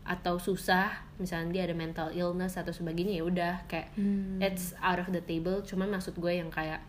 atau 0.06 0.38
susah, 0.38 0.94
misalnya 1.18 1.50
dia 1.52 1.64
ada 1.66 1.74
mental 1.74 2.14
illness 2.14 2.54
atau 2.54 2.70
sebagainya 2.70 3.18
ya 3.18 3.24
udah 3.26 3.54
kayak 3.66 3.90
Hmm. 3.98 4.38
it's 4.38 4.78
out 4.78 5.02
of 5.02 5.10
the 5.10 5.20
table. 5.20 5.58
Cuman 5.60 5.90
maksud 5.90 6.14
gue 6.16 6.32
yang 6.32 6.48
kayak 6.48 6.80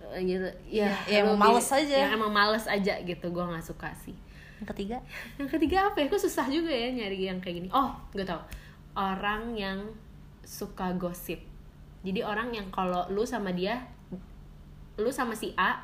eh, 0.00 0.24
gitu, 0.24 0.48
ya, 0.66 0.88
Ya, 0.88 0.96
ya 1.06 1.16
emang 1.22 1.36
males 1.38 1.68
aja. 1.68 1.92
Yang 2.02 2.12
emang 2.16 2.32
males 2.32 2.64
aja 2.64 2.94
gitu, 2.98 3.26
gue 3.28 3.44
nggak 3.44 3.62
suka 3.62 3.92
sih. 4.00 4.16
yang 4.58 4.66
ketiga 4.66 4.96
Yang 5.36 5.48
ketiga 5.52 5.92
apa 5.92 5.96
ya? 6.00 6.06
Kok 6.08 6.22
susah 6.22 6.46
juga 6.48 6.72
ya 6.72 6.88
nyari 6.88 7.28
yang 7.28 7.36
kayak 7.36 7.56
gini. 7.60 7.68
Oh, 7.68 7.92
gue 8.10 8.24
tau. 8.24 8.40
Orang 8.96 9.52
yang 9.54 9.92
suka 10.42 10.88
gosip. 10.96 11.51
Jadi 12.02 12.20
orang 12.22 12.50
yang 12.50 12.66
kalau 12.70 13.06
lu 13.08 13.22
sama 13.22 13.54
dia, 13.54 13.86
lu 14.98 15.10
sama 15.10 15.32
si 15.32 15.54
A, 15.54 15.78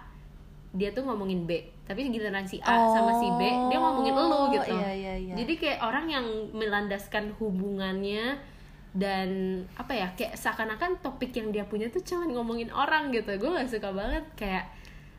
dia 0.75 0.91
tuh 0.91 1.07
ngomongin 1.07 1.47
B. 1.47 1.65
Tapi 1.87 2.11
giliran 2.11 2.45
si 2.45 2.59
A 2.61 2.75
sama 2.93 3.17
si 3.17 3.29
B, 3.39 3.43
dia 3.71 3.79
ngomongin 3.79 4.13
lu 4.13 4.53
gitu. 4.53 4.75
iya, 4.75 4.93
iya, 4.93 5.15
iya. 5.17 5.35
Jadi 5.39 5.53
kayak 5.57 5.79
orang 5.81 6.07
yang 6.11 6.27
melandaskan 6.53 7.33
hubungannya 7.39 8.37
dan 8.97 9.29
apa 9.77 9.93
ya 9.93 10.09
kayak 10.17 10.35
seakan-akan 10.35 10.99
topik 11.05 11.31
yang 11.37 11.53
dia 11.53 11.63
punya 11.69 11.93
tuh 11.93 12.01
cuman 12.01 12.33
ngomongin 12.33 12.73
orang 12.73 13.13
gitu 13.13 13.37
gue 13.37 13.51
gak 13.53 13.69
suka 13.69 13.93
banget 13.93 14.25
kayak 14.33 14.65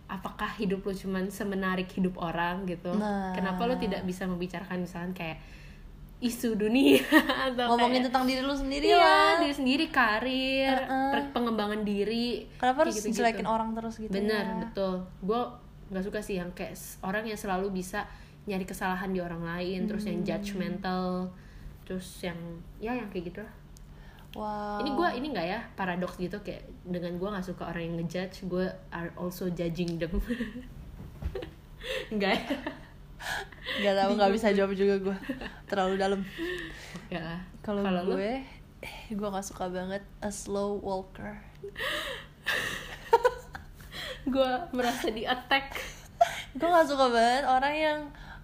apakah 0.10 0.50
hidup 0.58 0.82
lu 0.82 0.92
cuman 0.92 1.30
semenarik 1.30 1.86
hidup 1.94 2.18
orang 2.18 2.66
gitu 2.66 2.90
Nah. 2.98 3.30
kenapa 3.38 3.70
lu 3.70 3.78
tidak 3.78 4.02
bisa 4.10 4.26
membicarakan 4.26 4.84
misalnya 4.84 5.14
kayak 5.14 5.38
isu 6.20 6.60
dunia 6.60 7.00
atau 7.48 7.72
ngomongin 7.72 8.04
kayak, 8.04 8.08
tentang 8.12 8.24
diri 8.28 8.42
lu 8.44 8.52
sendiri 8.52 8.86
iya 8.86 9.00
lah 9.00 9.32
diri 9.40 9.56
sendiri 9.56 9.86
karir 9.88 10.76
Uh-uh. 10.76 11.12
per- 11.16 11.32
pengembangan 11.32 11.82
diri 11.82 12.44
kenapa 12.60 12.84
harus 12.84 13.00
gitu-gitu. 13.00 13.24
jelekin 13.24 13.48
orang 13.48 13.72
terus 13.72 13.96
gitu 13.98 14.12
bener 14.12 14.44
ya? 14.44 14.56
betul 14.68 14.94
gue 15.24 15.42
nggak 15.90 16.04
suka 16.04 16.20
sih 16.20 16.36
yang 16.38 16.52
kayak 16.52 16.76
orang 17.02 17.24
yang 17.24 17.40
selalu 17.40 17.72
bisa 17.72 18.04
nyari 18.46 18.68
kesalahan 18.68 19.10
di 19.10 19.20
orang 19.20 19.42
lain 19.42 19.88
terus 19.88 20.04
yang 20.06 20.20
Hmm. 20.20 20.28
judgmental 20.28 21.32
terus 21.88 22.08
yang 22.22 22.38
ya 22.78 22.94
yang 22.94 23.08
kayak 23.08 23.32
gitu 23.32 23.40
lah 23.40 23.54
wow 24.36 24.78
ini 24.84 24.92
gue 24.92 25.08
ini 25.18 25.28
nggak 25.32 25.48
ya 25.48 25.60
paradoks 25.74 26.20
gitu 26.20 26.38
kayak 26.44 26.68
dengan 26.84 27.16
gue 27.16 27.30
nggak 27.32 27.48
suka 27.48 27.64
orang 27.66 27.82
yang 27.88 27.96
ngejudge 27.98 28.44
gue 28.46 28.68
are 28.92 29.10
also 29.16 29.48
judging 29.48 29.96
them 29.96 30.14
enggak 32.12 32.38
ya 32.38 32.44
nggak 33.80 33.96
tahu 33.96 34.12
nggak 34.16 34.34
bisa 34.34 34.48
jawab 34.56 34.72
juga 34.76 34.96
gue 35.00 35.18
terlalu 35.70 35.96
dalam. 36.00 36.22
Ya 37.12 37.44
kalau 37.62 37.84
gue 37.84 38.44
eh, 38.80 38.98
gue 39.12 39.28
nggak 39.28 39.46
suka 39.46 39.68
banget 39.68 40.04
a 40.24 40.32
slow 40.32 40.80
walker. 40.80 41.36
Gue 44.30 44.52
merasa 44.76 45.10
di 45.10 45.24
attack. 45.24 45.80
Gue 46.56 46.68
nggak 46.68 46.88
suka 46.88 47.08
banget 47.10 47.44
orang 47.48 47.76
yang 47.76 48.00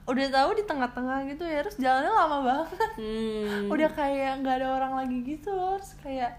udah 0.05 0.28
tahu 0.30 0.53
di 0.53 0.63
tengah-tengah 0.69 1.26
gitu 1.34 1.43
ya 1.49 1.65
terus 1.65 1.78
jalannya 1.82 2.13
lama 2.13 2.38
banget. 2.45 2.89
Hmm. 2.95 3.73
udah 3.73 3.89
kayak 3.89 4.45
nggak 4.45 4.61
ada 4.61 4.67
orang 4.69 4.93
lagi 4.93 5.17
gitu 5.26 5.49
loh 5.49 5.82
terus 5.82 5.97
kayak 6.05 6.38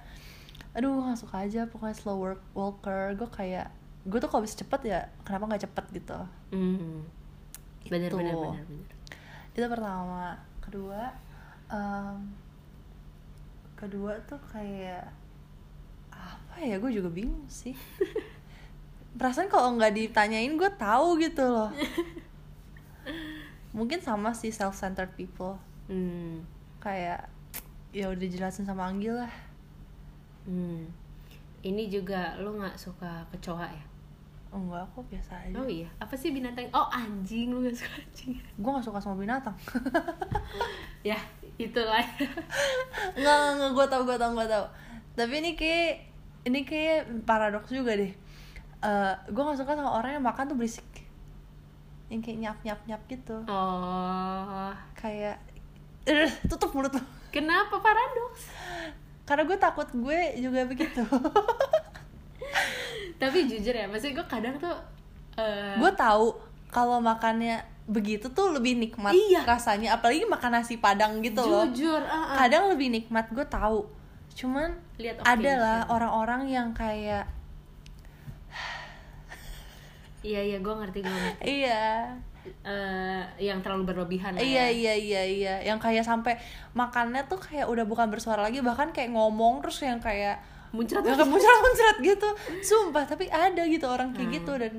aduh 0.70 1.02
nggak 1.02 1.18
suka 1.18 1.42
aja 1.42 1.66
pokoknya 1.66 1.96
slow 1.98 2.18
work 2.18 2.42
walker. 2.54 3.14
Gue 3.18 3.28
kayak 3.30 3.68
gue 4.06 4.18
tuh 4.22 4.30
kalau 4.30 4.46
bisa 4.46 4.62
cepet 4.62 4.80
ya 4.86 5.00
kenapa 5.26 5.50
nggak 5.50 5.64
cepet? 5.66 5.84
gitu. 5.98 6.18
Hmm. 6.54 7.02
Bener 7.88 8.10
Itu. 8.10 8.18
bener 8.18 8.34
bener 8.34 8.64
bener 8.64 8.88
itu 9.56 9.66
pertama 9.66 10.36
kedua 10.60 11.02
em, 11.72 12.16
kedua 13.76 14.12
tuh 14.28 14.40
kayak 14.52 15.08
apa 16.12 16.54
ya 16.60 16.76
gue 16.80 16.92
juga 16.92 17.08
bingung 17.12 17.46
sih 17.48 17.72
perasaan 19.18 19.48
kalau 19.48 19.76
nggak 19.76 19.96
ditanyain 19.96 20.52
gue 20.56 20.70
tahu 20.76 21.16
gitu 21.20 21.44
loh 21.44 21.72
mungkin 23.76 24.00
sama 24.00 24.32
sih 24.32 24.52
self 24.52 24.76
centered 24.76 25.12
people 25.16 25.56
hmm. 25.88 26.44
kayak 26.80 27.28
ya 27.96 28.12
udah 28.12 28.28
jelasin 28.28 28.68
sama 28.68 28.88
Anggil 28.88 29.16
lah 29.24 29.32
Hmm. 30.46 30.86
Ini 31.66 31.90
juga 31.90 32.38
lu 32.38 32.54
nggak 32.62 32.78
suka 32.78 33.26
kecoa 33.34 33.66
ya? 33.66 33.84
Oh, 34.52 34.60
enggak 34.60 34.84
kok 34.94 35.04
biasa 35.10 35.32
aja. 35.46 35.56
Oh 35.58 35.68
iya, 35.68 35.88
apa 35.98 36.14
sih 36.14 36.30
binatang? 36.30 36.68
Oh 36.70 36.86
anjing, 36.88 37.50
lu 37.54 37.64
gak 37.64 37.76
suka 37.76 37.96
anjing? 37.98 38.36
gue 38.62 38.70
gak 38.70 38.86
suka 38.86 38.98
sama 38.98 39.16
binatang. 39.18 39.56
Ya, 41.02 41.18
itulah. 41.56 42.02
nggak 43.14 43.36
nggak, 43.36 43.50
nggak 43.58 43.70
gue 43.74 43.86
tau 43.86 44.02
gue 44.02 44.16
tau 44.18 44.32
gue 44.34 44.46
tau 44.46 44.66
tapi 45.16 45.32
ini 45.40 45.56
kayak 45.56 45.92
ini 46.44 46.60
kayak 46.68 47.24
paradoks 47.24 47.72
juga 47.72 47.96
deh. 47.96 48.12
Eh 48.84 49.14
gue 49.32 49.42
gak 49.42 49.56
suka 49.56 49.72
sama 49.72 49.96
orang 49.96 50.20
yang 50.20 50.24
makan 50.24 50.52
tuh 50.52 50.56
berisik. 50.60 50.84
Yang 52.12 52.20
kayak 52.28 52.38
nyap 52.44 52.58
nyap 52.62 52.80
nyap 52.84 53.02
gitu. 53.08 53.36
Oh, 53.48 54.70
kayak 54.92 55.40
"Eh, 56.04 56.30
tutup 56.46 56.70
mulut 56.76 56.92
lo 56.94 57.02
kenapa 57.32 57.80
paradoks? 57.80 58.48
karena 59.26 59.42
gue 59.42 59.58
takut 59.58 59.88
gue 59.90 60.20
juga 60.38 60.62
begitu 60.70 61.02
Tapi 63.16 63.38
jujur 63.46 63.72
ya, 63.72 63.86
maksudnya 63.86 64.14
gue 64.14 64.26
kadang 64.26 64.54
tuh 64.56 64.76
eh, 65.36 65.74
gue 65.74 65.92
tahu 65.94 66.36
kalau 66.68 66.98
makannya 66.98 67.58
begitu 67.86 68.26
tuh 68.28 68.50
lebih 68.50 68.74
nikmat 68.74 69.14
Iya. 69.14 69.46
rasanya 69.46 69.94
apalagi 69.94 70.24
makan 70.24 70.52
nasi 70.54 70.76
padang 70.76 71.20
gitu 71.20 71.38
loh 71.38 71.64
jujur, 71.66 72.02
ah, 72.02 72.34
ah. 72.34 72.36
kadang 72.36 72.66
lebih 72.66 72.90
nikmat 72.90 73.30
gue 73.30 73.46
tahu 73.46 73.86
cuman 74.34 74.74
Lihat 74.96 75.22
ada 75.22 75.52
lah 75.54 75.78
occasion. 75.80 75.94
orang-orang 75.94 76.42
yang 76.46 76.68
kayak 76.72 77.24
Iya 80.20 80.40
iya, 80.42 80.58
gue 80.58 80.74
ngerti 80.74 80.98
gue 81.00 81.14
ngerti. 81.14 81.42
iya 81.46 82.10
Eh, 82.62 83.22
yang 83.42 83.58
terlalu 83.58 83.90
berlebihan 83.90 84.38
iya 84.38 84.70
ya. 84.70 84.70
iya 84.70 84.94
iya 84.94 85.22
iya 85.24 85.54
yang 85.64 85.78
kayak 85.78 86.02
sampai 86.02 86.38
makannya 86.72 87.26
tuh 87.26 87.42
kayak 87.42 87.66
udah 87.66 87.82
bukan 87.82 88.06
bersuara 88.06 88.38
lagi 88.40 88.62
bahkan 88.62 88.90
kayak 88.90 89.10
ngomong 89.10 89.58
terus 89.58 89.82
yang 89.82 89.98
kayak 89.98 90.38
Muncrat 90.74 91.02
yang 91.02 91.16
kayak 91.18 91.30
muncrat-muncrat 91.30 91.96
gitu. 92.00 92.28
Sumpah 92.62 93.04
tapi 93.06 93.26
ada 93.28 93.62
gitu 93.66 93.86
orang 93.86 94.10
kayak 94.14 94.28
Hmm. 94.30 94.36
gitu 94.40 94.52
dan 94.56 94.72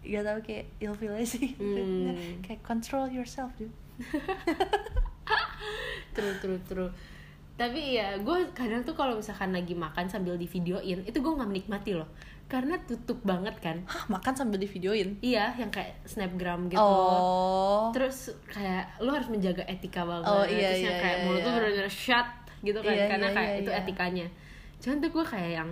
gak 0.00 0.22
tau 0.24 0.38
kayak 0.40 0.64
ilfil 0.80 1.12
aja 1.12 1.28
sih. 1.28 1.52
Hmm. 1.56 2.16
kayak 2.44 2.60
control 2.64 3.08
yourself 3.08 3.52
dude. 3.56 3.72
True 6.10 6.34
true 6.42 6.60
true. 6.66 6.90
Tapi 7.54 8.00
ya 8.00 8.16
gue 8.16 8.38
kadang 8.56 8.80
tuh 8.82 8.96
kalau 8.96 9.20
misalkan 9.20 9.52
lagi 9.52 9.76
makan 9.76 10.08
sambil 10.08 10.34
di 10.40 10.48
videoin 10.48 11.04
itu 11.04 11.18
gue 11.20 11.32
nggak 11.32 11.50
menikmati 11.50 11.92
loh. 11.94 12.08
Karena 12.50 12.80
tutup 12.82 13.22
banget 13.22 13.60
kan. 13.62 13.84
Hah, 13.86 14.10
makan 14.10 14.34
sambil 14.34 14.58
di 14.58 14.66
videoin 14.66 15.20
iya 15.22 15.54
yang 15.54 15.70
kayak 15.70 16.02
snapgram 16.08 16.66
gitu. 16.66 16.82
Oh. 16.82 17.92
Terus 17.94 18.32
kayak 18.50 18.98
lu 18.98 19.12
harus 19.12 19.28
menjaga 19.30 19.62
etika 19.70 20.02
banget. 20.02 20.26
Oh, 20.26 20.42
iya, 20.48 20.74
terus 20.74 20.82
yang 20.82 20.96
iya, 20.96 21.02
kayak 21.04 21.16
iya, 21.20 21.24
mulut 21.28 21.40
tuh 21.40 21.50
iya. 21.52 21.56
bener-bener 21.60 21.90
shut 21.92 22.28
gitu 22.60 22.78
kan 22.84 22.92
Iya, 22.92 23.06
karena 23.08 23.28
iya, 23.28 23.36
kayak 23.36 23.52
iya, 23.52 23.60
itu 23.62 23.70
iya. 23.70 23.80
etikanya 23.80 24.26
cuman 24.80 24.96
tuh 24.98 25.10
gue 25.10 25.24
kayak 25.24 25.50
yang 25.54 25.70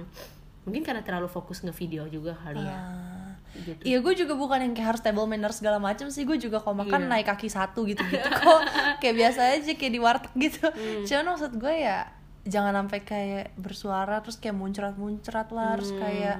mungkin 0.62 0.84
karena 0.84 1.00
terlalu 1.00 1.26
fokus 1.26 1.60
nge-video 1.60 2.04
juga 2.06 2.36
kali 2.36 2.60
ya. 2.60 2.76
Ah. 2.76 3.32
gitu. 3.56 3.80
Iya 3.80 3.98
gue 3.98 4.12
juga 4.14 4.36
bukan 4.36 4.60
yang 4.60 4.72
kayak 4.72 4.88
harus 4.92 5.02
table 5.02 5.24
manner 5.24 5.48
segala 5.50 5.80
macam 5.80 6.06
sih. 6.08 6.22
Gue 6.22 6.36
juga 6.36 6.60
kalau 6.60 6.76
makan 6.78 7.08
Iya. 7.08 7.10
naik 7.10 7.26
kaki 7.26 7.48
satu 7.48 7.82
gitu-gitu 7.82 8.28
kok. 8.44 8.60
Kayak 9.00 9.14
biasa 9.16 9.40
aja 9.56 9.72
kayak 9.72 9.92
di 9.92 9.98
warteg 9.98 10.32
gitu. 10.36 10.68
Hmm. 10.68 11.02
Cuman 11.02 11.24
maksud 11.32 11.52
gue 11.56 11.74
ya 11.74 12.12
Jangan 12.44 12.72
sampai 12.76 13.00
kayak 13.02 13.46
bersuara 13.56 14.20
Terus 14.20 14.36
kayak 14.36 14.54
muncrat-muncrat 14.54 15.48
lah 15.50 15.76
Terus 15.76 15.90
Hmm. 15.90 16.00
kayak 16.00 16.38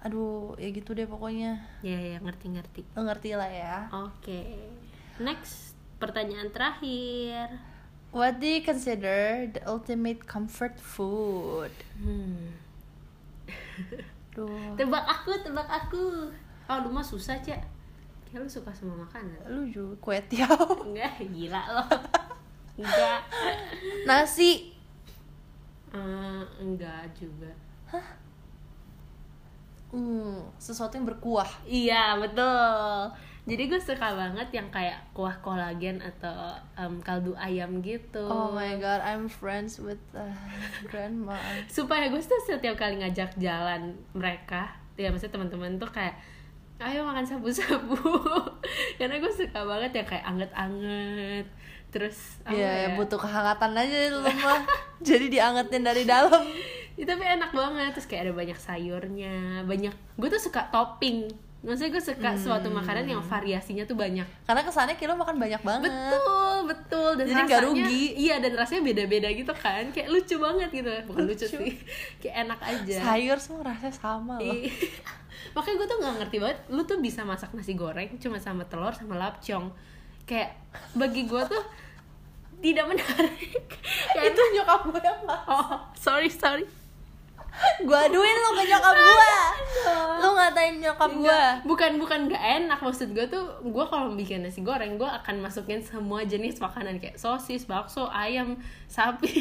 Aduh 0.00 0.56
ya 0.56 0.72
gitu 0.72 0.96
deh 0.96 1.04
pokoknya. 1.04 1.60
Ya 1.84 2.00
ya 2.00 2.18
ngerti-ngerti. 2.18 2.88
Lo 2.96 3.04
ngerti 3.04 3.36
lah 3.36 3.50
ya. 3.52 3.76
Oke. 3.92 4.56
Next 5.20 5.76
pertanyaan 6.00 6.48
terakhir 6.48 7.52
What 8.10 8.40
do 8.42 8.46
you 8.46 8.62
consider 8.62 9.46
the 9.52 9.62
ultimate 9.66 10.26
comfort 10.26 10.78
food? 10.80 11.70
hmm. 11.94 12.58
Duh, 14.30 14.78
tebak 14.78 15.04
aku 15.10 15.34
tebak 15.42 15.66
aku 15.66 16.30
oh 16.70 16.76
lu 16.86 16.88
mah 16.94 17.02
susah 17.02 17.34
cak 17.42 17.58
kayak 18.30 18.38
lu 18.38 18.46
suka 18.46 18.70
sama 18.70 18.94
makanan 19.02 19.42
lu 19.50 19.66
juga 19.66 19.94
kue 19.98 20.18
tiaw. 20.30 20.54
enggak 20.86 21.18
gila 21.34 21.62
lo 21.74 21.82
enggak 22.78 23.20
Nasi. 24.06 24.70
Eh, 25.90 26.42
enggak 26.62 27.10
juga 27.18 27.50
Hmm, 29.90 30.46
sesuatu 30.54 30.94
yang 30.94 31.02
berkuah. 31.02 31.50
iya 31.66 32.14
betul 32.14 33.10
jadi 33.50 33.62
gue 33.66 33.80
suka 33.82 34.14
banget 34.14 34.48
yang 34.54 34.70
kayak 34.70 35.02
kuah 35.10 35.34
kolagen 35.42 35.98
atau 35.98 36.54
em, 36.78 37.02
kaldu 37.02 37.34
ayam 37.34 37.82
gitu 37.82 38.22
Oh 38.22 38.54
my 38.54 38.78
god, 38.78 39.02
I'm 39.02 39.26
friends 39.26 39.82
with 39.82 39.98
uh, 40.14 40.30
grandma. 40.86 41.34
supaya 41.66 42.06
gue 42.06 42.22
tuh 42.22 42.38
setiap 42.46 42.78
kali 42.78 43.02
ngajak 43.02 43.34
jalan 43.42 43.98
mereka 44.14 44.70
ya 44.94 45.10
maksudnya 45.10 45.40
teman-teman 45.40 45.80
tuh 45.80 45.90
kayak 45.90 46.14
ayo 46.80 47.04
makan 47.04 47.24
sabu-sabu 47.24 47.96
karena 49.00 49.16
gue 49.18 49.32
suka 49.32 49.60
banget 49.64 49.90
yang 50.00 50.06
kayak 50.08 50.24
anget-anget 50.24 51.46
terus 51.90 52.38
Iya, 52.46 52.54
ya? 52.54 52.72
ya, 52.86 52.88
butuh 52.94 53.18
kehangatan 53.18 53.74
aja 53.74 54.14
lu 54.14 54.22
mah. 54.22 54.62
Jadi 55.08 55.26
diangetin 55.26 55.82
dari 55.82 56.06
dalam. 56.06 56.46
Ya, 56.94 57.02
tapi 57.02 57.24
enak 57.26 57.50
banget 57.50 57.96
terus 57.98 58.06
kayak 58.06 58.30
ada 58.30 58.34
banyak 58.36 58.58
sayurnya 58.60 59.64
banyak 59.66 59.90
gue 59.90 60.28
tuh 60.30 60.38
suka 60.38 60.70
topping 60.70 61.26
maksudnya 61.60 61.90
gue 61.90 62.02
suka 62.02 62.30
suatu 62.34 62.66
Hmm. 62.66 62.76
makanan 62.76 63.04
yang 63.06 63.20
variasinya 63.20 63.84
tuh 63.84 63.92
banyak 63.92 64.24
Karena 64.42 64.62
kesannya 64.62 64.94
kilo 64.94 65.12
makan 65.12 65.36
banyak 65.36 65.60
banget. 65.60 65.92
betul 65.92 66.56
betul 66.64 67.10
dan 67.14 67.24
Jadi 67.26 67.34
rasanya 67.34 67.48
nggak 67.50 67.62
rugi. 67.66 68.04
iya 68.16 68.34
dan 68.36 68.52
rasanya 68.54 68.82
beda-beda 68.82 69.28
gitu 69.28 69.52
kan 69.52 69.84
kayak 69.88 70.08
lucu 70.08 70.36
banget 70.36 70.68
gitu 70.70 70.88
bukan 71.04 71.22
lucu, 71.22 71.44
Lucu. 71.44 71.56
sih 71.58 71.72
kayak 72.20 72.36
enak 72.42 72.60
aja 72.60 72.96
Sayur 73.02 73.36
semua 73.36 73.62
rasanya 73.66 73.92
sama 73.92 74.34
loh. 74.36 74.56
Iya. 74.56 74.72
makanya 75.54 75.76
gue 75.76 75.86
tuh 75.86 75.98
nggak 75.98 76.14
ngerti 76.18 76.36
banget 76.38 76.58
lu 76.68 76.82
tuh 76.82 76.98
bisa 76.98 77.20
masak 77.22 77.50
nasi 77.50 77.72
goreng 77.72 78.08
cuma 78.16 78.36
sama 78.36 78.64
telur 78.64 78.92
sama 78.92 79.16
lapcong 79.18 79.68
kayak 80.24 80.56
bagi 80.92 81.24
gue 81.24 81.42
tuh 81.42 81.64
tidak 82.58 82.84
menarik 82.86 83.68
kayak 84.12 84.30
Itu 84.30 84.42
nyokap 84.54 84.80
gue 84.86 85.00
yang 85.02 85.20
masak. 85.22 85.44
oh 85.46 85.68
sorry 85.94 86.28
sorry 86.28 86.64
Gue 87.80 87.98
aduin 87.98 88.36
lu 88.36 88.50
ke 88.52 88.62
nyokap 88.64 88.94
gue. 88.94 89.32
Lu 90.16 90.28
ngatain 90.32 90.74
nyokap 90.78 91.10
gue. 91.12 91.42
Bukan 91.64 91.90
bukan 91.96 92.20
nggak 92.26 92.44
enak 92.58 92.78
maksud 92.78 93.10
gue 93.10 93.26
tuh 93.26 93.40
gue 93.60 93.84
kalau 93.84 94.12
bikin 94.12 94.40
nasi 94.40 94.60
goreng 94.60 94.94
gue 94.94 95.06
akan 95.06 95.40
masukin 95.40 95.80
semua 95.80 96.22
jenis 96.22 96.58
makanan 96.58 96.96
kayak 96.96 97.16
sosis 97.16 97.64
bakso 97.64 98.06
ayam 98.06 98.54
sapi 98.86 99.32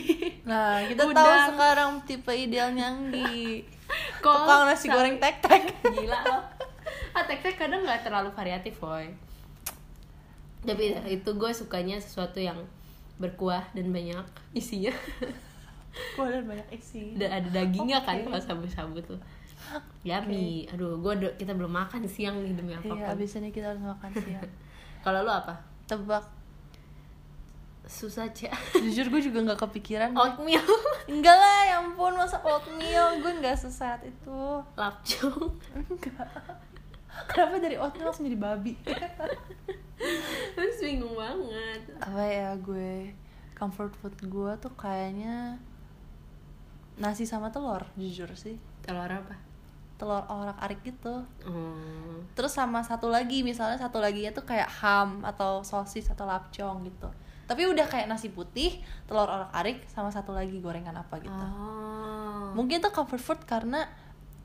Nah, 0.44 0.82
kita 0.84 1.04
tahu 1.06 1.12
Udang. 1.12 1.48
sekarang 1.50 1.92
tipe 2.04 2.32
idealnya. 2.32 2.96
Kol, 4.24 4.36
Tukang 4.36 4.64
nasi 4.66 4.86
sapi. 4.86 4.94
goreng 4.94 5.16
tek-tek. 5.18 5.64
gila 5.96 6.20
loh 6.24 6.42
ah 7.10 7.22
tek 7.22 7.42
tek 7.42 7.56
kadang 7.56 7.82
nggak 7.82 8.02
terlalu 8.02 8.30
variatif 8.32 8.78
boy 8.78 9.10
tapi 10.60 10.92
itu 11.08 11.30
gue 11.32 11.52
sukanya 11.52 11.98
sesuatu 11.98 12.38
yang 12.38 12.58
berkuah 13.18 13.66
dan 13.72 13.90
banyak 13.90 14.22
isinya 14.52 14.94
Ada 16.16 16.40
banyak 16.42 16.68
isi. 16.72 17.16
dan 17.16 17.30
ada 17.34 17.48
dagingnya 17.50 18.00
kan 18.00 18.18
Oke. 18.18 18.28
kalau 18.28 18.40
sabu-sabu 18.40 18.98
tuh 19.02 19.20
yummy 20.02 20.64
aduh 20.66 20.96
gue 20.98 21.12
kita 21.36 21.52
belum 21.52 21.70
makan 21.70 22.06
siang 22.06 22.40
nih 22.40 22.54
demi 22.54 22.72
apa 22.72 22.88
Iya, 22.88 23.12
abis 23.12 23.36
ini 23.36 23.50
kita 23.50 23.70
harus 23.70 23.82
makan 23.82 24.12
siang. 24.16 24.48
kalau 25.04 25.22
lu 25.22 25.30
apa 25.30 25.60
Tebak. 25.86 26.24
susah 27.84 28.30
cek 28.30 28.54
Jujur 28.78 29.10
gue 29.10 29.22
juga 29.24 29.42
nggak 29.44 29.60
kepikiran. 29.60 30.14
oatmeal 30.14 30.62
Enggak 31.10 31.34
lah, 31.34 31.58
ya 31.66 31.76
ampun 31.80 32.14
masa 32.14 32.38
oatmeal 32.40 33.18
gue 33.18 33.34
nggak 33.36 33.58
sesaat 33.58 34.06
itu. 34.06 34.42
lapcung 34.76 35.50
Enggak. 35.74 36.30
Kenapa 37.26 37.58
dari 37.58 37.76
oatmeal 37.76 38.08
langsung 38.08 38.24
jadi 38.24 38.38
babi? 38.38 38.78
terus 40.56 40.80
bingung 40.80 41.12
banget 41.12 41.82
Apa 42.00 42.24
ya 42.24 42.50
gue 42.56 43.12
comfort 43.52 43.92
food 43.98 44.16
gue 44.22 44.52
tuh 44.58 44.72
kayaknya 44.74 45.60
nasi 47.00 47.24
sama 47.24 47.50
telur, 47.50 47.88
jujur 47.96 48.28
sih. 48.36 48.60
telur 48.84 49.08
apa 49.08 49.36
Telur 50.00 50.24
orak 50.32 50.56
arik 50.64 50.80
gitu. 50.84 51.28
hmm. 51.44 52.32
Terus 52.36 52.56
sama 52.56 52.80
satu 52.84 53.12
lagi, 53.12 53.44
misalnya 53.44 53.76
satu 53.76 54.00
lagi 54.00 54.28
tuh 54.32 54.48
kayak 54.48 54.68
ham 54.80 55.24
atau 55.28 55.60
sosis 55.64 56.08
atau 56.08 56.24
lapcong 56.24 56.88
gitu. 56.88 57.12
Tapi 57.50 57.66
udah 57.68 57.84
kayak 57.90 58.08
nasi 58.08 58.32
putih, 58.32 58.80
telur 59.10 59.28
orak 59.28 59.52
arik 59.52 59.84
sama 59.92 60.08
satu 60.14 60.32
lagi 60.32 60.62
gorengan 60.64 60.96
apa 60.96 61.20
gitu. 61.20 61.34
oh 61.34 62.54
Mungkin 62.56 62.80
tuh 62.80 62.94
comfort 62.96 63.20
food 63.20 63.42
karena 63.44 63.84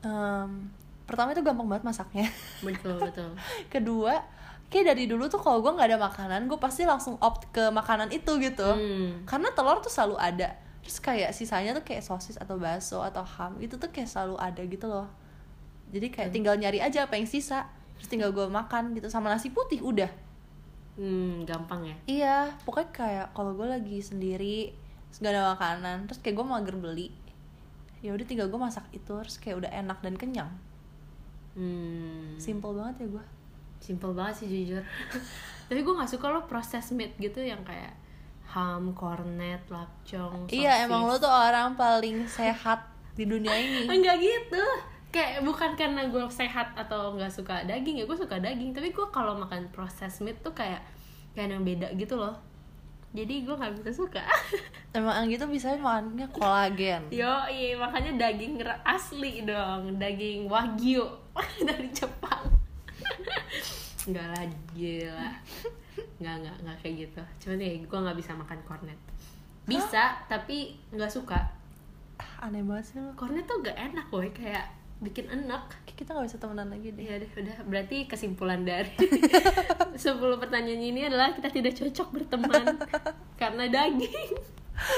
em, 0.03 0.67
pertama 1.05 1.31
itu 1.31 1.39
gampang 1.45 1.69
banget 1.69 1.85
masaknya. 1.85 2.27
betul 2.65 2.97
betul 3.07 3.31
Kedua, 3.71 4.19
kayak 4.67 4.91
dari 4.91 5.05
dulu 5.07 5.29
tuh 5.31 5.39
kalau 5.39 5.61
gue 5.63 5.71
nggak 5.71 5.87
ada 5.93 5.99
makanan, 6.01 6.51
gue 6.51 6.59
pasti 6.59 6.83
langsung 6.83 7.15
opt 7.21 7.53
ke 7.55 7.69
makanan 7.71 8.11
itu 8.11 8.35
gitu. 8.41 8.65
Hmm. 8.75 9.23
Karena 9.23 9.53
telur 9.55 9.79
tuh 9.79 9.93
selalu 9.93 10.17
ada. 10.19 10.64
Terus 10.85 10.97
kayak 11.01 11.33
sisanya 11.33 11.73
tuh 11.73 11.81
kayak 11.81 12.05
sosis 12.05 12.37
atau 12.37 12.61
bakso 12.61 13.01
atau 13.01 13.25
ham 13.25 13.57
itu 13.57 13.73
tuh 13.75 13.89
kayak 13.89 14.05
selalu 14.05 14.37
ada 14.37 14.61
gitu 14.63 14.85
loh. 14.85 15.09
Jadi 15.89 16.07
kayak 16.13 16.29
tinggal 16.29 16.55
nyari 16.55 16.77
aja 16.79 17.09
apa 17.09 17.17
yang 17.17 17.25
sisa. 17.25 17.65
Terus 17.97 18.07
tinggal 18.11 18.29
gue 18.29 18.45
makan 18.45 18.93
gitu 18.93 19.09
sama 19.09 19.33
nasi 19.33 19.49
putih 19.49 19.81
udah. 19.81 20.11
Hmm, 20.95 21.43
gampang 21.43 21.83
ya 21.83 21.95
Iya, 22.07 22.37
pokoknya 22.63 22.89
kayak 22.95 23.27
kalau 23.35 23.51
gue 23.51 23.67
lagi 23.67 23.99
sendiri 23.99 24.71
terus 25.11 25.19
gak 25.19 25.35
ada 25.35 25.51
makanan, 25.55 26.07
terus 26.07 26.19
kayak 26.23 26.35
gue 26.39 26.45
mager 26.47 26.75
beli. 26.75 27.07
Ya 27.99 28.13
udah 28.15 28.23
tinggal 28.23 28.47
gue 28.47 28.59
masak 28.59 28.85
itu 28.93 29.11
terus 29.11 29.35
kayak 29.35 29.65
udah 29.65 29.71
enak 29.73 29.99
dan 29.99 30.15
kenyang. 30.15 30.51
hmm. 31.55 32.37
Simple 32.37 32.71
banget 32.75 32.95
ya 33.05 33.07
gue. 33.19 33.25
simple 33.75 34.17
banget 34.17 34.41
sih 34.41 34.47
jujur 34.49 34.81
tapi 35.69 35.79
gue 35.85 35.93
nggak 35.93 36.09
suka 36.09 36.25
lo 36.33 36.49
proses 36.49 36.89
meat 36.89 37.13
gitu 37.21 37.37
yang 37.37 37.61
kayak 37.61 37.93
ham 38.55 38.95
cornet 38.95 39.59
lapcong 39.67 40.47
Iya, 40.47 40.79
sosis. 40.79 40.85
emang 40.87 41.01
lo 41.03 41.19
tuh 41.19 41.27
orang 41.27 41.75
paling 41.75 42.23
sehat 42.23 42.87
di 43.11 43.27
dunia 43.27 43.51
ini. 43.51 43.83
enggak 43.91 44.15
gitu. 44.15 44.63
Kayak 45.11 45.43
bukan 45.43 45.75
karena 45.75 46.07
gue 46.07 46.23
sehat 46.27 46.71
atau 46.73 47.15
nggak 47.15 47.31
suka 47.31 47.63
daging 47.63 47.99
ya 47.99 48.05
gue 48.07 48.15
suka 48.15 48.39
daging. 48.39 48.71
Tapi 48.71 48.95
gue 48.95 49.07
kalau 49.11 49.35
makan 49.35 49.67
proses 49.69 50.23
meat 50.23 50.39
tuh 50.39 50.55
kayak 50.55 50.79
kayak 51.35 51.51
yang 51.51 51.67
beda 51.67 51.91
gitu 51.95 52.15
loh. 52.15 52.35
Jadi 53.11 53.43
gue 53.43 53.55
nggak 53.55 53.75
bisa 53.75 53.91
suka. 53.91 54.23
Emang 54.95 55.23
Anggi 55.23 55.35
tuh 55.35 55.47
bisa 55.47 55.75
makannya 55.75 56.27
kolagen. 56.31 57.11
yo 57.11 57.31
iya 57.47 57.75
makanya 57.75 58.27
daging 58.27 58.59
asli 58.83 59.43
dong. 59.43 59.99
Daging 59.99 60.47
wagyu 60.47 61.03
dari 61.67 61.91
Jepang. 61.91 62.47
Nggak 64.07 64.27
lah 64.31 64.43
gila 64.71 65.29
nggak 66.17 66.35
nggak 66.37 66.55
nggak 66.61 66.77
kayak 66.79 66.95
gitu 67.01 67.21
cuman 67.39 67.57
ya 67.57 67.71
gue 67.77 67.99
nggak 68.01 68.17
bisa 68.17 68.31
makan 68.33 68.59
cornet 68.63 68.99
bisa 69.63 70.03
tapi 70.25 70.57
nggak 70.89 71.09
suka 71.09 71.39
Ah, 72.15 72.47
Aneh 72.47 72.63
banget 72.63 72.85
sih 72.85 72.97
lo. 72.97 73.11
cornet 73.13 73.43
tuh 73.43 73.59
gak 73.59 73.75
enak 73.75 74.07
boy 74.07 74.31
kayak 74.31 74.63
bikin 74.97 75.27
enak 75.27 75.67
Kita 75.89 76.11
gak 76.11 76.23
bisa 76.25 76.37
temenan 76.37 76.67
lagi 76.69 76.87
deh. 76.89 77.03
ya 77.03 77.15
deh 77.17 77.27
udah 77.27 77.57
berarti 77.65 78.03
kesimpulan 78.05 78.63
dari 78.63 78.87
10 79.99 79.99
pertanyaan 80.37 80.79
ini 80.81 81.03
adalah 81.03 81.31
kita 81.31 81.47
tidak 81.49 81.73
cocok 81.73 82.07
berteman 82.13 82.79
karena 83.41 83.67
daging 83.67 84.31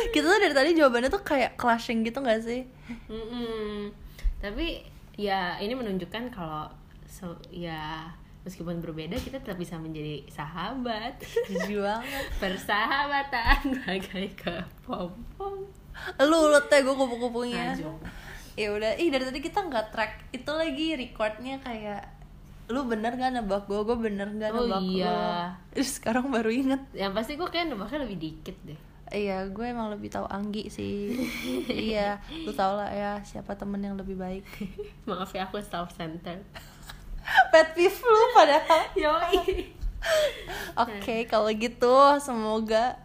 Kita 0.07 0.26
tuh 0.28 0.38
dari 0.39 0.53
tadi 0.53 0.70
jawabannya 0.74 1.09
tuh 1.09 1.22
kayak 1.24 1.53
clashing 1.55 2.01
gitu 2.01 2.18
gak 2.20 2.38
sih? 2.39 2.70
Mm-mm. 3.07 3.89
tapi 4.38 4.86
ya 5.15 5.57
ini 5.57 5.74
menunjukkan 5.74 6.30
kalau 6.30 6.70
so- 7.03 7.41
ya 7.49 8.05
meskipun 8.48 8.80
berbeda 8.80 9.20
kita 9.20 9.43
tetap 9.43 9.60
bisa 9.60 9.76
menjadi 9.76 10.24
sahabat. 10.32 11.20
Banget. 11.20 12.26
persahabatan 12.41 13.84
bagai 13.84 14.32
kepompong. 14.39 15.68
Lu 16.24 16.38
ulet 16.48 16.66
teh 16.72 16.80
gue 16.80 16.95
kupu-kupunya. 16.95 17.76
Najong. 17.76 18.00
Ya 18.58 18.74
udah, 18.74 18.95
ih 18.98 19.12
dari 19.12 19.28
tadi 19.28 19.43
kita 19.43 19.68
nggak 19.68 19.93
track 19.93 20.34
itu 20.34 20.50
lagi 20.50 20.98
recordnya 20.98 21.62
kayak 21.62 22.18
lu 22.68 22.84
bener 22.84 23.16
gak 23.16 23.32
nebak 23.32 23.64
gue, 23.64 23.80
gue 23.80 23.95
bener 23.95 24.28
gak 24.36 24.52
Oh 24.52 24.68
nebak 24.68 24.84
iya. 24.91 25.08
lu 25.08 25.72
Terus 25.72 25.89
sekarang 26.00 26.28
baru 26.28 26.52
inget. 26.52 26.82
Yang 26.91 27.12
pasti 27.16 27.32
gue 27.39 27.48
kayak 27.48 27.72
nebaknya 27.72 28.00
lebih 28.04 28.18
dikit 28.20 28.58
deh. 28.68 28.80
Iya, 29.08 29.48
gue 29.56 29.66
emang 29.72 29.88
lebih 29.88 30.12
tahu 30.12 30.28
Anggi 30.28 30.68
sih. 30.68 31.16
Iya, 31.88 32.20
lu 32.43 32.52
tau 32.52 32.76
lah 32.76 32.91
ya 32.91 33.24
siapa 33.24 33.56
temen 33.56 33.80
yang 33.80 33.95
lebih 33.95 34.20
baik. 34.20 34.43
Maaf 35.08 35.32
ya 35.32 35.48
aku 35.48 35.64
self 35.64 35.95
center 35.95 36.43
Pet 37.51 37.67
peeve 37.73 37.99
lu 37.99 38.21
padahal 38.32 38.84
yoi 38.93 39.73
Oke, 40.84 41.25
kalau 41.25 41.49
gitu 41.49 41.95
semoga 42.17 42.95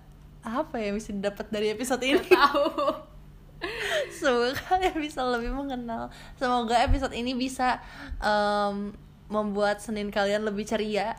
apa 0.40 0.76
ya 0.76 0.90
bisa 0.90 1.10
didapat 1.10 1.46
dari 1.48 1.70
episode 1.70 2.02
ini? 2.02 2.22
tahu 2.22 2.70
Semoga 4.18 4.58
kalian 4.68 4.98
bisa 4.98 5.22
lebih 5.22 5.50
mengenal. 5.50 6.10
Semoga 6.34 6.82
episode 6.82 7.14
ini 7.14 7.30
bisa 7.32 7.78
em, 8.18 8.90
membuat 9.26 9.78
Senin 9.78 10.10
kalian 10.10 10.42
lebih 10.42 10.62
ceria. 10.62 11.14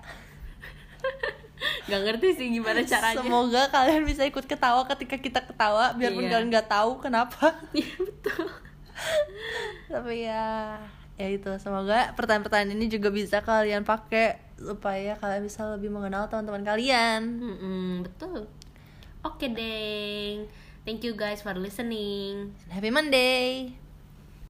nggak 1.87 2.01
ngerti 2.01 2.27
sih 2.35 2.47
gimana 2.49 2.83
caranya 2.83 3.19
Semoga 3.19 3.67
kalian 3.67 4.03
bisa 4.03 4.23
ikut 4.23 4.43
ketawa 4.43 4.83
ketika 4.87 5.15
kita 5.15 5.39
ketawa 5.39 5.91
biarpun 5.93 6.27
Iya. 6.27 6.31
kalian 6.35 6.47
nggak 6.49 6.67
tahu 6.69 6.91
kenapa. 6.99 7.55
Iya 7.71 7.95
betul 7.97 8.47
Tapi 9.87 10.15
ya 10.23 10.79
ya 11.13 11.29
itu 11.29 11.49
semoga 11.61 12.13
pertanyaan-pertanyaan 12.17 12.73
ini 12.73 12.89
juga 12.89 13.13
bisa 13.13 13.45
kalian 13.45 13.85
pakai 13.85 14.41
supaya 14.57 15.13
kalian 15.21 15.45
bisa 15.45 15.67
lebih 15.69 15.93
mengenal 15.93 16.25
teman-teman 16.25 16.65
kalian. 16.65 17.21
Mm-mm, 17.37 17.89
betul 18.07 18.49
oke 19.21 19.45
deng 19.53 20.49
thank 20.83 21.05
you 21.05 21.13
guys 21.13 21.45
for 21.45 21.53
listening 21.55 22.55
Happy 22.71 22.89
Monday. 22.89 23.82